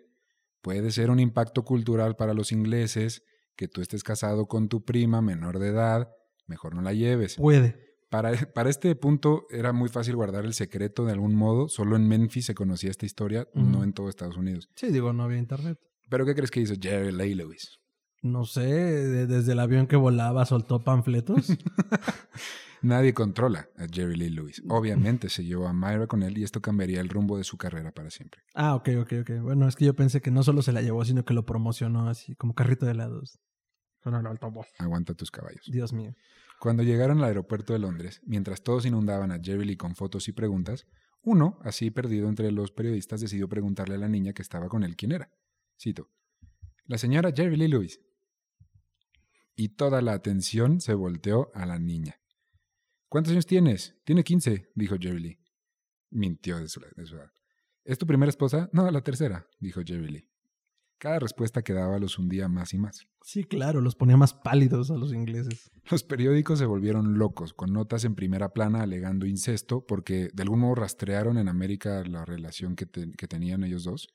[0.62, 3.24] puede ser un impacto cultural para los ingleses
[3.56, 6.10] que tú estés casado con tu prima menor de edad,
[6.48, 7.36] mejor no la lleves.
[7.36, 7.92] Puede.
[8.10, 11.70] Para, para este punto era muy fácil guardar el secreto de algún modo.
[11.70, 14.70] Solo en Memphis se conocía esta historia, no en todo Estados Unidos.
[14.76, 15.78] Sí, digo, no había internet.
[16.12, 17.80] ¿Pero qué crees que hizo Jerry Lee Lewis?
[18.22, 21.48] No sé, de- desde el avión que volaba soltó panfletos.
[22.84, 24.62] Nadie controla a Jerry Lee Lewis.
[24.68, 27.92] Obviamente se llevó a Myra con él y esto cambiaría el rumbo de su carrera
[27.92, 28.42] para siempre.
[28.56, 29.30] ah, ok, ok, ok.
[29.42, 32.10] Bueno, es que yo pensé que no solo se la llevó, sino que lo promocionó
[32.10, 33.40] así, como carrito de helados.
[34.04, 34.66] Con el altavoz.
[34.80, 35.64] Aguanta tus caballos.
[35.72, 36.14] Dios mío.
[36.60, 40.32] Cuando llegaron al aeropuerto de Londres, mientras todos inundaban a Jerry Lee con fotos y
[40.32, 40.88] preguntas,
[41.22, 44.96] uno, así perdido entre los periodistas, decidió preguntarle a la niña que estaba con él
[44.96, 45.30] quién era.
[45.82, 46.10] Cito,
[46.86, 48.00] la señora Jerry Lee Lewis.
[49.56, 52.20] Y toda la atención se volteó a la niña.
[53.10, 53.96] ¿Cuántos años tienes?
[54.06, 55.40] Tiene 15, dijo Jerry Lee.
[56.10, 57.32] Mintió de su, de su edad.
[57.84, 58.70] ¿Es tu primera esposa?
[58.74, 60.28] No, la tercera, dijo Jerry Lee.
[60.98, 63.08] Cada respuesta que daba los hundía más y más.
[63.24, 65.72] Sí, claro, los ponía más pálidos a los ingleses.
[65.90, 70.60] Los periódicos se volvieron locos, con notas en primera plana alegando incesto, porque de algún
[70.60, 74.10] modo rastrearon en América la relación que, te- que tenían ellos dos.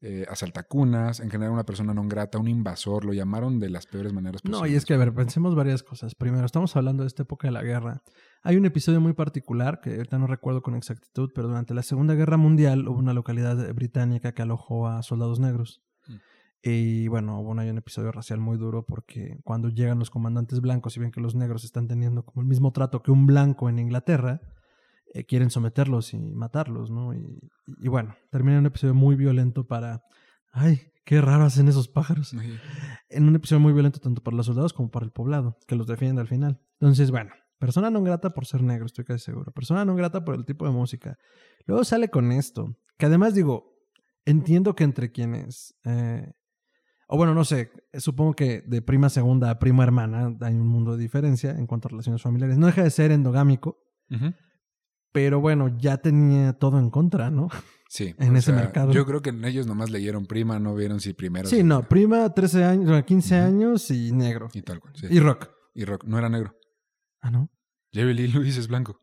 [0.00, 4.12] Eh, asaltacunas, en general una persona no grata, un invasor, lo llamaron de las peores
[4.12, 4.60] maneras posibles.
[4.60, 6.14] No, y es que, a ver, pensemos varias cosas.
[6.14, 8.04] Primero, estamos hablando de esta época de la guerra.
[8.44, 12.14] Hay un episodio muy particular, que ahorita no recuerdo con exactitud, pero durante la Segunda
[12.14, 15.82] Guerra Mundial hubo una localidad británica que alojó a soldados negros.
[16.06, 16.14] Mm.
[16.62, 20.96] Y bueno, un, hay un episodio racial muy duro porque cuando llegan los comandantes blancos
[20.96, 23.80] y ven que los negros están teniendo como el mismo trato que un blanco en
[23.80, 24.42] Inglaterra,
[25.14, 27.14] eh, quieren someterlos y matarlos, ¿no?
[27.14, 27.38] Y,
[27.80, 30.02] y bueno, termina en un episodio muy violento para...
[30.52, 32.38] Ay, qué raro hacen esos pájaros Sí.
[33.10, 35.86] en un episodio muy violento tanto para los soldados como para el poblado, que los
[35.86, 36.60] defiende al final.
[36.80, 39.52] Entonces, bueno, persona no grata por ser negro, estoy casi seguro.
[39.52, 41.18] Persona no grata por el tipo de música.
[41.66, 43.74] Luego sale con esto, que además digo,
[44.24, 45.74] entiendo que entre quienes...
[45.84, 46.32] eh,
[47.10, 50.92] o bueno, no sé, supongo que de prima segunda a prima hermana hay un mundo
[50.94, 52.58] de diferencia en cuanto a relaciones familiares.
[52.58, 53.78] No deja de ser endogámico,
[54.10, 54.34] Ujú.
[55.12, 57.48] Pero bueno, ya tenía todo en contra, ¿no?
[57.88, 58.14] Sí.
[58.18, 58.92] En ese sea, mercado.
[58.92, 61.48] Yo creo que ellos nomás leyeron prima, no vieron si primero.
[61.48, 63.46] Sí, no, prima 13 años, bueno, 15 Ujú.
[63.46, 64.48] años y negro.
[64.52, 64.94] Y tal cual.
[64.96, 65.06] sí.
[65.10, 65.48] Y rock.
[65.74, 66.04] Y rock.
[66.04, 66.54] No era negro.
[67.20, 67.50] Ah, ¿no?
[67.92, 69.00] Jerry Lee Lewis es blanco.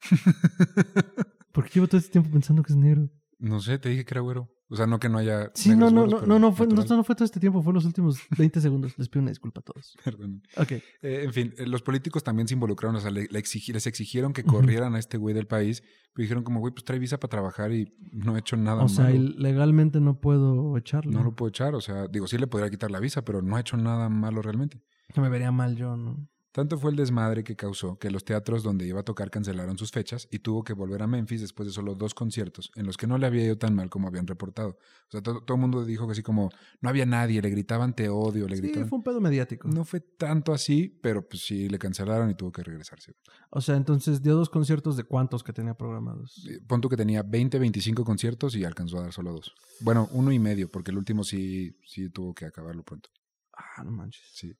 [1.52, 3.10] ¿Por qué llevo todo este tiempo pensando que es negro?
[3.44, 4.48] No sé, te dije que era güero.
[4.70, 5.50] O sea, no que no haya.
[5.54, 8.18] Sí, no, no, no, no, no fue, no, fue todo este tiempo, fue los últimos
[8.38, 8.98] 20 segundos.
[8.98, 9.94] Les pido una disculpa a todos.
[10.02, 10.42] Perdón.
[10.56, 10.72] Ok.
[10.72, 14.94] Eh, en fin, eh, los políticos también se involucraron, o sea, les exigieron que corrieran
[14.94, 15.82] a este güey del país,
[16.14, 18.88] pero dijeron como, güey, pues trae visa para trabajar y no ha hecho nada O
[18.88, 19.34] sea, malo.
[19.36, 21.12] legalmente no puedo echarlo.
[21.12, 23.56] No lo puedo echar, o sea, digo, sí le podría quitar la visa, pero no
[23.56, 24.80] ha hecho nada malo realmente.
[25.12, 26.26] Que me vería mal yo, ¿no?
[26.54, 29.90] Tanto fue el desmadre que causó que los teatros donde iba a tocar cancelaron sus
[29.90, 33.08] fechas y tuvo que volver a Memphis después de solo dos conciertos, en los que
[33.08, 34.68] no le había ido tan mal como habían reportado.
[35.08, 36.50] O sea, todo, todo el mundo dijo que así como,
[36.80, 38.88] no había nadie, le gritaban te odio, le Sí, gritaban...
[38.88, 39.66] fue un pedo mediático.
[39.66, 43.16] No fue tanto así, pero pues sí, le cancelaron y tuvo que regresarse.
[43.50, 46.46] O sea, entonces dio dos conciertos de cuántos que tenía programados.
[46.48, 49.52] Eh, Pon tú que tenía 20, 25 conciertos y alcanzó a dar solo dos.
[49.80, 53.10] Bueno, uno y medio, porque el último sí, sí tuvo que acabarlo pronto.
[53.56, 54.22] Ah, no manches.
[54.32, 54.52] Sí.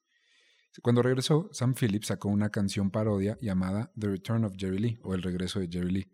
[0.82, 5.14] Cuando regresó, Sam Phillips sacó una canción parodia llamada The Return of Jerry Lee, o
[5.14, 6.12] El regreso de Jerry Lee.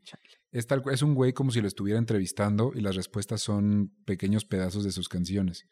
[0.53, 4.45] Es, tal, es un güey como si lo estuviera entrevistando y las respuestas son pequeños
[4.45, 5.65] pedazos de sus canciones.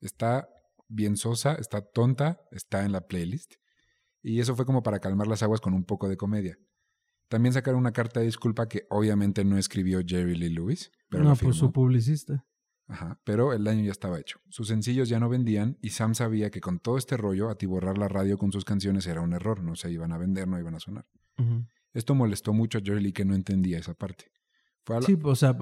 [0.00, 0.48] Está
[0.88, 3.54] bien sosa, está tonta, está en la playlist.
[4.22, 6.58] Y eso fue como para calmar las aguas con un poco de comedia.
[7.28, 10.90] También sacaron una carta de disculpa que obviamente no escribió Jerry Lee Lewis.
[11.10, 11.52] Pero no, firmó.
[11.52, 12.44] su publicista.
[12.88, 14.40] Ajá, pero el daño ya estaba hecho.
[14.48, 18.08] Sus sencillos ya no vendían y Sam sabía que con todo este rollo atiborrar la
[18.08, 20.80] radio con sus canciones era un error, no se iban a vender, no iban a
[20.80, 21.06] sonar.
[21.92, 24.32] Esto molestó mucho a Jerry Lee que no entendía esa parte.
[24.86, 25.54] La- Sí, o sea,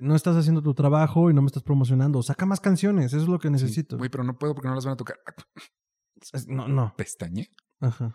[0.00, 2.22] no estás haciendo tu trabajo y no me estás promocionando.
[2.22, 3.98] Saca más canciones, eso es lo que necesito.
[3.98, 5.16] Güey, pero no puedo porque no las van a tocar.
[6.32, 6.94] Es- No, no.
[6.96, 7.50] Pestañe.
[7.80, 8.14] Ajá.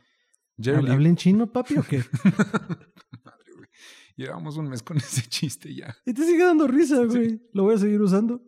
[0.58, 0.92] Jerry Lee.
[0.92, 2.02] ¿Hablé en chino, papi, o qué?
[4.16, 5.96] Llevamos un mes con ese chiste ya.
[6.06, 7.42] Y te sigue dando risa, güey.
[7.54, 8.42] Lo voy a seguir usando.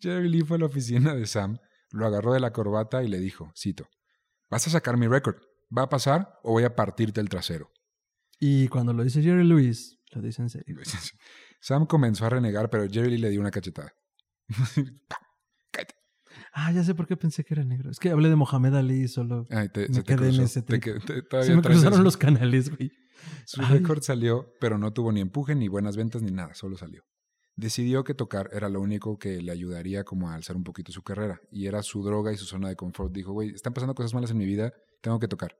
[0.00, 1.58] Jerry Lee fue a la oficina de Sam,
[1.90, 3.88] lo agarró de la corbata y le dijo, cito,
[4.50, 5.36] vas a sacar mi récord,
[5.76, 7.70] ¿va a pasar o voy a partirte el trasero?
[8.38, 10.76] Y cuando lo dice Jerry Lewis, lo dice en serio.
[11.60, 13.94] Sam comenzó a renegar, pero Jerry Lee le dio una cachetada.
[15.70, 15.94] Cállate.
[16.52, 17.90] Ah, ya sé por qué pensé que era negro.
[17.90, 19.46] Es que hablé de Mohamed Ali y solo.
[19.50, 22.02] Ay, te- Me se te quedé en ese Te te- todavía Se me cruzaron eso.
[22.02, 22.92] los canales, güey.
[23.46, 23.78] Su Ay.
[23.78, 27.02] récord salió, pero no tuvo ni empuje, ni buenas ventas, ni nada, solo salió.
[27.56, 31.02] Decidió que tocar era lo único que le ayudaría como a alzar un poquito su
[31.02, 31.40] carrera.
[31.52, 33.12] Y era su droga y su zona de confort.
[33.12, 35.56] Dijo, güey, están pasando cosas malas en mi vida, tengo que tocar.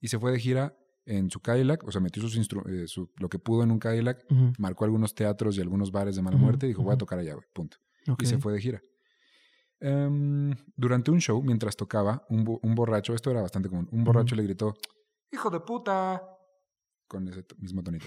[0.00, 3.12] Y se fue de gira en su Cadillac, o sea, metió sus instru- eh, su-
[3.20, 4.24] lo que pudo en un Cadillac,
[4.58, 7.34] marcó algunos teatros y algunos bares de mala muerte y dijo, voy a tocar allá,
[7.34, 7.76] güey, punto.
[8.24, 8.80] Y se fue de gira.
[9.78, 14.04] Em, durante un show, mientras tocaba, un, bo- un borracho, esto era bastante común, un
[14.04, 14.74] borracho le gritó,
[15.30, 16.22] ¡Hijo de puta!
[17.06, 18.06] Con ese mismo tonito.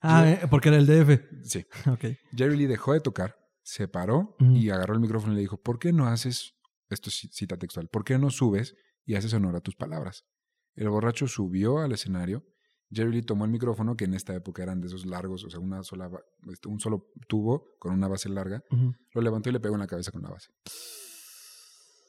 [0.00, 1.20] Ah, eh, porque era el DF.
[1.44, 1.66] Sí.
[1.90, 2.04] Ok.
[2.36, 5.78] Jerry Lee dejó de tocar, se paró y agarró el micrófono y le dijo, ¿por
[5.78, 6.54] qué no haces,
[6.88, 8.74] esto es cita textual, ¿por qué no subes
[9.04, 10.24] y haces honor a tus palabras?
[10.74, 12.44] El borracho subió al escenario,
[12.90, 15.58] Jerry Lee tomó el micrófono, que en esta época eran de esos largos, o sea,
[15.58, 16.10] una sola,
[16.52, 19.86] este, un solo tubo con una base larga, lo levantó y le pegó en la
[19.86, 20.50] cabeza con la base.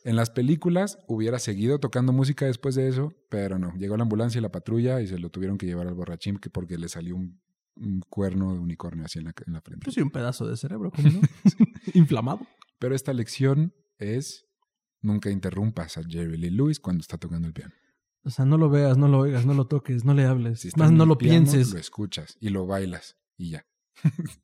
[0.08, 3.74] En las películas hubiera seguido tocando música después de eso, pero no.
[3.74, 6.50] Llegó la ambulancia y la patrulla y se lo tuvieron que llevar al borrachín que
[6.50, 7.42] porque le salió un,
[7.76, 9.84] un cuerno de unicornio así en la, en la frente.
[9.84, 11.20] Pues sí, un pedazo de cerebro, ¿cómo no?
[11.94, 12.48] Inflamado.
[12.80, 14.46] Pero esta lección es
[15.02, 17.74] nunca interrumpas a Jerry Lee Lewis cuando está tocando el piano.
[18.24, 20.62] O sea, no lo veas, no lo oigas, no lo toques, no le hables.
[20.62, 21.74] Si Más no lo piano, pienses.
[21.74, 23.66] Lo escuchas y lo bailas y ya.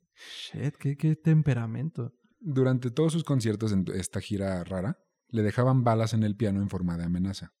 [0.52, 2.12] Shit, qué, qué temperamento.
[2.38, 4.98] Durante todos sus conciertos en esta gira rara,
[5.34, 7.52] le dejaban balas en el piano en forma de amenaza.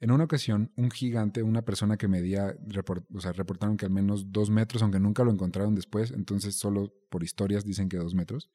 [0.00, 3.90] En una ocasión, un gigante, una persona que medía, report- o sea, reportaron que al
[3.90, 8.14] menos dos metros, aunque nunca lo encontraron después, entonces solo por historias dicen que dos
[8.14, 8.50] metros,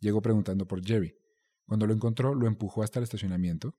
[0.00, 1.14] llegó preguntando por Jerry.
[1.66, 3.74] Cuando lo encontró, lo empujó hasta el estacionamiento.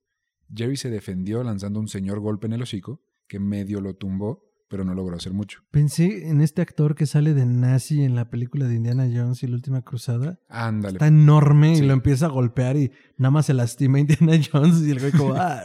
[0.54, 4.86] Jerry se defendió lanzando un señor golpe en el hocico, que medio lo tumbó, pero
[4.86, 5.60] no logró hacer mucho.
[5.72, 9.48] Pensé en este actor que sale de nazi en la película de Indiana Jones y
[9.48, 10.40] la última cruzada.
[10.48, 10.94] Ándale.
[10.96, 11.84] Está enorme Sí.
[11.84, 15.12] y lo empieza a golpear y nada más se lastima Indiana Jones y el güey
[15.12, 15.64] como, ah,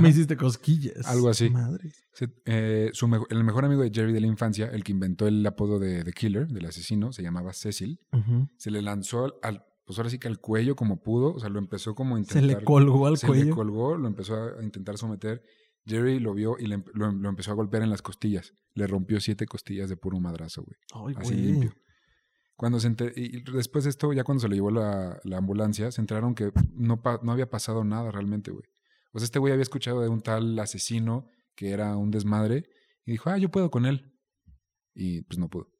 [0.00, 1.06] me hiciste cosquillas.
[1.06, 1.50] Algo así.
[1.50, 1.92] Madre.
[2.12, 5.28] Se- eh, su mejo- el mejor amigo de Jerry de la infancia, el que inventó
[5.28, 8.00] el apodo de The Killer, del asesino, se llamaba Cecil.
[8.56, 11.48] Se le lanzó al, al- pues ahora sí que al cuello como pudo, o sea,
[11.48, 12.58] lo empezó como a Se intentar.
[12.58, 13.54] le colgó al se le cuello.
[13.54, 15.42] colgó, lo empezó a intentar someter.
[15.88, 18.52] Jerry lo vio y le lo, lo empezó a golpear en las costillas.
[18.74, 20.76] Le rompió siete costillas de puro madrazo, güey.
[20.94, 21.46] Ay, Así güey.
[21.46, 21.74] limpio.
[22.56, 25.90] Cuando se enter- y después de esto, ya cuando se le llevó la, la ambulancia,
[25.92, 28.64] se enteraron que no, no había pasado nada realmente, güey.
[29.12, 32.68] O sea, este güey había escuchado de un tal asesino que era un desmadre
[33.06, 34.12] y dijo, ah, yo puedo con él.
[34.94, 35.70] Y pues no pudo.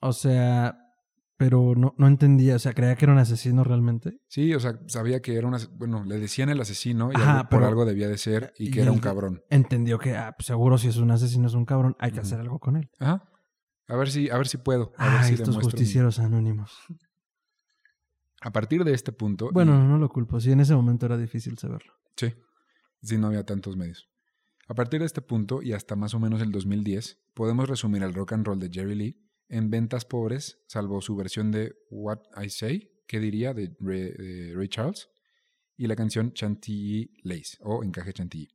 [0.00, 0.78] O sea,
[1.36, 2.56] pero no, no entendía.
[2.56, 4.18] O sea, creía que era un asesino realmente.
[4.28, 7.48] Sí, o sea, sabía que era un bueno, le decían el asesino y Ajá, algo-
[7.50, 9.42] por algo debía de ser y que era un cabrón.
[9.50, 12.40] Entendió que, ah, pues seguro si es un asesino es un cabrón, hay que hacer
[12.40, 12.88] algo con él.
[12.98, 13.28] Ajá.
[13.88, 14.92] A ver si, a ver si puedo.
[14.96, 16.72] A ver Ah, si estos mi- justicieros anónimos.
[18.40, 19.50] A partir de este punto.
[19.52, 20.40] Bueno, y- no lo culpo.
[20.40, 21.92] Sí, en ese momento era difícil saberlo.
[22.16, 22.32] Sí.
[23.02, 24.08] Sí, no había tantos medios.
[24.68, 28.14] A partir de este punto y hasta más o menos el 2010, podemos resumir el
[28.14, 32.50] rock and roll de Jerry Lee en ventas pobres, salvo su versión de What I
[32.50, 35.08] Say, que diría de Ray, de Ray Charles,
[35.76, 38.54] y la canción Chantilly Lace o Encaje Chantilly.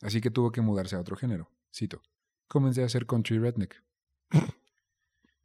[0.00, 1.50] Así que tuvo que mudarse a otro género.
[1.74, 2.02] Cito.
[2.48, 3.82] Comencé a hacer country redneck.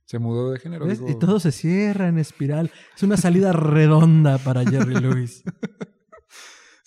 [0.05, 0.88] Se mudó de género.
[0.89, 2.72] Y todo se cierra en espiral.
[2.95, 5.43] Es una salida redonda para Jerry Lewis.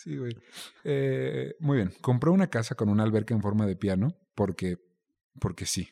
[0.03, 0.35] Sí, güey.
[0.83, 1.93] Eh, muy bien.
[2.01, 4.79] Compró una casa con una alberca en forma de piano porque,
[5.39, 5.91] porque sí.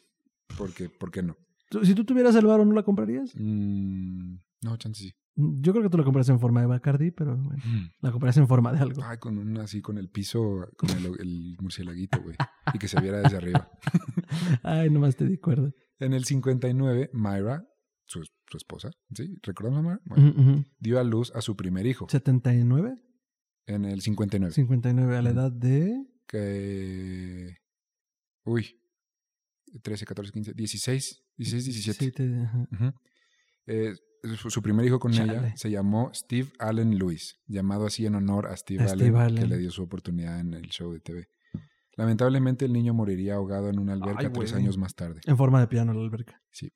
[0.56, 1.36] Porque, ¿Por qué no?
[1.82, 3.32] Si tú tuvieras el varo, ¿no la comprarías?
[3.35, 5.12] Mm, no, chance sí.
[5.36, 7.62] Yo creo que tú la comprarías en forma de Bacardi, pero bueno,
[8.01, 9.03] la comprarías en forma de algo.
[9.05, 12.35] Ay, con un así, con el piso, con el, el murcielaguito, güey.
[12.74, 13.70] Y que se viera desde arriba.
[14.65, 15.70] Ay, nomás te di cuerda.
[16.01, 17.65] En el 59, Myra,
[18.05, 19.36] su, su esposa, ¿sí?
[19.43, 20.01] ¿Recordamos a Myra?
[20.07, 22.09] Bueno, dio a luz a su primer hijo.
[22.09, 22.99] ¿79?
[23.66, 24.53] En el 59.
[24.53, 26.05] 59 a la edad de...
[26.27, 27.59] Que...
[28.45, 28.74] Uy.
[29.82, 32.05] 13, 14, 15, 16, 16, 17.
[32.05, 32.66] Sí, te- ajá.
[32.73, 32.93] Ujú.
[33.66, 33.95] Eh,
[34.36, 35.32] su, su primer hijo con Chale.
[35.39, 39.35] ella se llamó Steve Allen Lewis, llamado así en honor a Steve, A Allen, Steve
[39.40, 41.28] que le dio su oportunidad en el show de TV.
[41.97, 45.20] Lamentablemente el niño moriría ahogado en una alberca Ay, tres años más tarde.
[45.27, 46.40] En forma de piano la alberca.
[46.51, 46.73] Sí.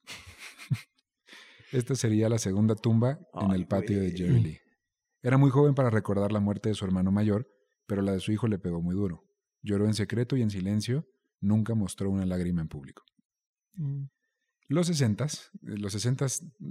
[1.73, 4.13] Esta sería la segunda tumba en el patio de.
[4.13, 4.59] Jerry Lee.
[5.23, 7.49] Era muy joven para recordar la muerte de su hermano mayor,
[7.87, 9.25] pero la de su hijo le pegó muy duro.
[9.63, 11.07] Lloró en secreto y en silencio,
[11.43, 13.05] nunca mostró una lágrima en público.
[13.75, 14.05] Mm.
[14.69, 15.27] Los 60
[15.61, 16.27] los 60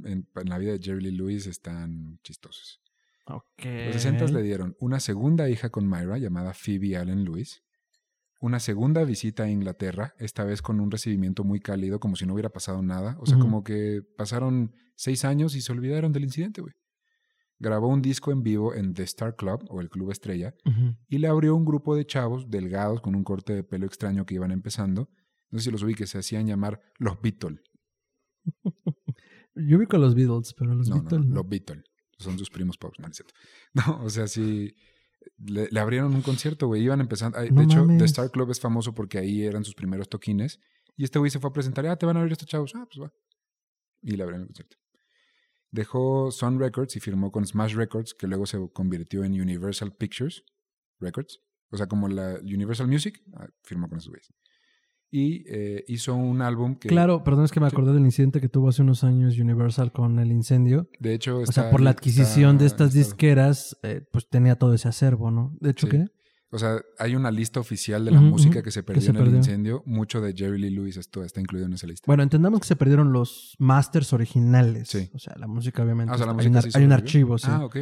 [0.06, 2.82] en, en la vida de Jerry Lee Lewis están chistosos.
[3.58, 7.64] Los 60 le dieron una segunda hija con Myra llamada Phoebe Allen Lewis,
[8.40, 12.34] una segunda visita a Inglaterra, esta vez con un recibimiento muy cálido, como si no
[12.34, 13.16] hubiera pasado nada.
[13.20, 16.74] O sea, como que pasaron seis años y se olvidaron del incidente, güey.
[17.62, 20.56] Grabó un disco en vivo en The Star Club, o el Club Estrella,
[21.08, 24.34] y le abrió un grupo de chavos delgados con un corte de pelo extraño que
[24.34, 25.12] iban empezando.
[25.52, 27.62] No sé si los ubiques, se hacían llamar los Beatles.
[29.54, 31.36] Yo vi con los Beatles, pero los no, Beatles no, no.
[31.36, 31.84] los Beatles.
[32.18, 33.34] Son sus primos pobres, no, es cierto.
[33.74, 34.74] No, o sea, sí.
[35.38, 36.82] Le, le abrieron un concierto, güey.
[36.82, 37.38] Iban empezando.
[37.38, 38.06] ay, de hecho, The.
[38.06, 40.60] Star Club es famoso porque ahí eran sus primeros toquines.
[40.98, 41.86] Y este güey se fue a presentar.
[41.86, 42.74] Ah, te van a abrir estos chavos.
[42.76, 43.14] Ah, pues va.
[44.02, 44.78] Y le abrieron el concierto.
[45.72, 50.44] Dejó Sun Records y firmó con Smash Records, que luego se convirtió en Universal Pictures
[51.00, 51.40] Records.
[51.70, 54.34] O sea, como la Universal Music, ah, firmó con esos güeyes.
[55.14, 56.88] Y eh, hizo un álbum que.
[56.88, 57.76] Claro, perdón, es que me Sí.
[57.76, 60.90] acordé del incidente que tuvo hace unos años Universal con el incendio.
[61.00, 64.56] De hecho, O está- sea, por la adquisición de estas está- disqueras, eh, pues tenía
[64.58, 65.56] todo ese acervo, ¿no?
[65.60, 65.92] De hecho, Sí.
[65.92, 66.06] ¿qué?
[66.54, 69.18] O sea, hay una lista oficial de la música que se que perdió se en
[69.18, 69.84] el incendio.
[69.86, 72.04] Mucho de Jerry Lee Lewis esto está incluido en esa lista.
[72.06, 74.90] Bueno, entendamos que se perdieron los masters originales.
[74.90, 75.10] Sí.
[75.14, 76.12] O sea, la música obviamente.
[76.12, 77.48] Ah, o sea, la música hay, sí un, hay archivo, sí.
[77.50, 77.78] Ah, ok.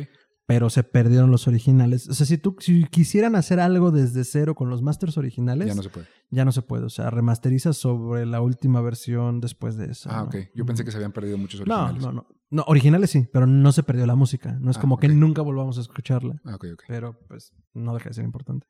[0.45, 2.07] Pero se perdieron los originales.
[2.09, 5.75] O sea, si tú si quisieran hacer algo desde cero con los masters originales, Ya
[5.75, 6.07] no se puede.
[6.29, 6.85] ya no se puede.
[6.85, 10.11] O sea, remasterizas sobre la última versión después de esa.
[10.11, 10.27] Ah, ¿no?
[10.27, 10.35] ok.
[10.53, 12.01] Yo pensé que se habían perdido muchos originales.
[12.01, 12.38] No, no, no.
[12.51, 14.57] No, originales sí, pero no se perdió la música.
[14.59, 16.41] No es Ah, como que nunca volvamos a escucharla.
[16.45, 16.83] Ah, ok, ok.
[16.87, 18.67] Pero pues no deja de ser importante.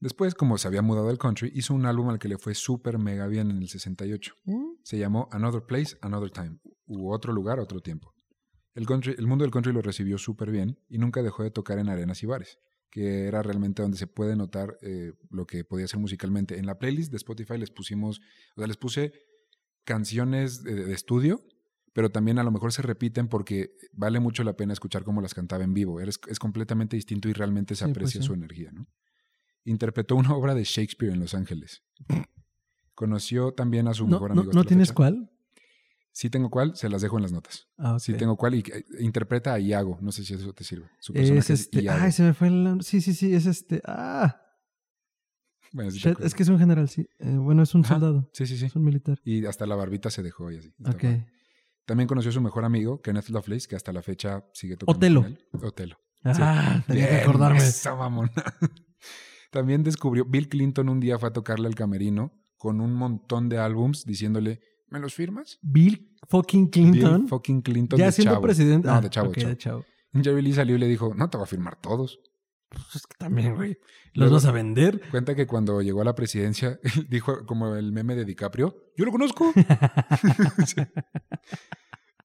[0.00, 2.98] Después, como se había mudado al country, hizo un álbum al que le fue súper
[2.98, 4.34] mega bien en el 68.
[4.82, 6.58] Se llamó Another Place, Another Time.
[6.86, 8.12] U otro lugar, otro tiempo.
[8.74, 11.78] El, country, el mundo del country lo recibió súper bien y nunca dejó de tocar
[11.78, 12.58] en arenas y bares,
[12.90, 16.58] que era realmente donde se puede notar eh, lo que podía ser musicalmente.
[16.58, 18.18] En la playlist de Spotify les pusimos,
[18.56, 19.12] o sea, les puse
[19.84, 21.40] canciones de, de estudio,
[21.92, 25.34] pero también a lo mejor se repiten porque vale mucho la pena escuchar cómo las
[25.34, 26.00] cantaba en vivo.
[26.00, 28.26] Es, es completamente distinto y realmente se Sí, pues aprecia sí.
[28.26, 28.86] su energía, ¿no?
[29.64, 31.82] Interpretó una obra de Shakespeare en Los Ángeles.
[32.94, 34.52] Conoció también a su ¿No, mejor no, amigo.
[34.52, 34.94] ¿no la tienes fecha.
[34.96, 35.28] cuál?
[36.14, 37.68] Sí tengo cuál, se las dejo en las notas.
[37.78, 38.18] Ah, Sí ok.
[38.18, 39.98] tengo cuál y eh, interpreta a Iago.
[40.02, 40.90] No sé si eso te sirve.
[41.00, 41.80] Su Es este.
[41.82, 42.02] Iago.
[42.02, 42.78] Ay, se me fue el.
[42.82, 43.80] Sí, sí, sí, es este.
[43.86, 44.38] Ah,
[45.72, 47.08] Bueno, sí es que es un general, sí.
[47.18, 48.28] Eh, bueno, es un soldado.
[48.34, 48.66] Sí, sí, sí.
[48.66, 49.20] Es un militar.
[49.24, 50.74] Y hasta la barbita se dejó y así.
[50.84, 51.04] Ok.
[51.92, 55.22] También conoció a su mejor amigo, Kenneth Lovelace, que hasta la fecha sigue tocando Otelo.
[55.24, 55.38] con él.
[55.62, 55.98] Otelo.
[56.24, 57.58] Ah, tenía que acordarme.
[57.58, 58.32] esa mamona.
[59.50, 63.58] También descubrió, Bill Clinton un día fue a tocarle al camerino con un montón de
[63.58, 65.58] álbums diciéndole, ¿me los firmas?
[65.60, 67.18] Bill fucking Clinton.
[67.18, 68.42] Bill fucking Clinton ya de siendo chavo.
[68.42, 68.86] presidente.
[68.88, 69.50] No, Ah, de chavo, ok, de chavo.
[69.52, 69.84] de chavo.
[70.24, 72.20] Jerry Lee salió y le dijo, no te voy a firmar todos.
[72.72, 73.70] Pues es que también, güey.
[74.14, 75.00] ¿Los Luego- vas a vender?
[75.10, 76.78] Cuenta que cuando llegó a la presidencia,
[77.08, 79.52] dijo como el meme de DiCaprio, yo lo conozco.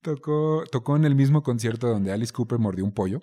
[0.02, 3.22] Tocó, tocó en el mismo concierto donde Alice Cooper mordió un pollo.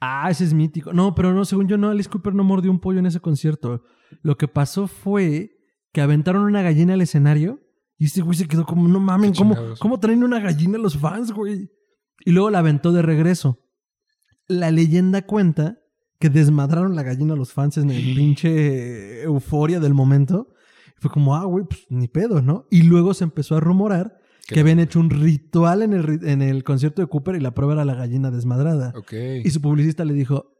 [0.00, 0.92] Ah, ese es mítico.
[0.92, 3.84] No, pero no, según yo, no, Alice Cooper no mordió un pollo en ese concierto.
[4.22, 5.50] Lo que pasó fue
[5.92, 7.60] que aventaron una gallina al escenario
[7.98, 9.54] Y este güey se quedó como, no mamen, ¿cómo.
[9.78, 11.70] ¿cómo traen una gallina a los fans, güey?
[12.24, 13.60] Y luego la aventó de regreso.
[14.48, 15.78] La leyenda cuenta
[16.22, 20.48] que desmadraron la gallina a los fans en el pinche euforia del momento.
[20.96, 22.66] Fue como, ah, güey, pues ni pedo, ¿no?
[22.70, 26.62] Y luego se empezó a rumorar que habían hecho un ritual en el, en el
[26.62, 28.92] concierto de Cooper y la prueba era la gallina desmadrada.
[28.96, 29.12] Ok.
[29.44, 30.54] Y su publicista le dijo,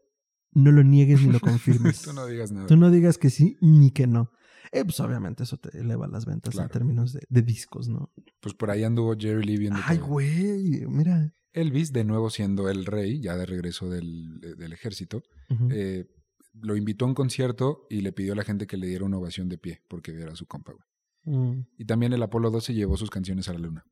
[0.51, 2.01] no lo niegues ni lo confirmes.
[2.01, 2.67] Tú no digas nada.
[2.67, 4.31] Tú no digas que sí ni que no.
[4.73, 6.67] Eh, pues obviamente eso te eleva las ventas Claro.
[6.67, 8.11] en términos de, de discos, ¿no?
[8.41, 11.31] Pues por ahí anduvo Jerry Lee viendo Ay, güey, mira.
[11.53, 15.23] Elvis, de nuevo siendo el rey, ya de regreso del, del ejército,
[15.69, 16.05] eh,
[16.53, 19.17] lo invitó a un concierto y le pidió a la gente que le diera una
[19.17, 20.73] ovación de pie porque era su compa.
[20.73, 21.37] güey.
[21.37, 21.67] Mm.
[21.77, 23.85] Y también el Apolo 12 llevó sus canciones a la luna.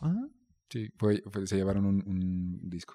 [0.00, 0.26] Ah,
[0.68, 2.94] Sí, fue, fue- se llevaron un, un disco.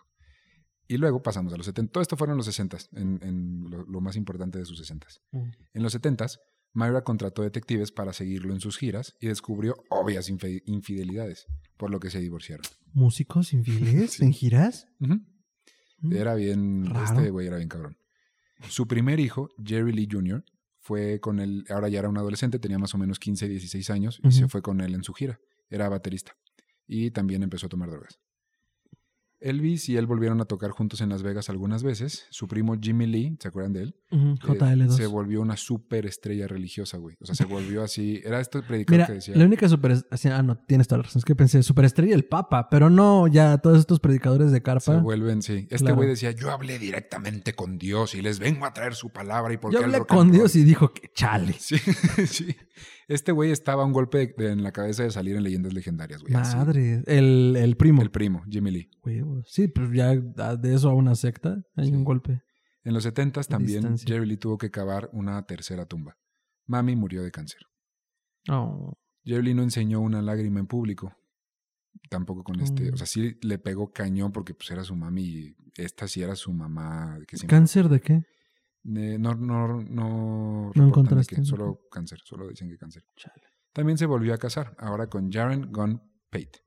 [0.90, 1.90] Y luego pasamos a los 70.
[1.94, 5.08] Todo esto fueron los 60, en, en lo, lo más importante de sus 60.
[5.32, 5.44] mm.
[5.74, 6.26] En los 70,
[6.74, 11.46] Myra contrató detectives para seguirlo en sus giras y descubrió obvias infidelidades,
[11.78, 12.64] por lo que se divorciaron.
[12.94, 14.24] ¿Músicos infieles Sí.
[14.24, 14.88] en giras?
[15.00, 16.14] Mm.
[16.14, 17.04] Era bien, Raro.
[17.06, 17.98] este güey era bien cabrón.
[18.70, 20.44] Su primer hijo, Jerry Lee Jr.,
[20.80, 24.20] fue con él, ahora ya era un adolescente, tenía más o menos 15, 16 años,
[24.24, 25.40] y se fue con él en su gira.
[25.70, 26.36] Era baterista.
[26.88, 28.20] Y también empezó a tomar drogas.
[29.42, 32.26] Elvis y él volvieron a tocar juntos en Las Vegas algunas veces.
[32.30, 33.96] Su primo Jimmy Lee, ¿se acuerdan de él?
[34.12, 34.92] Ujú, Eh, JL2.
[34.92, 37.18] se volvió una súper estrella religiosa, güey.
[37.20, 38.22] O sea, se volvió así.
[38.24, 39.36] Era este predicador Mira, que decía.
[39.36, 39.98] la única super...
[40.32, 41.20] Ah, no, tienes toda la razón.
[41.20, 44.98] Es que pensé superestrella el Papa, pero no ya todos estos predicadores de Se carpa.
[45.00, 45.68] vuelven, sí.
[45.70, 45.96] Este Claro.
[45.96, 49.58] güey decía, yo hablé directamente con Dios y les vengo a traer su palabra y
[49.58, 50.32] porque Yo hablé con roll".
[50.32, 51.54] Dios y dijo que chale.
[51.60, 51.78] Sí,
[52.28, 52.56] sí.
[53.12, 55.74] Este güey estaba a un golpe de- de- en la cabeza de salir en leyendas
[55.74, 56.34] legendarias, güey.
[56.36, 56.56] así.
[56.56, 57.04] Madre.
[57.08, 58.02] El, el primo.
[58.02, 58.90] El primo, Jimmy Lee.
[59.04, 59.48] Huevos.
[59.52, 61.94] Sí, pues ya de eso a una secta hay Sí.
[61.94, 62.42] un golpe.
[62.84, 64.08] En los 70 también distancia.
[64.08, 66.18] Jerry Lee tuvo que cavar una tercera tumba.
[66.66, 67.62] Mami murió de cáncer.
[68.50, 68.98] Oh.
[69.24, 71.14] Jerry Lee no enseñó una lágrima en público.
[72.10, 72.90] Tampoco con este.
[72.90, 72.94] Mm.
[72.94, 76.36] O sea, sí le pegó cañón porque pues era su mami y esta sí era
[76.36, 77.20] su mamá.
[77.28, 78.24] Que ¿Cáncer de qué?
[78.84, 81.36] Eh, no, no, no, de encontraste.
[81.36, 83.04] qué, solo cáncer, solo dicen que cáncer.
[83.16, 83.44] Chale.
[83.74, 86.64] También se volvió a casar, ahora con Jaren Gunn Pate.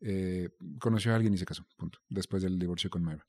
[0.00, 0.50] Eh,
[0.80, 1.98] conoció a alguien y se casó, punto.
[2.08, 3.24] Después del divorcio con Myra.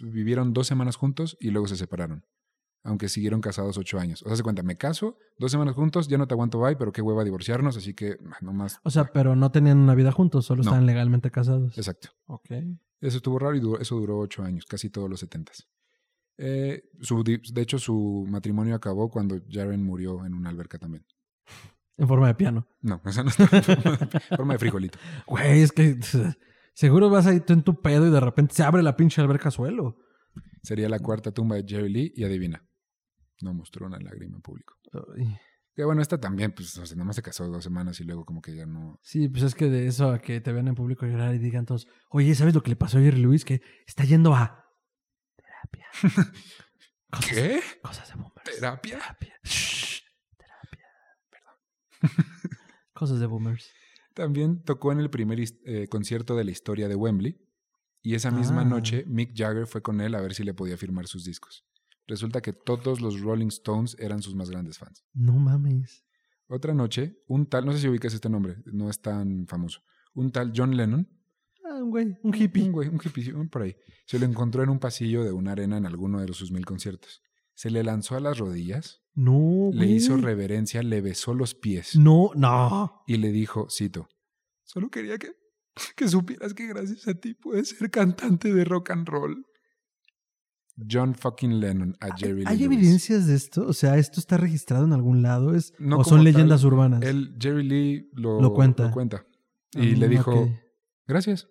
[0.00, 2.24] Vivieron dos semanas juntos y luego se separaron.
[2.84, 4.22] Aunque siguieron casados ocho años.
[4.22, 6.92] O sea, se cuenta, me caso, dos semanas juntos, ya no te aguanto, bye, pero
[6.92, 8.78] qué hueva divorciarnos, así que ah, nomás.
[8.84, 10.70] O sea, pero no tenían una vida juntos, solo No.
[10.70, 11.76] estaban legalmente casados.
[11.76, 12.10] Exacto.
[12.26, 12.48] Ok.
[13.00, 15.66] Eso estuvo raro y duró- eso duró ocho años, casi todos los setentas.
[16.38, 21.04] Eh, su de hecho, su matrimonio acabó cuando Jaren murió en una alberca también.
[21.98, 22.68] En forma de piano.
[22.82, 24.98] No, esa no está en forma de, forma de frijolito.
[25.26, 25.98] Güey, es que
[26.74, 29.50] seguro vas ahí tú en tu pedo y de repente se abre la pinche alberca
[29.50, 29.96] suelo.
[30.62, 32.68] Sería la cuarta tumba de Jerry Lee y adivina.
[33.40, 34.74] No mostró una lágrima en público.
[34.92, 35.38] Ay.
[35.74, 38.24] Que bueno, esta también, pues, o sea, nada más se casó dos semanas y luego
[38.24, 38.98] como que ya no...
[39.02, 41.66] Sí, pues es que de eso a que te vean en público llorar y digan
[41.66, 43.44] todos, oye, ¿sabes lo que le pasó a Jerry Lewis?
[43.44, 44.65] Que está yendo a
[45.66, 45.86] terapia.
[47.10, 47.60] Cosas, ¿Qué?
[47.82, 48.44] Cosas de boomers.
[48.44, 48.98] ¿Terapia?
[48.98, 49.34] Terapia.
[49.44, 50.00] Shh,
[50.36, 50.86] terapia.
[51.30, 51.56] Perdón.
[52.92, 53.70] Cosas de boomers.
[54.14, 57.38] También tocó en el primer eh, concierto de la historia de Wembley
[58.02, 58.64] y esa misma Ah.
[58.64, 61.64] noche Mick Jagger fue con él a ver si le podía firmar sus discos.
[62.06, 65.04] Resulta que todos los Rolling Stones eran sus más grandes fans.
[65.12, 66.04] No mames.
[66.48, 69.82] Otra noche, un tal, no sé si ubicas este nombre, no es tan famoso,
[70.14, 71.08] un tal John Lennon,
[71.76, 72.62] Ah, un güey, un hippie.
[72.64, 73.76] un güey, un hippie, un por ahí,
[74.06, 77.22] se lo encontró en un pasillo de una arena en alguno de sus mil conciertos.
[77.54, 79.94] Se le lanzó a las rodillas, No, le güey.
[79.96, 83.02] hizo reverencia, le besó los pies No, no.
[83.06, 84.08] y le dijo, cito,
[84.64, 85.32] solo quería que,
[85.96, 89.46] que supieras que gracias a ti puedes ser cantante de rock and roll.
[90.90, 92.78] John fucking Lennon a Jerry ¿Hay Lee Lewis.
[92.78, 93.66] evidencias de esto?
[93.66, 95.54] O sea, ¿esto está registrado en algún lado?
[95.54, 97.02] ¿Es, No ¿O son tal, leyendas urbanas?
[97.02, 98.92] El Jerry Lee lo, Lo cuenta.
[99.72, 100.50] Y Ah, le dijo,
[101.06, 101.48] gracias.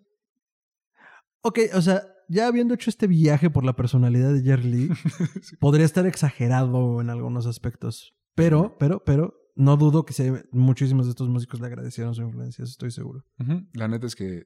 [1.48, 4.90] Ok, o sea, ya habiendo hecho este viaje por la personalidad de Jerry Lee,
[5.44, 5.56] Sí.
[5.58, 8.16] podría estar exagerado en algunos aspectos.
[8.34, 12.64] Pero, pero, pero, no dudo que se- muchísimos de estos músicos le agradecieron su influencia,
[12.64, 13.24] eso estoy seguro.
[13.74, 14.44] La neta es que,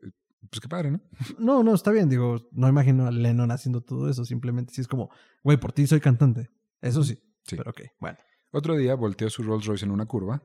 [0.49, 1.01] pues qué padre, ¿no?
[1.39, 4.87] No, no, está bien, digo, no imagino a Lennon haciendo todo eso, simplemente sí es
[4.89, 5.09] como,
[5.41, 6.49] güey, por ti soy cantante.
[6.81, 7.15] Eso sí.
[7.45, 7.55] Sí.
[7.55, 8.17] Pero ok, bueno.
[8.51, 10.43] Otro día volteó su Rolls Royce en una curva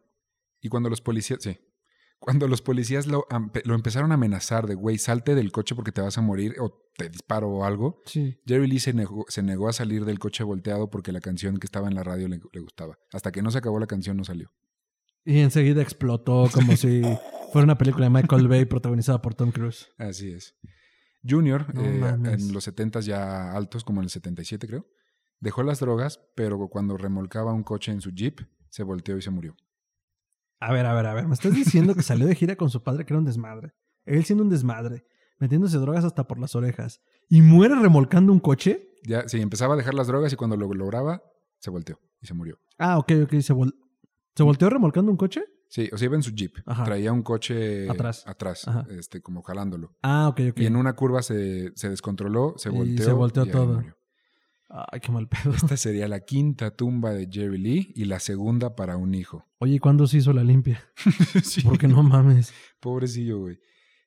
[0.61, 1.59] y cuando los policías, sí,
[2.25, 3.27] cuando los policías lo,
[3.67, 7.11] empezaron a amenazar de, güey, salte del coche porque te vas a morir o te
[7.11, 8.41] disparo o algo, Sí.
[8.47, 11.67] Jerry Lee se negó, se negó a salir del coche volteado porque la canción que
[11.67, 12.99] estaba en la radio le, le gustaba.
[13.13, 14.51] Hasta que no se acabó la canción no salió.
[15.23, 17.03] Y enseguida explotó como si
[17.53, 19.91] fuera una película de Michael Bay protagonizada por Tom Cruise.
[19.99, 20.55] Así es.
[21.29, 24.87] Junior, No eh, en los 70 ya altos, como en el 77 creo,
[25.41, 28.41] dejó las drogas, pero cuando remolcaba un coche en su jeep,
[28.71, 29.55] se volteó y se murió.
[30.69, 31.27] A ver, a ver, a ver.
[31.27, 33.73] Me estás diciendo que salió de gira con su padre, que era un desmadre.
[34.05, 35.05] Él siendo un desmadre,
[35.39, 37.01] metiéndose drogas hasta por las orejas.
[37.28, 38.91] ¿Y muere remolcando un coche?
[39.05, 41.23] Ya, sí, empezaba a dejar las drogas y cuando lo lograba,
[41.59, 42.59] se volteó y se murió.
[42.78, 43.31] Ah, ok, ok.
[43.41, 43.74] ¿Se, vol-
[44.35, 45.45] ¿Se volteó remolcando un coche?
[45.69, 46.53] Sí, o sea, iba en su jeep.
[46.66, 46.85] Ajá.
[46.85, 48.23] Traía un coche Atrás.
[48.27, 48.86] atrás Ajá.
[48.91, 49.97] este, como jalándolo.
[50.03, 50.61] Ah, ok, ok.
[50.61, 53.05] Y en una curva se, se descontroló, se Y volteó.
[53.05, 53.74] se volteó y ahí todo.
[53.74, 53.97] murió.
[54.91, 55.55] Ay, qué mal pedo.
[55.55, 59.45] Esta sería la quinta tumba de Jerry Lee y la segunda para un hijo.
[59.59, 60.83] Oye, ¿y cuándo se hizo la limpia?
[61.45, 62.53] Sí, Porque no mames.
[62.81, 63.59] Pobrecillo, güey.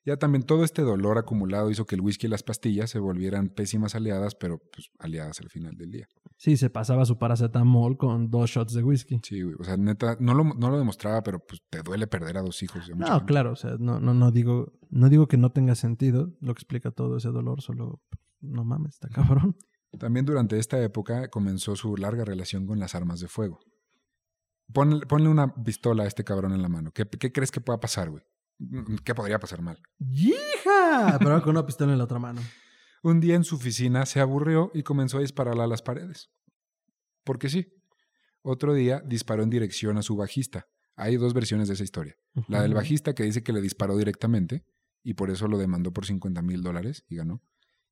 [0.04, 3.48] Ya también todo este dolor acumulado hizo que el whisky y las pastillas se volvieran
[3.48, 6.08] pésimas aliadas, pero pues aliadas al final del día.
[6.36, 9.20] Sí, se pasaba su paracetamol con dos shots de whisky.
[9.22, 9.56] Sí, güey.
[9.58, 12.62] O sea, neta, no lo, no lo demostraba, pero pues te duele perder a dos
[12.62, 12.90] hijos.
[12.94, 16.54] No, claro, o sea, no, no, no digo, no digo que no tenga sentido lo
[16.54, 18.02] que explica todo ese dolor, solo
[18.40, 19.56] no mames, está cabrón.
[19.98, 23.60] También durante esta época comenzó su larga relación con las armas de fuego.
[24.72, 26.92] Ponle, ponle una pistola a este cabrón en la mano.
[26.92, 28.22] ¿Qué, qué crees que pueda pasar, güey?
[29.04, 29.80] ¿Qué podría pasar mal?
[29.98, 31.16] ¡Hija!
[31.18, 32.42] Pero con una pistola en la otra mano.
[33.02, 36.30] Un día en su oficina se aburrió y comenzó a dispararla a las paredes.
[37.24, 37.68] Porque sí.
[38.42, 40.66] Otro día disparó en dirección a su bajista.
[40.96, 42.16] Hay dos versiones de esa historia.
[42.48, 44.64] La del bajista que dice que le disparó directamente
[45.02, 47.40] y por eso lo demandó por 50 mil dólares y ganó.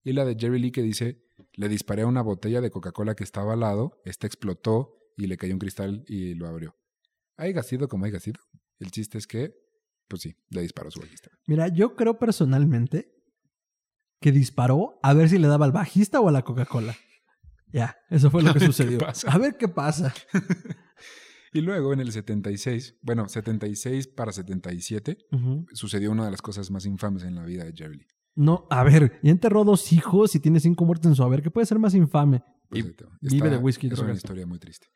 [0.07, 1.21] Y la de Jerry Lee que dice,
[1.55, 5.37] le disparé a una botella de Coca-Cola que estaba al lado, esta explotó y le
[5.37, 6.77] cayó un cristal y lo abrió.
[7.37, 8.39] Haya sido como haya sido.
[8.79, 9.53] El chiste es que,
[10.07, 11.31] pues sí, le disparó a su bajista.
[11.49, 13.13] Mira, yo creo personalmente
[14.21, 16.97] que disparó a ver si le daba al bajista o a la Coca-Cola.
[17.73, 19.01] Ya, eso fue lo que sucedió.
[19.27, 20.15] A ver qué pasa.
[21.53, 25.65] Y luego en el 76, bueno, 76 para 77, Ujú.
[25.73, 28.07] sucedió una de las cosas más infames en la vida de Jerry Lee.
[28.37, 31.43] No, a ver, ya enterró dos hijos y tiene cinco muertes en su haber.
[31.43, 32.43] ¿Qué puede ser más infame?
[32.71, 32.83] Y
[33.35, 34.87] vive de whisky Es una historia muy triste.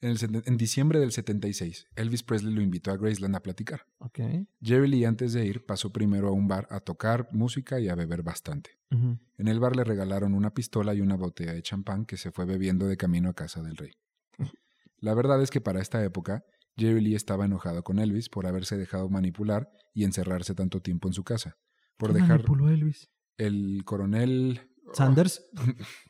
[0.00, 3.82] En, el seten- en diciembre del 76, Elvis Presley lo invitó a Graceland a platicar.
[3.98, 4.20] Ok.
[4.62, 7.96] Jerry Lee, antes de ir, pasó primero a un bar a tocar música y a
[7.96, 8.78] beber bastante.
[8.90, 12.44] En el bar le regalaron una pistola y una botella de champán que se fue
[12.44, 13.90] bebiendo de camino a casa del rey.
[15.00, 16.44] La verdad es que para esta época,
[16.76, 21.14] Jerry Lee estaba enojado con Elvis por haberse dejado manipular y encerrarse tanto tiempo en
[21.14, 21.56] su casa.
[21.98, 23.10] Por ¿Quién dejar manipuló a Elvis?
[23.36, 24.62] el coronel...
[24.94, 25.42] ¿Sanders?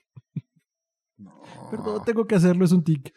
[1.16, 1.32] No.
[1.70, 3.12] Perdón, tengo que hacerlo, es un tic.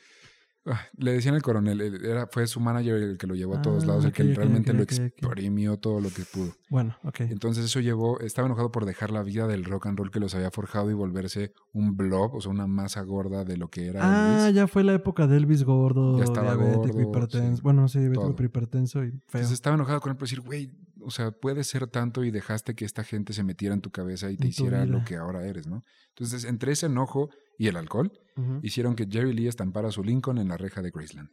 [0.66, 3.84] Ah, Le decían el coronel, era, fue su manager el que lo llevó a todos
[3.84, 6.52] Ah, lados, el que ok, ok, realmente ok, lo exprimió todo lo que pudo.
[6.70, 7.22] Bueno, ok.
[7.22, 10.34] Entonces eso llevó, estaba enojado por dejar la vida del rock and roll que los
[10.36, 14.02] había forjado y volverse un blob, o sea, una masa gorda de lo que era
[14.04, 14.56] Ah, Elvis.
[14.56, 17.56] ya fue la época de Elvis gordo, Ya estaba diabético, gordo, hipertenso.
[17.58, 19.20] sí, bueno, sí, diabético, hipertenso y feo.
[19.28, 20.72] Entonces estaba enojado con él por decir, güey,
[21.04, 24.30] o sea, puede ser tanto y dejaste que esta gente se metiera en tu cabeza
[24.32, 25.84] y te hiciera lo que ahora eres, ¿no?
[26.10, 28.12] Entonces, entre ese enojo y el alcohol,
[28.64, 31.30] hicieron que Jerry Lee estampara su Lincoln en la reja de Graceland.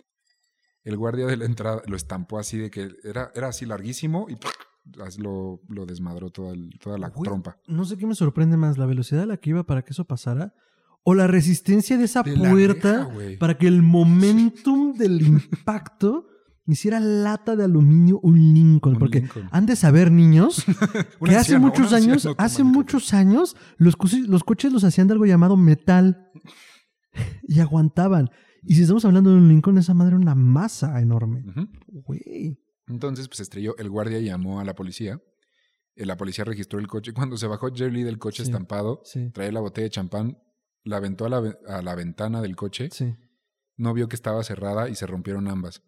[0.84, 4.36] El guardia de la entrada lo estampó así de que era, era así larguísimo y
[5.18, 7.58] lo, lo desmadró toda, el- toda la trompa.
[7.66, 10.04] No sé qué me sorprende más, la velocidad a la que iba para que eso
[10.06, 10.54] pasara
[11.04, 16.26] o la resistencia de esa De puerta reja, para que el momentum del impacto
[16.72, 18.94] hiciera lata de aluminio un Lincoln.
[18.94, 19.48] Un porque Lincoln.
[19.52, 20.64] han de saber, niños,
[21.24, 25.06] que hace anciano, muchos años, anciano hace muchos años, los, coches- los coches los hacían
[25.08, 26.30] de algo llamado metal
[27.42, 28.30] y aguantaban.
[28.62, 31.44] Y si estamos hablando de un Lincoln, esa madre era una masa enorme.
[32.86, 33.76] Entonces, pues estrelló.
[33.78, 35.20] El guardia llamó a la policía.
[35.94, 37.12] Eh, La policía registró el coche.
[37.12, 38.50] Cuando se bajó Jerry del coche Sí.
[38.50, 40.38] estampado, Sí, traía la botella de champán,
[40.84, 43.14] la aventó a la, a la ventana del coche, sí.
[43.76, 45.82] no vio que estaba cerrada y se rompieron ambas.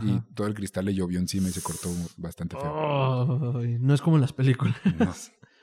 [0.00, 3.60] Y todo el cristal le llovió encima y se cortó bastante feo.
[3.80, 4.76] No es como en las películas.
[4.98, 5.12] No.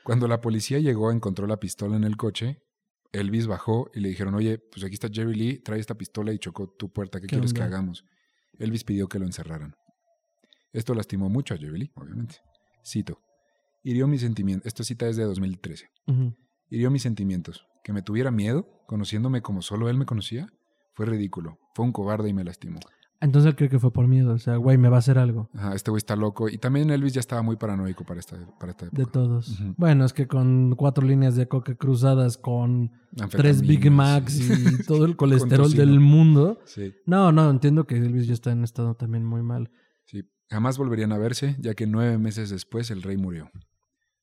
[0.04, 2.64] Cuando la policía llegó, encontró la pistola en el coche.
[3.12, 6.40] Elvis bajó y le dijeron, oye, pues aquí está Jerry Lee, trae esta pistola y
[6.40, 7.20] chocó tu puerta.
[7.20, 8.06] ¿Qué, ¿Qué quieres que hagamos?
[8.60, 9.76] Elvis pidió que lo encerraran.
[10.72, 12.38] Esto lastimó mucho a Jerry Lee, obviamente.
[12.86, 13.20] Cito.
[13.84, 14.68] Hirió mis sentimientos.
[14.68, 15.90] Esta cita es de 2013.
[16.08, 16.36] Ujú.
[16.70, 17.66] Hirió mis sentimientos.
[17.84, 20.52] Que me tuviera miedo, conociéndome como solo él me conocía,
[20.94, 21.58] fue ridículo.
[21.74, 22.80] Fue un cobarde y me lastimó.
[23.22, 24.34] Entonces él cree que fue por miedo.
[24.34, 25.50] O sea, güey, me va a hacer algo.
[25.54, 26.48] Ajá, este güey está loco.
[26.48, 29.02] Y también Elvis ya estaba muy paranoico para esta, para esta época.
[29.02, 29.60] De todos.
[29.76, 32.92] Bueno, es que con cuatro líneas de coca cruzadas, con
[33.30, 36.60] tres Big Macs y todo el colesterol del mundo.
[36.66, 36.94] Sí.
[37.06, 39.70] No, no, entiendo que Elvis ya está en estado también muy mal.
[40.06, 43.52] Sí, jamás volverían a verse, ya que nueve meses después el rey murió.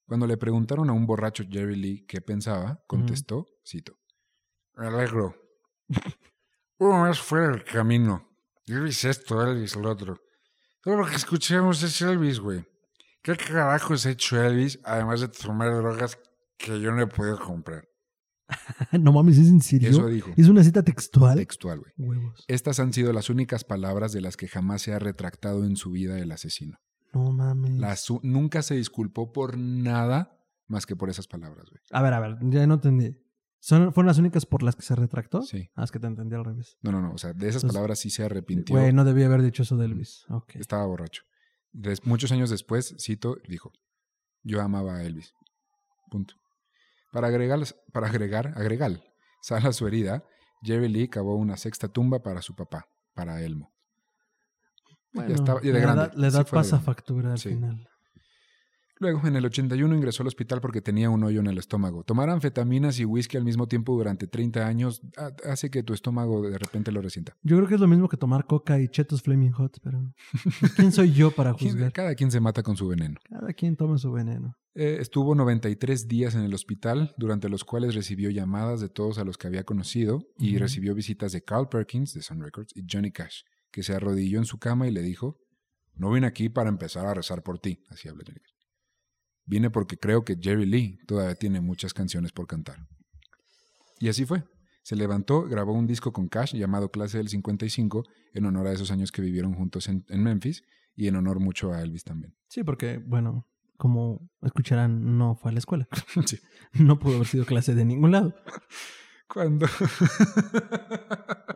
[0.06, 3.98] Cuando le preguntaron a un borracho Jerry Lee qué pensaba, contestó, cito,
[4.74, 5.34] Me alegro.
[6.78, 8.35] Uno más fuera del camino.
[8.66, 10.20] Elvis esto, Elvis lo otro.
[10.82, 12.64] Todo lo que escuchamos es Elvis, güey.
[13.22, 16.18] ¿Qué carajos ha hecho Elvis, además de tomar drogas
[16.56, 17.88] que yo no he podido comprar?
[18.92, 19.90] no mames, ¿es en serio?
[19.90, 20.30] Eso dijo.
[20.36, 21.36] ¿Es una cita textual?
[21.36, 22.20] Textual, güey.
[22.46, 25.90] Estas han sido las únicas palabras de las que jamás se ha retractado en su
[25.90, 26.78] vida el asesino.
[27.12, 28.08] No mames.
[28.22, 30.38] Nunca se disculpó por nada
[30.68, 31.80] más que por esas palabras, güey.
[31.90, 33.16] A ver, a ver, ya no entendí.
[33.66, 35.42] ¿Son, ¿Fueron las únicas por las que se retractó?
[35.42, 35.70] Sí.
[35.74, 36.76] Ah, es que te entendí al revés.
[36.82, 37.12] No, no, no.
[37.14, 38.76] O sea, de esas Entonces, palabras sí se arrepintió.
[38.76, 40.24] Güey, no debía haber dicho eso de Elvis.
[40.28, 40.54] Ok.
[40.54, 41.22] Estaba borracho.
[41.72, 43.72] Des- muchos años después, cito, dijo,
[44.44, 45.32] yo amaba a Elvis.
[46.12, 46.34] Punto.
[47.10, 47.58] Para agregar,
[47.92, 49.02] para agregar, agregar
[49.42, 50.22] sal a su herida,
[50.62, 53.72] Jerry Lee cavó una sexta tumba para su papá, para Elmo.
[55.12, 56.02] Bueno, ya estaba, y de la grande.
[56.04, 56.84] edad, la pasa grande.
[56.86, 57.48] factura al Sí.
[57.48, 57.88] final.
[58.98, 62.02] Luego, en el 81 ingresó al hospital porque tenía un hoyo en el estómago.
[62.02, 66.48] Tomar anfetaminas y whisky al mismo tiempo durante 30 años ha- hace que tu estómago
[66.48, 67.36] de repente lo resienta.
[67.42, 70.14] Yo creo que es lo mismo que tomar coca y chetos Flaming Hot, pero
[70.76, 71.92] ¿quién soy yo para ¿Quién- juzgar?
[71.92, 73.20] Cada quien se mata con su veneno.
[73.28, 74.56] Cada quien toma su veneno.
[74.74, 79.24] Eh, estuvo 93 días en el hospital, durante los cuales recibió llamadas de todos a
[79.24, 83.10] los que había conocido y recibió visitas de Carl Perkins de Sun Records y Johnny
[83.10, 85.38] Cash, que se arrodilló en su cama y le dijo,
[85.94, 88.55] no vine aquí para empezar a rezar por ti, así habla Johnny Cash.
[89.46, 92.86] Vine porque creo que Jerry Lee todavía tiene muchas canciones por cantar.
[93.98, 94.44] Y así fue.
[94.82, 98.04] Se levantó, grabó un disco con Cash llamado Clase del 55
[98.34, 100.62] en honor a esos años que vivieron juntos en, en Memphis
[100.94, 102.34] y en honor mucho a Elvis también.
[102.48, 103.46] Sí, porque, bueno,
[103.76, 105.88] como escucharán, no fue a la escuela.
[106.26, 106.38] Sí.
[106.72, 108.34] No pudo haber sido clase de ningún lado.
[109.28, 109.66] Cuando...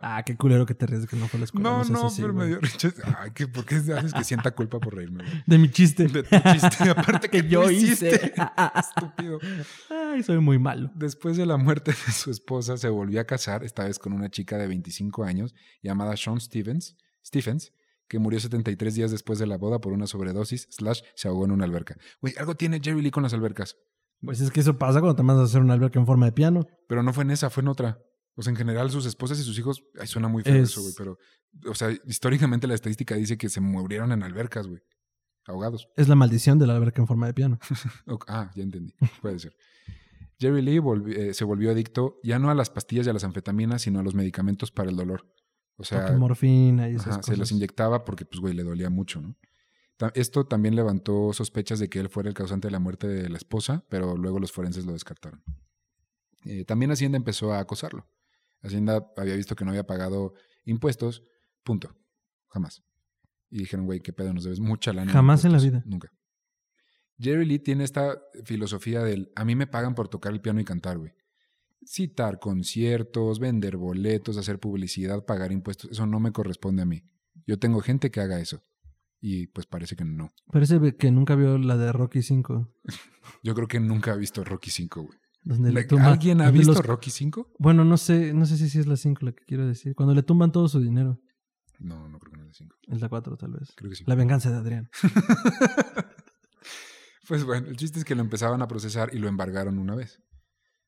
[0.03, 1.69] Ah, qué culero que te ríes que no fue la escuela.
[1.69, 2.59] No, no, así, pero me güey.
[2.59, 2.91] dio.
[3.17, 5.23] Ay, ¿qué, ¿por qué haces que sienta culpa por reírme?
[5.23, 5.43] güey?
[5.45, 6.07] De mi chiste.
[6.07, 8.33] De tu chiste, aparte que, que yo hice.
[8.75, 9.39] Estúpido.
[9.89, 10.91] Ay, soy muy malo.
[10.95, 14.29] Después de la muerte de su esposa, se volvió a casar, esta vez con una
[14.29, 17.71] chica de 25 años llamada Sean Stevens, Stephens,
[18.07, 21.51] que murió 73 días después de la boda por una sobredosis, slash, se ahogó en
[21.51, 21.95] una alberca.
[22.19, 23.77] Güey, algo tiene Jerry Lee con las albercas.
[24.21, 26.31] Pues es que eso pasa cuando te mandas a hacer una alberca en forma de
[26.31, 26.65] piano.
[26.87, 27.99] Pero no fue en esa, fue en otra.
[28.35, 30.81] O sea, en general, sus esposas y sus hijos, ay, suena muy feo Es- eso,
[30.81, 31.17] güey, pero,
[31.69, 34.81] o sea, históricamente la estadística dice que se murieron en albercas, güey,
[35.47, 35.89] ahogados.
[35.97, 37.59] Es la maldición de la alberca en forma de piano.
[38.27, 38.93] Ah, ya entendí.
[39.21, 39.55] Puede ser.
[40.39, 43.23] Jerry Lee volvi- eh, se volvió adicto ya no a las pastillas y a las
[43.23, 45.27] anfetaminas, sino a los medicamentos para el dolor.
[45.77, 47.33] O sea, morfina y esas ajá, cosas.
[47.33, 49.35] se los inyectaba porque, pues, güey, le dolía mucho, ¿no?
[50.15, 53.37] Esto también levantó sospechas de que él fuera el causante de la muerte de la
[53.37, 55.43] esposa, pero luego los forenses lo descartaron.
[56.45, 58.07] Eh, también Hacienda empezó a acosarlo.
[58.61, 60.33] Hacienda había visto que no había pagado
[60.65, 61.23] impuestos,
[61.63, 61.95] punto.
[62.47, 62.83] Jamás.
[63.49, 65.11] Y dijeron, güey, qué pedo, nos debes mucha lana.
[65.11, 65.81] Jamás en la impuestos".
[65.81, 65.91] vida.
[65.91, 66.11] Nunca.
[67.19, 70.65] Jerry Lee tiene esta filosofía del, a mí me pagan por tocar el piano y
[70.65, 71.13] cantar, güey.
[71.85, 77.03] Citar conciertos, vender boletos, hacer publicidad, pagar impuestos, eso no me corresponde a mí.
[77.45, 78.63] Yo tengo gente que haga eso.
[79.23, 80.31] Y pues parece que no.
[80.51, 82.73] Parece que nunca vio la de Rocky 5.
[83.43, 85.17] Yo creo que nunca ha visto Rocky 5, güey.
[85.43, 87.53] Donde le Like, tumba- ¿Alguien ha donde visto los- Rocky 5?
[87.59, 89.93] Bueno, no sé, no sé si es la 5 la que quiero decir.
[89.95, 91.19] Cuando le tumban todo su dinero.
[91.79, 92.75] No, no creo que no es la 5.
[92.87, 93.71] Es la 4 tal vez.
[93.75, 94.03] Creo que sí.
[94.07, 94.89] La venganza de Adrián.
[97.27, 100.19] Pues bueno, el chiste es que lo empezaban a procesar y lo embargaron una vez.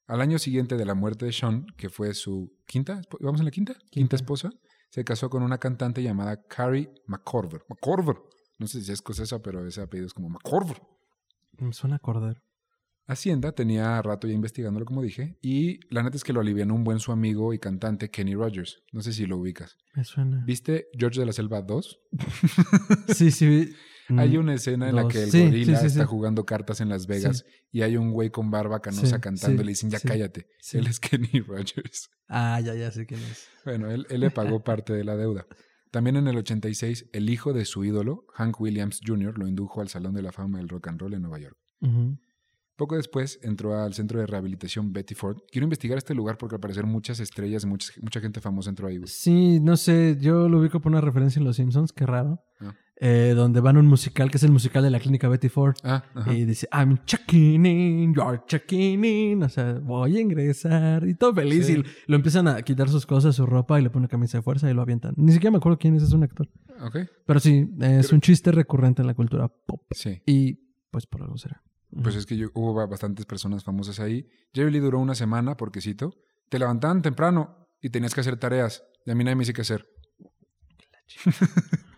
[0.07, 3.51] Al año siguiente de la muerte de Sean, que fue su quinta, ¿vamos en la
[3.51, 3.73] quinta?
[3.75, 4.15] Quinta, Quinta.
[4.17, 4.49] esposa,
[4.93, 7.63] se casó con una cantante llamada Carrie McCorver.
[7.67, 8.15] McCorver.
[8.59, 10.83] No sé si es escocesa, pero ese apellido es como McCorver.
[11.57, 12.43] Me suena a acordar.
[13.07, 16.83] Hacienda tenía rato ya investigándolo, como dije, y la neta es que lo alivianó un
[16.83, 18.83] buen su amigo y cantante Kenny Rogers.
[18.91, 19.77] No sé si lo ubicas.
[19.95, 20.43] Me suena.
[20.45, 21.99] ¿Viste George de la Selva 2?
[23.15, 23.73] Sí, sí.
[24.09, 26.81] Hay Mm, una escena en la que el Sí, gorila sí, sí, está jugando cartas
[26.81, 29.99] en Las Vegas y hay un güey con barba canosa cantando y le dicen, ya
[29.99, 30.47] cállate.
[30.73, 32.09] Él es Kenny Rogers.
[32.27, 33.47] Ah, ya, ya sé quién es.
[33.65, 35.45] Bueno, él, él le pagó parte de la deuda.
[35.91, 39.89] También en el 86, el hijo de su ídolo, Hank Williams Jr., lo indujo al
[39.89, 41.55] Salón de la Fama del Rock and Roll en Nueva York.
[42.75, 45.37] Poco después entró al centro de rehabilitación Betty Ford.
[45.51, 48.87] Quiero investigar este lugar porque al parecer muchas estrellas y muchas- mucha gente famosa entró
[48.87, 48.97] ahí.
[48.97, 49.07] güey.
[49.07, 52.39] Sí, no sé, yo lo ubico por una referencia en Los Simpsons, qué raro.
[52.59, 52.73] Ah.
[53.05, 55.75] Eh, donde van a un musical que es el musical de la clínica Betty Ford.
[55.83, 56.05] Ah.
[56.27, 59.43] Y dice, I'm checking in, you're checking in.
[59.43, 61.05] O sea, voy a ingresar.
[61.05, 61.67] Y todo feliz.
[61.67, 61.73] Sí.
[61.79, 64.71] Y lo empiezan a quitar sus cosas, su ropa, y le ponen camisa de fuerza
[64.71, 65.13] y lo avientan.
[65.17, 66.47] Ni siquiera me acuerdo quién es, es un actor.
[66.81, 69.81] Ok, Pero sí, es un chiste recurrente en la cultura pop.
[69.91, 70.21] sí.
[70.25, 70.59] Y
[70.89, 71.61] pues por algo será.
[72.01, 74.25] Pues es que yo- hubo ba- bastantes personas famosas ahí.
[74.53, 76.13] Jerry Lee duró una semana porque, cito,
[76.49, 78.81] te levantaban temprano y tenías que hacer tareas.
[79.05, 79.85] Y a mí nadie me dice qué hacer.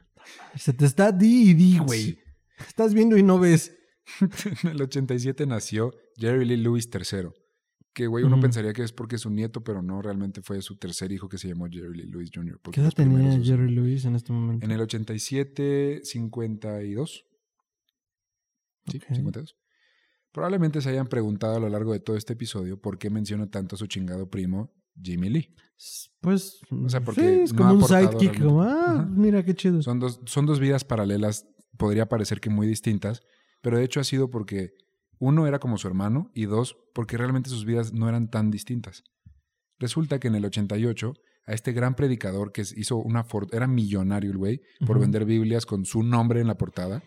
[0.56, 2.20] Se te está di y di, güey.
[2.68, 3.76] Estás viendo y no ves.
[4.64, 7.30] en el 87 nació Jerry Lee Lewis III.
[7.94, 10.78] Que, güey, uno pensaría que es porque es su nieto, pero no, realmente fue su
[10.78, 12.60] tercer hijo que se llamó Jerry Lee Lewis Jr.
[12.72, 14.66] ¿Qué edad primeros tenía Jerry Lewis en este momento?
[14.66, 17.26] En el 87, 52.
[18.88, 19.04] Sí, Ok.
[19.16, 19.56] 52.
[20.34, 23.76] Probablemente se hayan preguntado a lo largo de todo este episodio por qué menciono tanto
[23.76, 25.56] a su chingado primo, Jimmy Lee.
[26.22, 27.06] Pues, O sea, sí,
[27.44, 27.82] es como un
[28.18, 29.82] sidekick, como, ah, mira qué chido.
[29.82, 31.46] Son dos, son dos vidas paralelas,
[31.78, 33.22] podría parecer que muy distintas,
[33.62, 34.72] pero de hecho ha sido porque
[35.20, 39.04] uno era como su hermano y dos, porque realmente sus vidas no eran tan distintas.
[39.78, 41.14] Resulta que en el 88,
[41.48, 45.66] a este gran predicador que hizo una for- era millonario el güey por vender Biblias
[45.66, 47.04] con su nombre en la portada,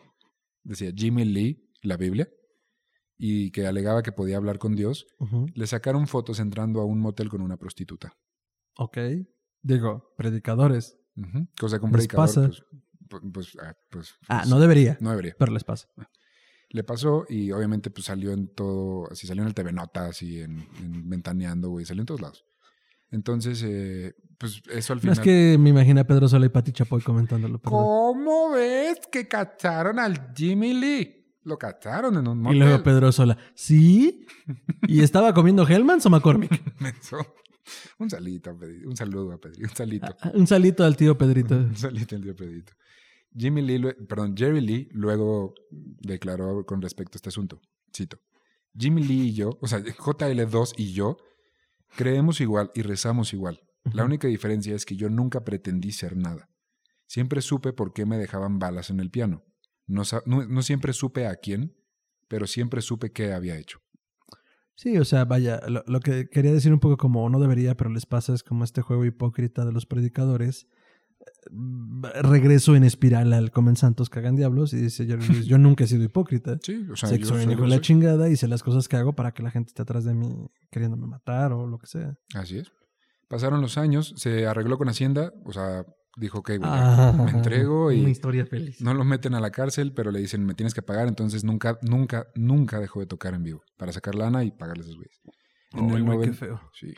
[0.62, 2.28] decía Jimmy Lee, la Biblia,
[3.18, 5.46] y que alegaba que podía hablar con Dios, Ujú.
[5.52, 8.16] le sacaron fotos entrando a un motel con una prostituta.
[8.76, 8.96] Ok.
[9.62, 10.96] Digo, predicadores.
[11.16, 11.48] Ujú.
[11.58, 12.48] Cosa que un Les predicador, pasa.
[13.08, 15.34] pues, pues, ah, pues, Ah, pues, no debería, no debería.
[15.38, 15.88] pero les pasa.
[16.70, 20.40] Le pasó y obviamente pues salió en todo, así salió en el TV Notas y
[20.42, 22.44] en, en Ventaneando, güey, salió en todos lados.
[23.10, 25.14] Entonces, eh, pues eso al No, final...
[25.14, 27.58] es que me imagino a Pedro Sola y Pati Chapoy comentándolo.
[27.58, 27.82] perdón.
[27.84, 31.17] ¿Cómo ves que cacharon al Jimmy Lee?
[31.42, 32.58] Lo cacharon en un Y motel.
[32.58, 34.26] luego Pedro Sola, ¿sí?
[34.86, 36.50] ¿Y estaba comiendo Hellmans o McCormick?
[37.98, 38.56] Un salito,
[38.86, 40.16] un saludo a Pedri, un salito.
[40.22, 41.54] Ah, Un salito al tío Pedrito.
[41.58, 42.72] Un salito al tío Pedrito.
[43.36, 47.60] Jimmy Lee, perdón, Jerry Lee luego declaró con respecto a este asunto.
[47.94, 48.18] Cito.
[48.74, 51.18] Jimmy Lee y yo, o sea, JL2 y yo,
[51.96, 53.60] creemos igual y rezamos igual.
[53.92, 56.48] La única diferencia es que yo nunca pretendí ser nada.
[57.06, 59.44] Siempre supe por qué me dejaban balas en el piano.
[59.88, 61.74] No, no- no siempre supe a quién,
[62.28, 63.80] pero siempre supe qué había hecho.
[64.76, 67.90] Sí, o sea, vaya, lo, lo que quería decir un poco como no debería, pero
[67.90, 70.68] les pasa es como este juego hipócrita de los predicadores.
[71.20, 75.16] Eh, Regreso en espiral al Comen Santos Cagan Diablos y dice, yo,
[75.48, 76.58] yo nunca he sido hipócrita.
[76.62, 77.80] Sí, o sea, Sexo yo soy la soy.
[77.80, 80.48] chingada y sé las cosas que hago para que la gente esté atrás de mí
[80.70, 82.14] queriéndome matar o lo que sea.
[82.34, 82.70] Así es.
[83.28, 85.84] Pasaron los años, se arregló con Hacienda, o sea,
[86.18, 88.80] dijo, ok, güey, Ah, me entrego y Una historia feliz.
[88.80, 91.78] no lo meten a la cárcel, pero le dicen, me tienes que pagar, entonces nunca,
[91.82, 95.20] nunca, nunca dejó de tocar en vivo para sacar lana y pagarle a esos güeyes.
[95.72, 96.60] En, el güey, qué noven- feo.
[96.74, 96.94] sí.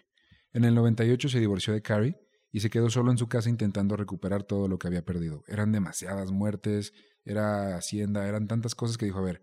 [0.53, 2.17] en el 98 se divorció de Carrie
[2.53, 5.45] y se quedó solo en su casa intentando recuperar todo lo que había perdido.
[5.47, 6.93] Eran demasiadas muertes,
[7.25, 9.43] era Hacienda, eran tantas cosas que dijo, a ver,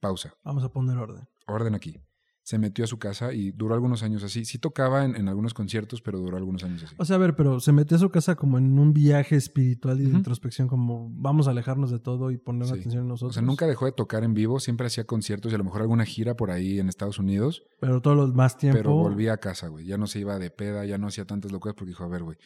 [0.00, 1.24] pausa, Vamos a poner orden.
[1.46, 1.98] orden aquí.
[2.44, 4.44] Se metió a su casa y duró algunos años así.
[4.44, 6.94] Sí tocaba en, en algunos conciertos, pero duró algunos años así.
[6.98, 10.00] O sea, a ver, pero se metió a su casa como en un viaje espiritual
[10.00, 12.72] y de introspección, como vamos a alejarnos de todo y poner Sí.
[12.74, 13.34] atención en O nosotros.
[13.34, 16.04] sea, nunca dejó de tocar en vivo, siempre hacía conciertos y a lo mejor alguna
[16.04, 18.76] gira por ahí en Estados Unidos, Pero todo lo más tiempo.
[18.78, 19.86] pero volvía a casa, güey.
[19.86, 22.24] Ya no se iba de peda, ya no hacía tantas locuras porque dijo, a ver,
[22.24, 22.38] güey,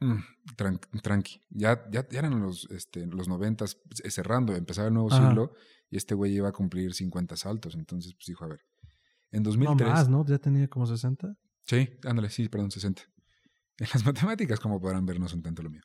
[0.00, 0.16] mm,
[0.58, 1.40] tran- tranqui.
[1.48, 5.26] Ya, ya, ya eran los, este, los noventas eh, cerrando, empezaba el nuevo Ajá.
[5.26, 5.52] siglo
[5.90, 7.74] y este güey iba a cumplir 50 saltos.
[7.74, 8.60] Entonces, pues dijo, a ver,
[9.30, 9.88] en No 2003...
[9.88, 10.24] más, ¿no?
[10.26, 11.34] Ya tenía como 60.
[11.64, 13.02] Sí, ándale, sí, perdón, 60.
[13.80, 15.82] En las matemáticas, como podrán ver, no son tanto lo mío.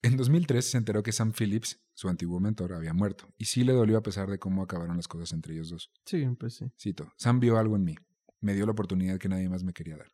[0.00, 3.26] En 2003 se enteró que Sam Phillips, su antiguo mentor, había muerto.
[3.36, 5.90] Y sí le dolió a pesar de cómo acabaron las cosas entre ellos dos.
[6.04, 6.66] Sí, pues sí.
[6.78, 7.96] Cito, Sam vio algo en mí.
[8.40, 10.12] Me dio la oportunidad que nadie más me quería dar.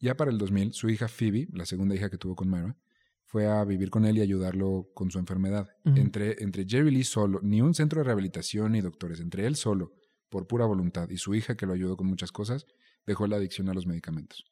[0.00, 2.76] Ya para el 2000, su hija Phoebe, la segunda hija que tuvo con Myra,
[3.24, 5.68] fue a vivir con él y ayudarlo con su enfermedad.
[5.84, 9.92] Entre, entre Jerry Lee solo, ni un centro de rehabilitación ni doctores, entre él solo,
[10.34, 12.66] por pura voluntad, y su hija que lo ayudó con muchas cosas,
[13.06, 14.44] dejó la adicción a los medicamentos.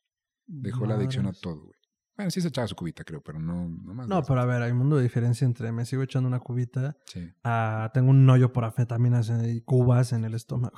[0.46, 1.76] Dejó la adicción a todo, güey.
[2.16, 4.06] Bueno, sí se echaba su cubita, creo, pero no, no más.
[4.06, 6.96] No, pero a ver, hay un mundo de diferencia entre me sigo echando una cubita
[7.06, 7.32] Sí.
[7.42, 10.76] a tengo un hoyo por afetaminas y cubas en el estómago.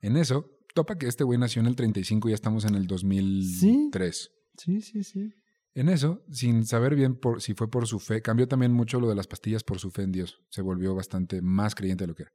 [0.00, 2.88] En eso, topa que este güey nació en el 35 y ya estamos en el
[2.88, 4.30] 2003.
[4.56, 5.34] Sí, sí, sí.
[5.74, 9.08] En eso, sin saber bien por, si fue por su fe, cambió también mucho lo
[9.08, 10.40] de las pastillas por su fe en Dios.
[10.48, 12.32] Se volvió bastante más creyente de lo que era.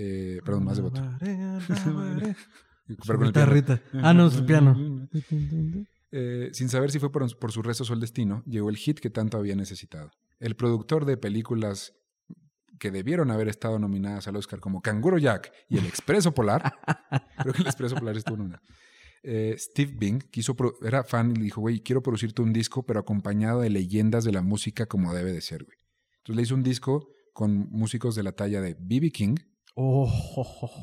[0.00, 0.78] Eh, perdón, más.
[0.78, 2.36] Alabaré, alabaré.
[2.86, 3.52] Pero con el piano.
[3.52, 3.82] Guitarrita.
[3.94, 5.08] Ah, no, es el piano.
[6.12, 9.00] Eh, sin saber si fue por, por su rezo o el destino, llegó el hit
[9.00, 10.10] que tanto había necesitado.
[10.38, 11.94] El productor de películas
[12.78, 16.74] que debieron haber estado nominadas al Oscar como Canguro Jack y El Expreso Polar,
[17.42, 18.62] creo que El Expreso Polar estuvo nominado.
[19.24, 23.00] Eh, Steve Bing quiso era fan y le dijo, güey, quiero producirte un disco, pero
[23.00, 25.76] acompañado de leyendas de la música como debe de ser, güey.
[26.18, 29.10] Entonces le hizo un disco con músicos de la talla de B.B.
[29.10, 29.36] King,
[29.80, 30.10] Oh.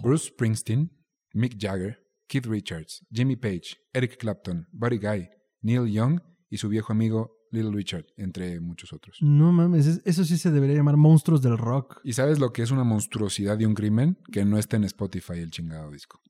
[0.01, 0.89] Bruce Springsteen,
[1.33, 1.97] Mick Jagger,
[2.27, 5.29] Keith Richards, Jimmy Page, Eric Clapton, Buddy Guy,
[5.61, 9.17] Neil Young y su viejo amigo Little Richard, entre muchos otros.
[9.21, 11.99] No mames, es- eso sí se debería llamar monstruos del rock.
[12.05, 14.17] ¿Y sabes lo que es una monstruosidad y un crimen?
[14.31, 16.21] Que no está en Spotify el chingado disco.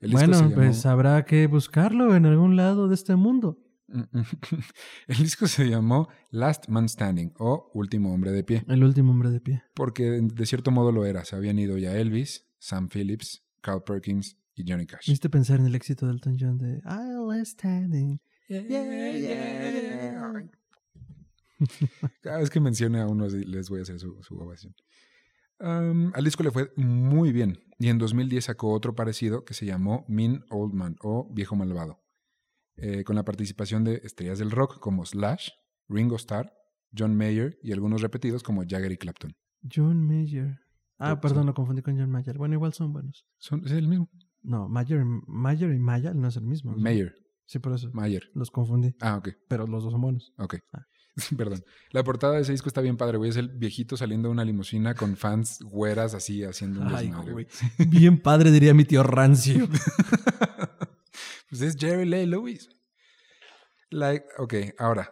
[0.00, 3.58] El disco bueno, llamó- pues habrá que buscarlo en algún lado de este mundo.
[5.08, 9.30] el disco se llamó Last Man Standing o Último Hombre de Pie, El último hombre
[9.30, 9.62] de pie.
[9.74, 11.24] porque de cierto modo lo era.
[11.24, 15.08] Se habían ido ya Elvis, Sam Phillips, Carl Perkins y Johnny Cash.
[15.08, 18.20] Me hiciste pensar en el éxito del Elton John de I'll standing.
[22.20, 24.74] Cada vez que mencione a uno así, les voy a hacer su, su ovación.
[25.60, 29.64] Um, al disco le fue muy bien y en 2010 sacó otro parecido que se
[29.64, 32.02] llamó Mean Old Man o Viejo Malvado,
[32.76, 35.48] eh, con la participación de estrellas del rock como Slash,
[35.88, 36.52] Ringo Starr,
[36.96, 39.32] John Mayer y algunos repetidos como Jagger y Clapton.
[39.72, 40.58] John Mayer.
[40.98, 42.38] Ah, perdón, lo confundí con John Mayer.
[42.38, 43.24] Bueno, igual son buenos.
[43.38, 44.08] Son, es el mismo.
[44.42, 46.72] No, Mayer, Mayer y Mayer no es el mismo.
[46.72, 46.78] ¿no?
[46.78, 47.14] Mayer,
[47.46, 47.90] Sí, por eso.
[47.92, 48.30] Mayer.
[48.34, 48.94] Los confundí.
[49.00, 50.32] Ah, ok, Pero los dos son buenos.
[50.38, 50.56] ok.
[50.72, 50.82] Ah.
[51.36, 51.62] Perdón.
[51.90, 53.30] La portada de ese disco está bien padre, güey.
[53.30, 57.32] Es el viejito saliendo de una limusina con fans güeras así haciendo un Ay, desmadre,
[57.32, 57.46] güey.
[57.88, 59.68] Bien padre, diría mi tío Rancio.
[61.58, 62.68] pues es Jerry Lee Lewis.
[63.90, 65.10] Like, ok, ahora,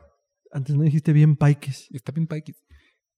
[0.50, 1.86] Antes no dijiste bien Paikes.
[1.90, 2.56] está bien Pikes.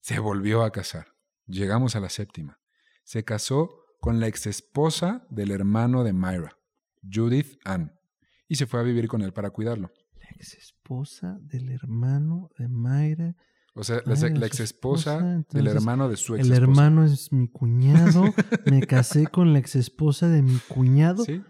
[0.01, 1.07] Se volvió a casar.
[1.47, 2.61] Llegamos a la séptima.
[3.03, 6.59] Se casó con la exesposa del hermano de Myra,
[7.03, 7.99] Judith Ann,
[8.47, 9.91] y se fue a vivir con él para cuidarlo.
[10.21, 13.35] La ex esposa del hermano de Mayra.
[13.75, 16.63] O sea, la, la exesposa esposa, del hermano de su El exesposa.
[16.63, 18.35] hermano es mi cuñado.
[18.67, 21.25] Me casé con la ex esposa de mi cuñado.
[21.25, 21.43] ¿Sí?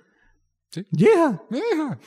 [0.90, 1.42] ¡Yeah!
[1.50, 1.98] ¡Ea!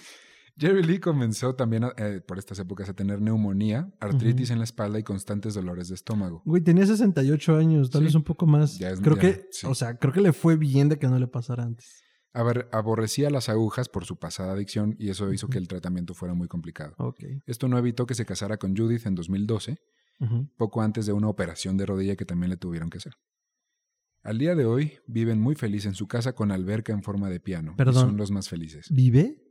[0.60, 4.64] Jerry Lee comenzó también a- eh, por estas épocas a tener neumonía, artritis en la
[4.64, 6.42] espalda y constantes dolores de estómago.
[6.46, 8.06] Güey, tenía 68 años, tal Sí.
[8.06, 8.80] vez un poco más.
[8.80, 9.68] Ya es- creo ya, que, sí.
[9.68, 12.02] o sea, creo que le fue bien de que no le pasara antes.
[12.34, 16.14] A ver, aborrecía las agujas por su pasada adicción y eso hizo que el tratamiento
[16.16, 16.96] fuera muy complicado.
[17.46, 19.78] Esto no evitó que se casara con Judith en 2012,
[20.20, 20.50] Ujú.
[20.58, 23.14] poco antes de una operación de rodilla que también le tuvieron que hacer.
[24.28, 27.40] Al día de hoy viven muy felices en su casa con alberca en forma de
[27.40, 27.72] piano.
[27.72, 28.08] y Perdón.
[28.10, 28.88] son los más felices.
[28.92, 29.42] ¿Vive?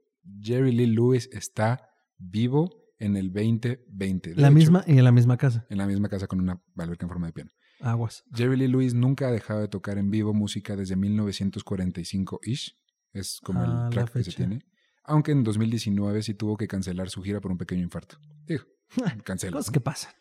[0.42, 1.88] Jerry Lee Lewis está
[2.18, 4.34] vivo en el 2020.
[4.34, 5.64] De la hecho, misma, en la misma casa.
[5.70, 7.50] En la misma casa con una alberca en forma de piano.
[7.80, 8.22] Aguas.
[8.34, 12.76] Jerry Lee Lewis nunca ha dejado de tocar en vivo música desde 1945-ish.
[13.14, 14.58] Es como Ah, el la track que se tiene.
[15.04, 18.18] Aunque en 2019 sí tuvo que cancelar su gira por un pequeño infarto.
[18.44, 18.64] Digo,
[19.24, 19.52] cancela.
[19.56, 19.72] Cosas ¿no?
[19.72, 20.12] que pasan.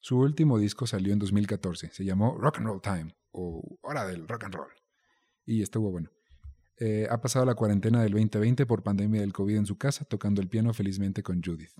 [0.00, 1.90] Su último disco salió en 2014.
[1.92, 4.72] Se llamó Rock and Roll Time o Hora del Rock and Roll.
[5.44, 6.10] Y estuvo bueno.
[6.78, 10.40] Eh, ha pasado la cuarentena del 2020 por pandemia del COVID en su casa, tocando
[10.40, 11.72] el piano felizmente con Judith.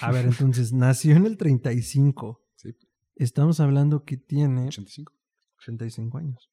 [0.00, 2.44] A ver, entonces, nació en el 35.
[2.56, 2.76] Sí.
[3.16, 5.12] Estamos hablando que tiene 85.
[5.60, 6.50] 85 años.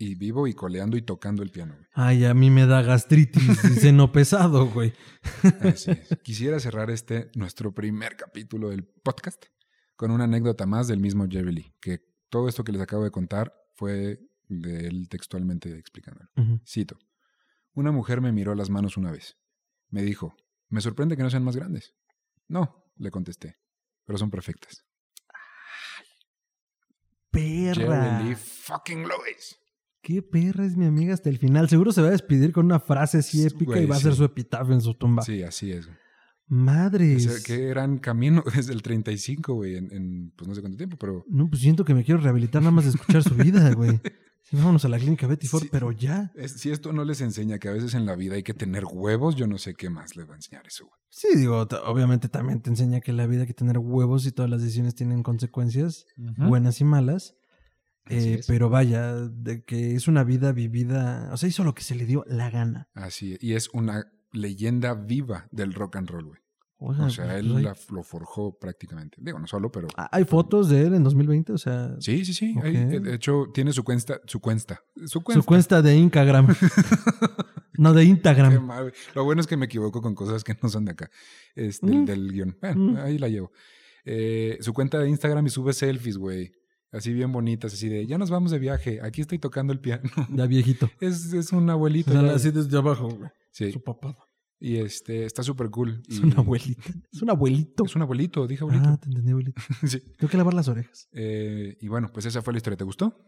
[0.00, 1.74] Y vivo y coleando y tocando el piano.
[1.74, 1.86] güey.
[1.92, 4.92] Ay, a mí me da gastritis y seno pesado, güey.
[5.60, 6.18] Así es.
[6.22, 9.44] Quisiera cerrar este, nuestro primer capítulo del podcast,
[9.98, 11.98] con una anécdota más del mismo Jerry Lee, que
[12.28, 16.30] todo esto que les acabo de contar fue de él textualmente explicándolo.
[16.64, 16.96] Cito.
[17.74, 19.36] Una mujer me miró las manos una vez.
[19.90, 20.36] Me dijo,
[20.68, 21.96] me sorprende que no sean más grandes.
[22.46, 23.58] No, le contesté,
[24.04, 24.84] pero son perfectas.
[27.32, 27.74] Perra.
[27.74, 29.58] Jerry Lee fucking Lewis.
[30.00, 31.68] Qué perra es mi amiga hasta el final.
[31.68, 33.98] Seguro se va a despedir con una frase así Sí, épica güey, y va a
[33.98, 34.18] hacer sí.
[34.18, 35.22] su epitafio en su tumba.
[35.24, 35.88] Sí, así es.
[36.48, 37.26] Madres.
[37.26, 40.76] O sea, qué gran camino desde el 35, güey, en, en, pues no sé cuánto
[40.76, 43.70] tiempo, pero No, pues siento que me quiero rehabilitar nada más de escuchar su vida,
[43.74, 44.00] güey.
[44.42, 45.68] Sí, vámonos a la clínica Betty Ford, Sí.
[45.70, 46.32] pero ya.
[46.34, 48.84] es- si esto no les enseña que a veces en la vida hay que tener
[48.90, 50.98] huevos, yo no sé qué más les va a enseñar eso, güey.
[51.10, 54.32] Sí, digo, obviamente también te enseña que en la vida hay que tener huevos y
[54.32, 57.34] todas las decisiones tienen consecuencias, buenas y malas.
[58.10, 61.94] Eh, pero vaya, de que es una vida vivida, o sea, hizo lo que se
[61.94, 62.88] le dio la gana.
[62.94, 63.42] Así es.
[63.42, 66.40] Y es una leyenda viva del rock and roll, güey.
[66.80, 69.16] O sea, O sea, pues, él hay, la- lo forjó prácticamente.
[69.20, 69.88] Digo, no solo, pero...
[69.96, 72.54] Ah, hay fotos de él en 2020, o sea, Sí, sí, sí.
[72.62, 75.42] Hay- de hecho, tiene su cuenta, su cuenta, su cuenta.
[75.42, 76.46] su cuenta de Instagram.
[77.78, 78.68] no, de Instagram.
[79.14, 81.10] Lo bueno es que me equivoco con cosas que no son de acá,
[81.56, 82.04] este, Mm.
[82.04, 82.56] del guion.
[82.60, 82.96] Bueno, Mm.
[82.98, 83.50] ahí la llevo.
[84.04, 86.52] Eh, su cuenta de Instagram y sube selfies, güey.
[86.92, 90.08] Así bien bonitas, así de, ya nos vamos de viaje, aquí estoy tocando el piano.
[90.32, 90.88] Ya viejito.
[91.00, 92.10] Es, es un abuelito.
[92.10, 93.30] O sea, así desde abajo, güey.
[93.58, 94.16] Sí, Su papá.
[94.60, 96.02] y este, está súper cool.
[96.08, 96.82] Es y- una abuelita.
[97.12, 97.84] Es un abuelito.
[97.84, 98.88] Es un abuelito, dije abuelito.
[98.88, 99.60] Ah, te entendí, abuelito.
[99.86, 100.00] Sí.
[100.16, 101.08] Tengo que lavar las orejas.
[101.12, 102.76] Eh, y bueno, pues esa fue la historia.
[102.76, 103.24] ¿Te gustó?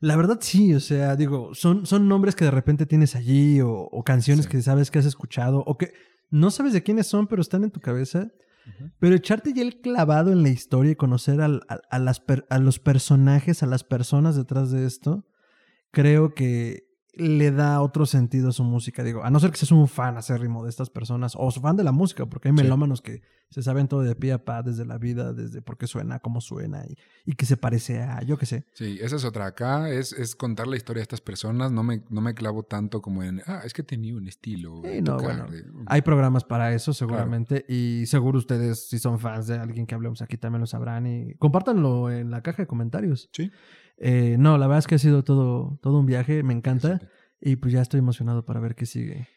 [0.00, 3.70] La verdad sí, o sea, digo, son, son nombres que de repente tienes allí o,
[3.72, 4.50] o canciones Sí.
[4.50, 5.92] que sabes que has escuchado o que
[6.30, 8.30] no sabes de quiénes son, pero están en tu cabeza.
[9.00, 12.46] Pero echarte ya el clavado en la historia y conocer al- a, a las per-
[12.48, 15.24] a los personajes, a las personas detrás de esto,
[15.90, 16.84] creo que
[17.14, 19.04] le da otro sentido a su música.
[19.04, 21.84] Digo, a no ser que seas un fan acérrimo de estas personas o fan de
[21.84, 22.62] la música, porque hay Sí.
[22.62, 23.20] melómanos que
[23.50, 26.40] se saben todo de pie a pa, desde la vida, desde por qué suena, cómo
[26.40, 28.64] suena y, y que se parece a, yo qué sé.
[28.72, 29.44] Sí, esa es otra.
[29.44, 31.70] Acá es, es contar la historia de estas personas.
[31.70, 34.80] No me, no me clavo tanto como en, ah, es que tenía un estilo.
[34.82, 35.46] Sí, no, bueno.
[35.48, 37.66] de- Hay programas para eso, seguramente.
[37.68, 41.06] Y seguro ustedes, si son fans de alguien que hablemos aquí, también lo sabrán.
[41.06, 43.28] Y compártanlo en la caja de comentarios.
[43.32, 43.50] Sí.
[43.98, 46.42] Eh, no, la verdad es que ha sido todo, todo un viaje.
[46.42, 47.00] Me encanta.
[47.40, 49.28] Y pues ya estoy emocionado para ver qué sigue.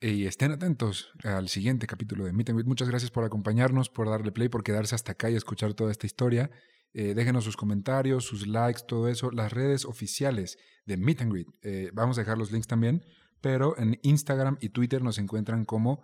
[0.00, 2.68] Y estén atentos al siguiente capítulo de Meet and Greet.
[2.68, 6.06] Muchas gracias por acompañarnos, por darle play, por quedarse hasta acá y escuchar toda esta
[6.06, 6.50] historia.
[6.92, 9.30] Eh, déjenos sus comentarios, sus likes, todo eso.
[9.30, 11.48] Las redes oficiales de Meet and Greet.
[11.62, 13.02] Eh, vamos a dejar los links también,
[13.40, 16.02] pero en Instagram y Twitter nos encuentran como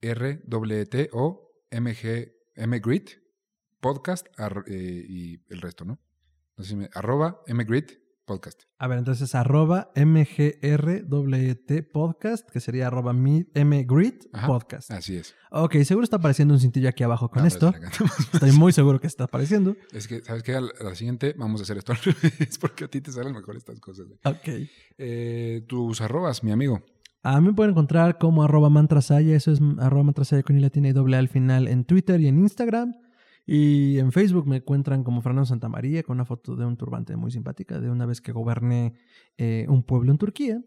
[0.00, 2.32] MGRWT o MG,
[3.80, 5.98] podcast ar- eh, y el resto, ¿no?
[6.56, 8.62] No sé si me- arroba MGreet podcast.
[8.78, 14.90] A ver, entonces arroba mgrwt podcast, que sería arroba mgrit podcast.
[14.90, 15.34] Así es.
[15.50, 17.72] Ok, seguro está apareciendo un cintillo aquí abajo con No, esto.
[18.32, 19.76] Estoy muy seguro que está apareciendo.
[19.92, 20.54] Es que, ¿sabes qué?
[20.54, 23.56] A la, siguiente vamos a hacer esto al revés, porque a ti te salen mejor
[23.56, 24.06] estas cosas.
[24.24, 24.48] Ok.
[24.98, 26.82] Eh, tus arrobas, mi amigo.
[27.24, 30.88] A mí me pueden encontrar como arroba mantrasaya, eso es arroba mantrasaya con i latina
[30.88, 32.94] y doble al final en Twitter y en Instagram.
[33.44, 37.30] Y en Facebook me encuentran como Fernando Santamaría con una foto de un turbante muy
[37.30, 38.94] simpática de una vez que goberné
[39.36, 40.62] eh, un pueblo en Turquía.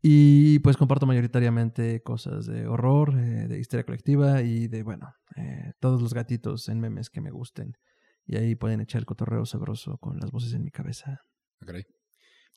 [0.00, 5.72] Y pues comparto mayoritariamente cosas de horror, eh, de historia colectiva y de, bueno, eh,
[5.78, 7.76] todos los gatitos en memes que me gusten.
[8.24, 11.20] Y ahí pueden echar el cotorreo sabroso con las voces en mi cabeza.
[11.60, 11.84] Ah, caray.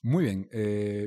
[0.02, 0.48] Muy bien.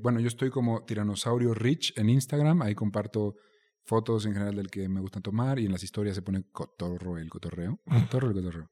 [0.01, 2.61] Bueno, yo estoy como Tiranosaurio Rich en Instagram.
[2.61, 3.35] Ahí comparto
[3.83, 7.17] fotos en general del que me gusta tomar y en las historias se pone cotorro
[7.17, 7.79] el cotorreo.
[7.85, 8.71] Cotorro el cotorreo.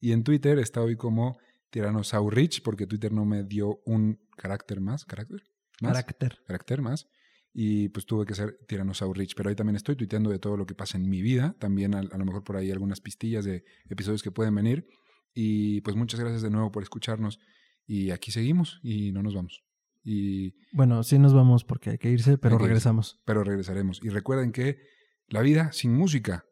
[0.00, 1.38] Y en Twitter está hoy como
[1.70, 5.04] Tiranosaurio porque Twitter no me dio un carácter más.
[5.04, 5.42] ¿Carácter?
[5.80, 5.92] ¿Más?
[5.92, 6.38] Carácter.
[6.46, 7.06] carácter más.
[7.52, 9.34] Y pues tuve que ser Tiranosaurio Rich.
[9.34, 11.56] Pero ahí también estoy tuiteando de todo lo que pasa en mi vida.
[11.58, 14.86] También a, a lo mejor por ahí algunas pistillas de episodios que pueden venir.
[15.34, 17.38] Y pues muchas gracias de nuevo por escucharnos.
[17.86, 19.62] Y aquí seguimos y no nos vamos.
[20.08, 22.64] Y, Bueno, sí nos vamos porque hay que irse, pero irse.
[22.66, 23.20] regresamos.
[23.24, 24.00] pero regresaremos.
[24.04, 24.78] Y recuerden que
[25.26, 26.44] la vida sin música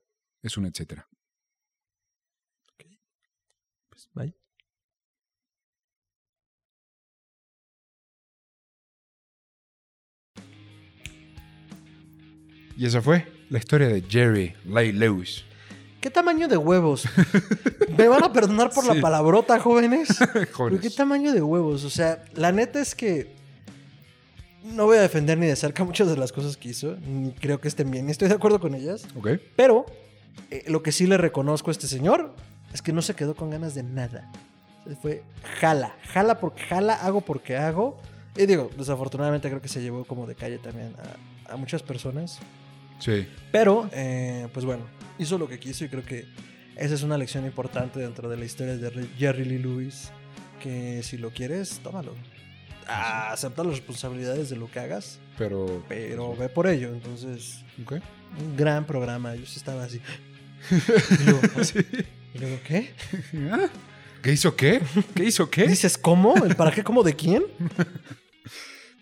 [0.42, 1.08] es un etcétera.
[3.90, 4.34] Pues, bye.
[12.76, 15.44] Y esa fue la historia de Jerry Lay Lewis.
[16.00, 17.04] ¿Qué tamaño de huevos?
[17.96, 18.94] Me van a perdonar por Sí.
[18.94, 20.08] la palabrota, jóvenes.
[20.32, 20.80] Pero Jóvenes.
[20.80, 21.84] qué tamaño de huevos.
[21.84, 23.34] O sea, la neta es que
[24.64, 26.96] no voy a defender ni de cerca muchas de las cosas que hizo.
[27.06, 28.06] Ni creo que estén bien.
[28.06, 29.06] Ni estoy de acuerdo con ellas.
[29.16, 29.28] Ok.
[29.56, 29.86] Pero
[30.50, 32.34] eh, lo que sí le reconozco a este señor
[32.72, 34.30] es que no se quedó con ganas de nada.
[34.86, 35.22] Se Fue
[35.60, 37.98] jala, jala porque jala, hago porque hago.
[38.36, 40.92] Y digo, desafortunadamente creo que se llevó como de calle también
[41.48, 42.40] a, a muchas personas.
[42.98, 43.28] Sí.
[43.52, 44.84] Pero, eh, pues bueno,
[45.18, 46.26] hizo lo que quiso y creo que
[46.76, 50.10] esa es una lección importante dentro de la historia de Jerry Lee Lewis.
[50.60, 52.14] Que si lo quieres, tómalo.
[52.86, 55.84] Acepta las responsabilidades de lo que hagas, Pero.
[55.88, 56.88] pero ve por ello.
[56.92, 57.94] Entonces, Ok.
[58.40, 59.34] un gran programa.
[59.34, 60.00] Yo sí estaba así.
[61.20, 61.78] Y luego, Sí.
[62.34, 62.94] y luego, ¿qué?
[63.52, 63.66] Ah,
[64.22, 64.80] ¿Qué hizo qué?
[65.14, 65.66] ¿Qué hizo qué?
[65.66, 66.34] Dices, ¿cómo?
[66.44, 66.82] ¿El para qué?
[66.82, 67.44] ¿Cómo de quién?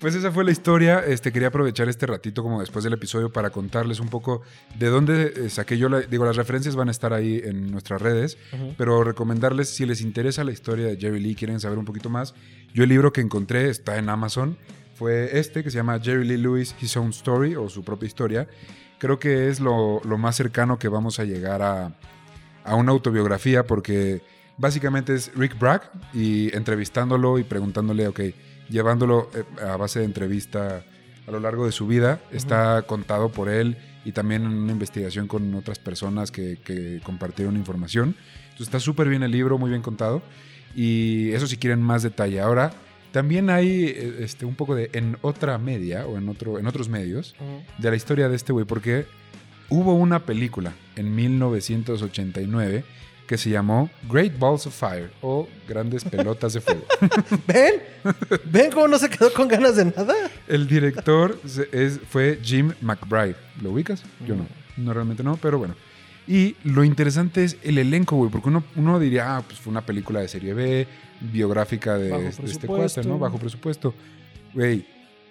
[0.02, 0.98] Pues esa fue la historia.
[0.98, 4.42] Este, quería aprovechar este ratito como después del episodio para contarles un poco
[4.76, 6.00] de dónde eh, saqué yo la...
[6.00, 8.36] Digo, las referencias van a estar ahí en nuestras redes,
[8.76, 12.34] pero recomendarles si les interesa la historia de Jerry Lee, quieren saber un poquito más.
[12.74, 14.58] Yo el libro que encontré está en Amazon.
[14.96, 18.48] Fue este que se llama Jerry Lee Lewis, His Own Story o su propia historia.
[18.98, 21.96] Creo que es lo, lo más cercano que vamos a llegar a,
[22.64, 24.20] a una autobiografía porque
[24.58, 28.20] básicamente es Rick Bragg y entrevistándolo y preguntándole, ok,
[28.68, 30.84] llevándolo eh, a base de entrevista
[31.26, 32.20] a lo largo de su vida.
[32.30, 37.56] Está contado por él y también en una investigación con otras personas que, que compartieron
[37.56, 38.16] información.
[38.44, 40.22] Entonces está súper bien el libro, muy bien contado.
[40.74, 42.40] Y eso si quieren más detalle.
[42.40, 42.72] Ahora,
[43.12, 46.88] también hay eh, este, un poco de en otra media o en, otro, en otros
[46.88, 47.36] medios
[47.78, 49.06] de la historia de este güey, porque
[49.68, 52.84] hubo una película en 1989
[53.32, 56.84] que se llamó Great Balls of Fire o Grandes Pelotas de Fuego.
[57.46, 57.82] ¿Ven?
[58.44, 60.14] ¿Ven cómo no se quedó con ganas de nada?
[60.46, 61.40] El director
[61.72, 63.36] es, fue Jim McBride.
[63.62, 64.02] ¿Lo ubicas?
[64.26, 64.46] Yo no.
[64.76, 65.74] No, realmente no, pero bueno.
[66.28, 69.86] Y lo interesante es el elenco, güey, porque uno, uno diría, ah, pues fue una
[69.86, 70.86] película de serie B,
[71.32, 73.18] biográfica de, este cuate, ¿no?
[73.18, 73.94] Bajo presupuesto.
[74.52, 74.86] Güey,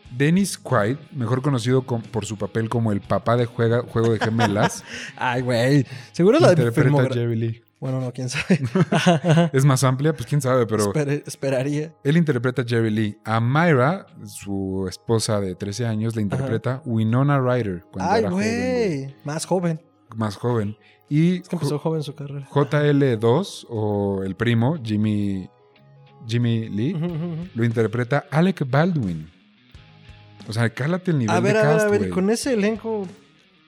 [0.10, 4.18] Dennis Quaid, mejor conocido con- por su papel como el papá de juega- Juego de
[4.18, 4.84] Gemelas,
[5.18, 5.86] Ay, güey.
[6.14, 7.61] Seguro la de interpreta a Jerry Lee.
[7.82, 8.62] Bueno, no, quién sabe.
[9.53, 11.94] Es más amplia, pues quién sabe, pero Espere- esperaría.
[12.03, 13.18] él interpreta a Jerry Lee.
[13.26, 19.16] A Myra, su esposa de 13 años, la interpreta Winona Ryder cuando Ay, güey.
[19.26, 19.82] Más joven.
[20.16, 20.78] más joven.
[21.10, 22.48] Y Es que empezó joven su carrera.
[22.52, 25.49] JL2 o el primo, Jimmy,
[26.28, 26.94] Jimmy Lee,
[27.56, 29.30] lo interpreta Alec Baldwin.
[30.48, 32.10] O sea, cálate el nivel A ver, de a ver, a ver.
[32.12, 33.08] Con ese elenco,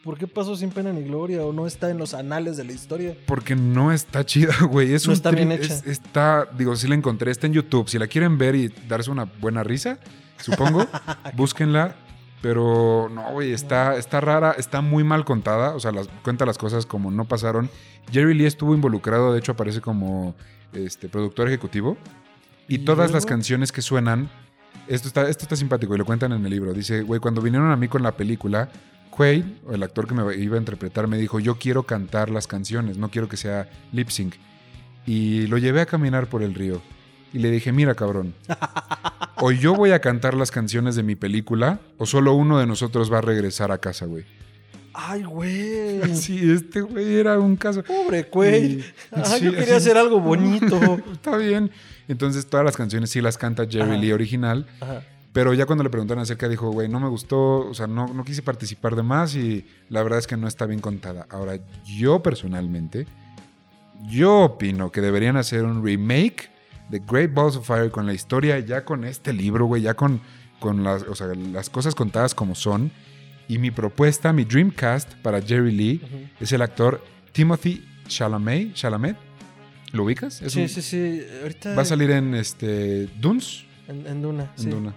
[0.04, 1.44] ¿por qué pasó sin pena ni gloria?
[1.46, 3.16] ¿O no está en los anales de la historia?
[3.26, 4.94] Porque no está chida, güey.
[4.94, 5.74] Es No un está bien hecha.
[5.74, 7.90] es- está, digo, sí la encontré, está en YouTube.
[7.90, 9.98] Si la quieren ver y darse una buena risa,
[10.40, 10.86] supongo,
[11.36, 11.96] búsquenla.
[12.42, 15.74] Pero no, güey, está, está rara, está muy mal contada.
[15.76, 17.70] O sea, las, cuenta las cosas como no pasaron.
[18.12, 20.36] Jerry Lee estuvo involucrado, de hecho aparece como
[20.74, 21.96] este, productor ejecutivo.
[22.68, 24.30] Y, ¿Y todas las canciones que suenan,
[24.90, 26.74] esto está, esto está simpático y lo cuentan en el libro.
[26.74, 28.70] Dice, güey, cuando vinieron a mí con la película,
[29.16, 32.98] Quaid, el actor que me iba a interpretar, me dijo, yo quiero cantar las canciones,
[32.98, 34.36] no quiero que sea lip sync.
[35.06, 36.82] Y lo llevé a caminar por el río.
[37.34, 38.34] Y le dije, mira cabrón,
[39.38, 43.12] o yo voy a cantar las canciones de mi película, o solo uno de nosotros
[43.12, 44.24] va a regresar a casa, güey.
[44.94, 46.02] Ay, güey.
[46.16, 47.84] Sí, este güey era un caso.
[47.84, 48.66] Pobre güey.
[48.66, 51.00] Y- Ah, sí, yo quería así- hacer algo bonito.
[51.12, 51.72] Está bien.
[52.08, 53.98] Entonces todas las canciones sí las canta Jerry Ajá.
[53.98, 54.68] Lee original.
[54.82, 55.04] Ajá.
[55.34, 58.24] Pero ya cuando le preguntaron acerca, dijo, güey, no me gustó, o sea, no, no
[58.24, 61.26] quise participar de más y la verdad es que no está bien contada.
[61.30, 63.08] Ahora, yo personalmente,
[64.10, 66.50] yo opino que deberían hacer un remake
[66.90, 70.22] de Great Balls of Fire con la historia, ya con este libro, güey, ya con,
[70.60, 72.92] con las, o sea, las cosas contadas como son.
[73.48, 76.02] Y mi propuesta, mi Dreamcast para Jerry Lee
[76.40, 78.74] es el actor Timothy Chalamet.
[78.74, 79.18] Chalamet.
[79.92, 80.42] ¿Lo ubicas?
[80.42, 81.22] Es Sí, un- sí, sí.
[81.42, 81.76] Ahorita.
[81.76, 83.66] Va a salir en este Dunes.
[83.88, 84.52] En, en Duna.
[84.58, 84.70] En sí.
[84.70, 84.94] Duna.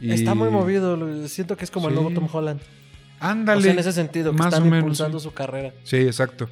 [0.00, 1.28] Y- Está muy movido.
[1.28, 2.60] Siento que es como el nuevo Tom Holland.
[3.20, 3.60] Ándale.
[3.60, 5.24] O sea, en ese sentido, que más están o menos, impulsando sí.
[5.24, 5.72] su carrera.
[5.84, 6.48] Sí, exacto.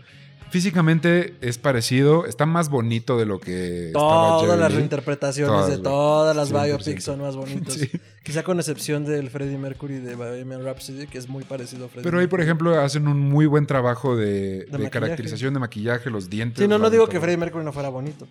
[0.51, 6.37] Físicamente es parecido, está más bonito de lo que Todas las reinterpretaciones Todas, de todas
[6.37, 6.65] las 100%.
[6.65, 7.75] biopics son más bonitos.
[7.79, 7.91] Sí.
[8.23, 12.05] Quizá con excepción del Freddie Mercury de Bohemian Rhapsody, que es muy parecido a Freddie
[12.05, 16.31] Pero ahí, por ejemplo, hacen un muy buen trabajo de, de caracterización de maquillaje, los
[16.31, 16.63] dientes.
[16.63, 18.29] Sí, no, no digo que Freddie Mercury no fuera bonito.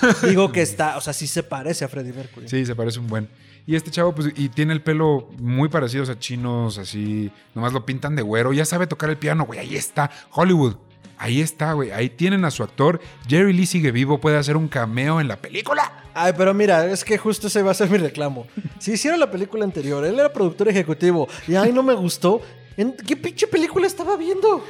[0.28, 2.48] digo que está, o sea, sí se parece a Freddie Mercury.
[2.48, 3.28] Sí, se parece un buen.
[3.70, 7.30] Y este chavo, pues, y tiene el pelo muy parecido a chinos, así.
[7.54, 8.52] Nomás lo pintan de güero.
[8.52, 9.60] Ya sabe tocar el piano, güey.
[9.60, 10.10] Ahí está.
[10.32, 10.74] Hollywood.
[11.16, 11.92] Ahí está, güey.
[11.92, 13.00] Ahí tienen a su actor.
[13.28, 14.20] Jerry Lee sigue vivo.
[14.20, 16.02] Puede hacer un cameo en la película.
[16.14, 18.48] Ay, pero mira, es que justo ese va a ser mi reclamo.
[18.80, 22.42] Si hicieron la película anterior, él era productor ejecutivo y ay, no me gustó.
[22.76, 24.64] ¿En qué pinche película estaba viendo?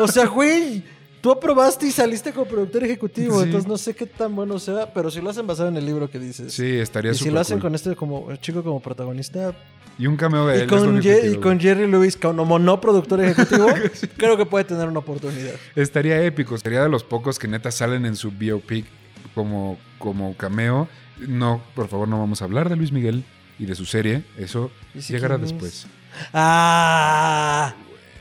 [0.00, 0.82] O sea, güey,
[1.20, 3.44] tú aprobaste y saliste como productor ejecutivo, Sí.
[3.46, 6.10] entonces no sé qué tan bueno sea, pero si lo hacen basado en el libro
[6.10, 6.52] que dices.
[6.52, 7.62] Sí, estaría y si lo hacen cool.
[7.62, 9.52] con este como chico como protagonista
[9.98, 10.60] Y un cameo de él.
[10.62, 11.60] y lo con, y con.
[11.60, 13.66] Jerry Lewis como no productor ejecutivo,
[14.16, 15.54] creo que puede tener una oportunidad.
[15.74, 16.56] Estaría épico.
[16.58, 18.86] Sería de los pocos que neta salen en su biopic
[19.34, 20.88] como, como cameo.
[21.26, 23.24] No, por favor, no vamos a hablar de Luis Miguel
[23.58, 24.22] y de su serie.
[24.36, 25.52] Eso ¿Y si llegará quién es?
[25.52, 25.86] después.
[26.32, 27.74] Ah,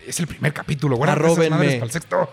[0.08, 0.96] Es el primer capítulo.
[0.98, 1.74] Guarda Arróbenme.
[1.74, 2.30] para el sexto.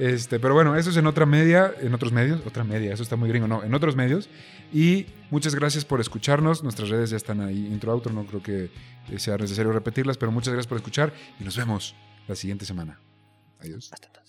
[0.00, 3.16] Este, pero bueno, eso es en otra media, en otros medios, otra media, eso está
[3.16, 4.30] muy gringo, no, en otros medios.
[4.72, 6.62] Y muchas gracias por escucharnos.
[6.62, 8.70] Nuestras redes ya están ahí, intro, outro, no creo que
[9.10, 11.94] eh, sea necesario repetirlas, pero muchas gracias por escuchar y nos vemos
[12.26, 12.98] la siguiente semana.
[13.60, 13.92] Adiós.
[13.92, 14.19] hasta.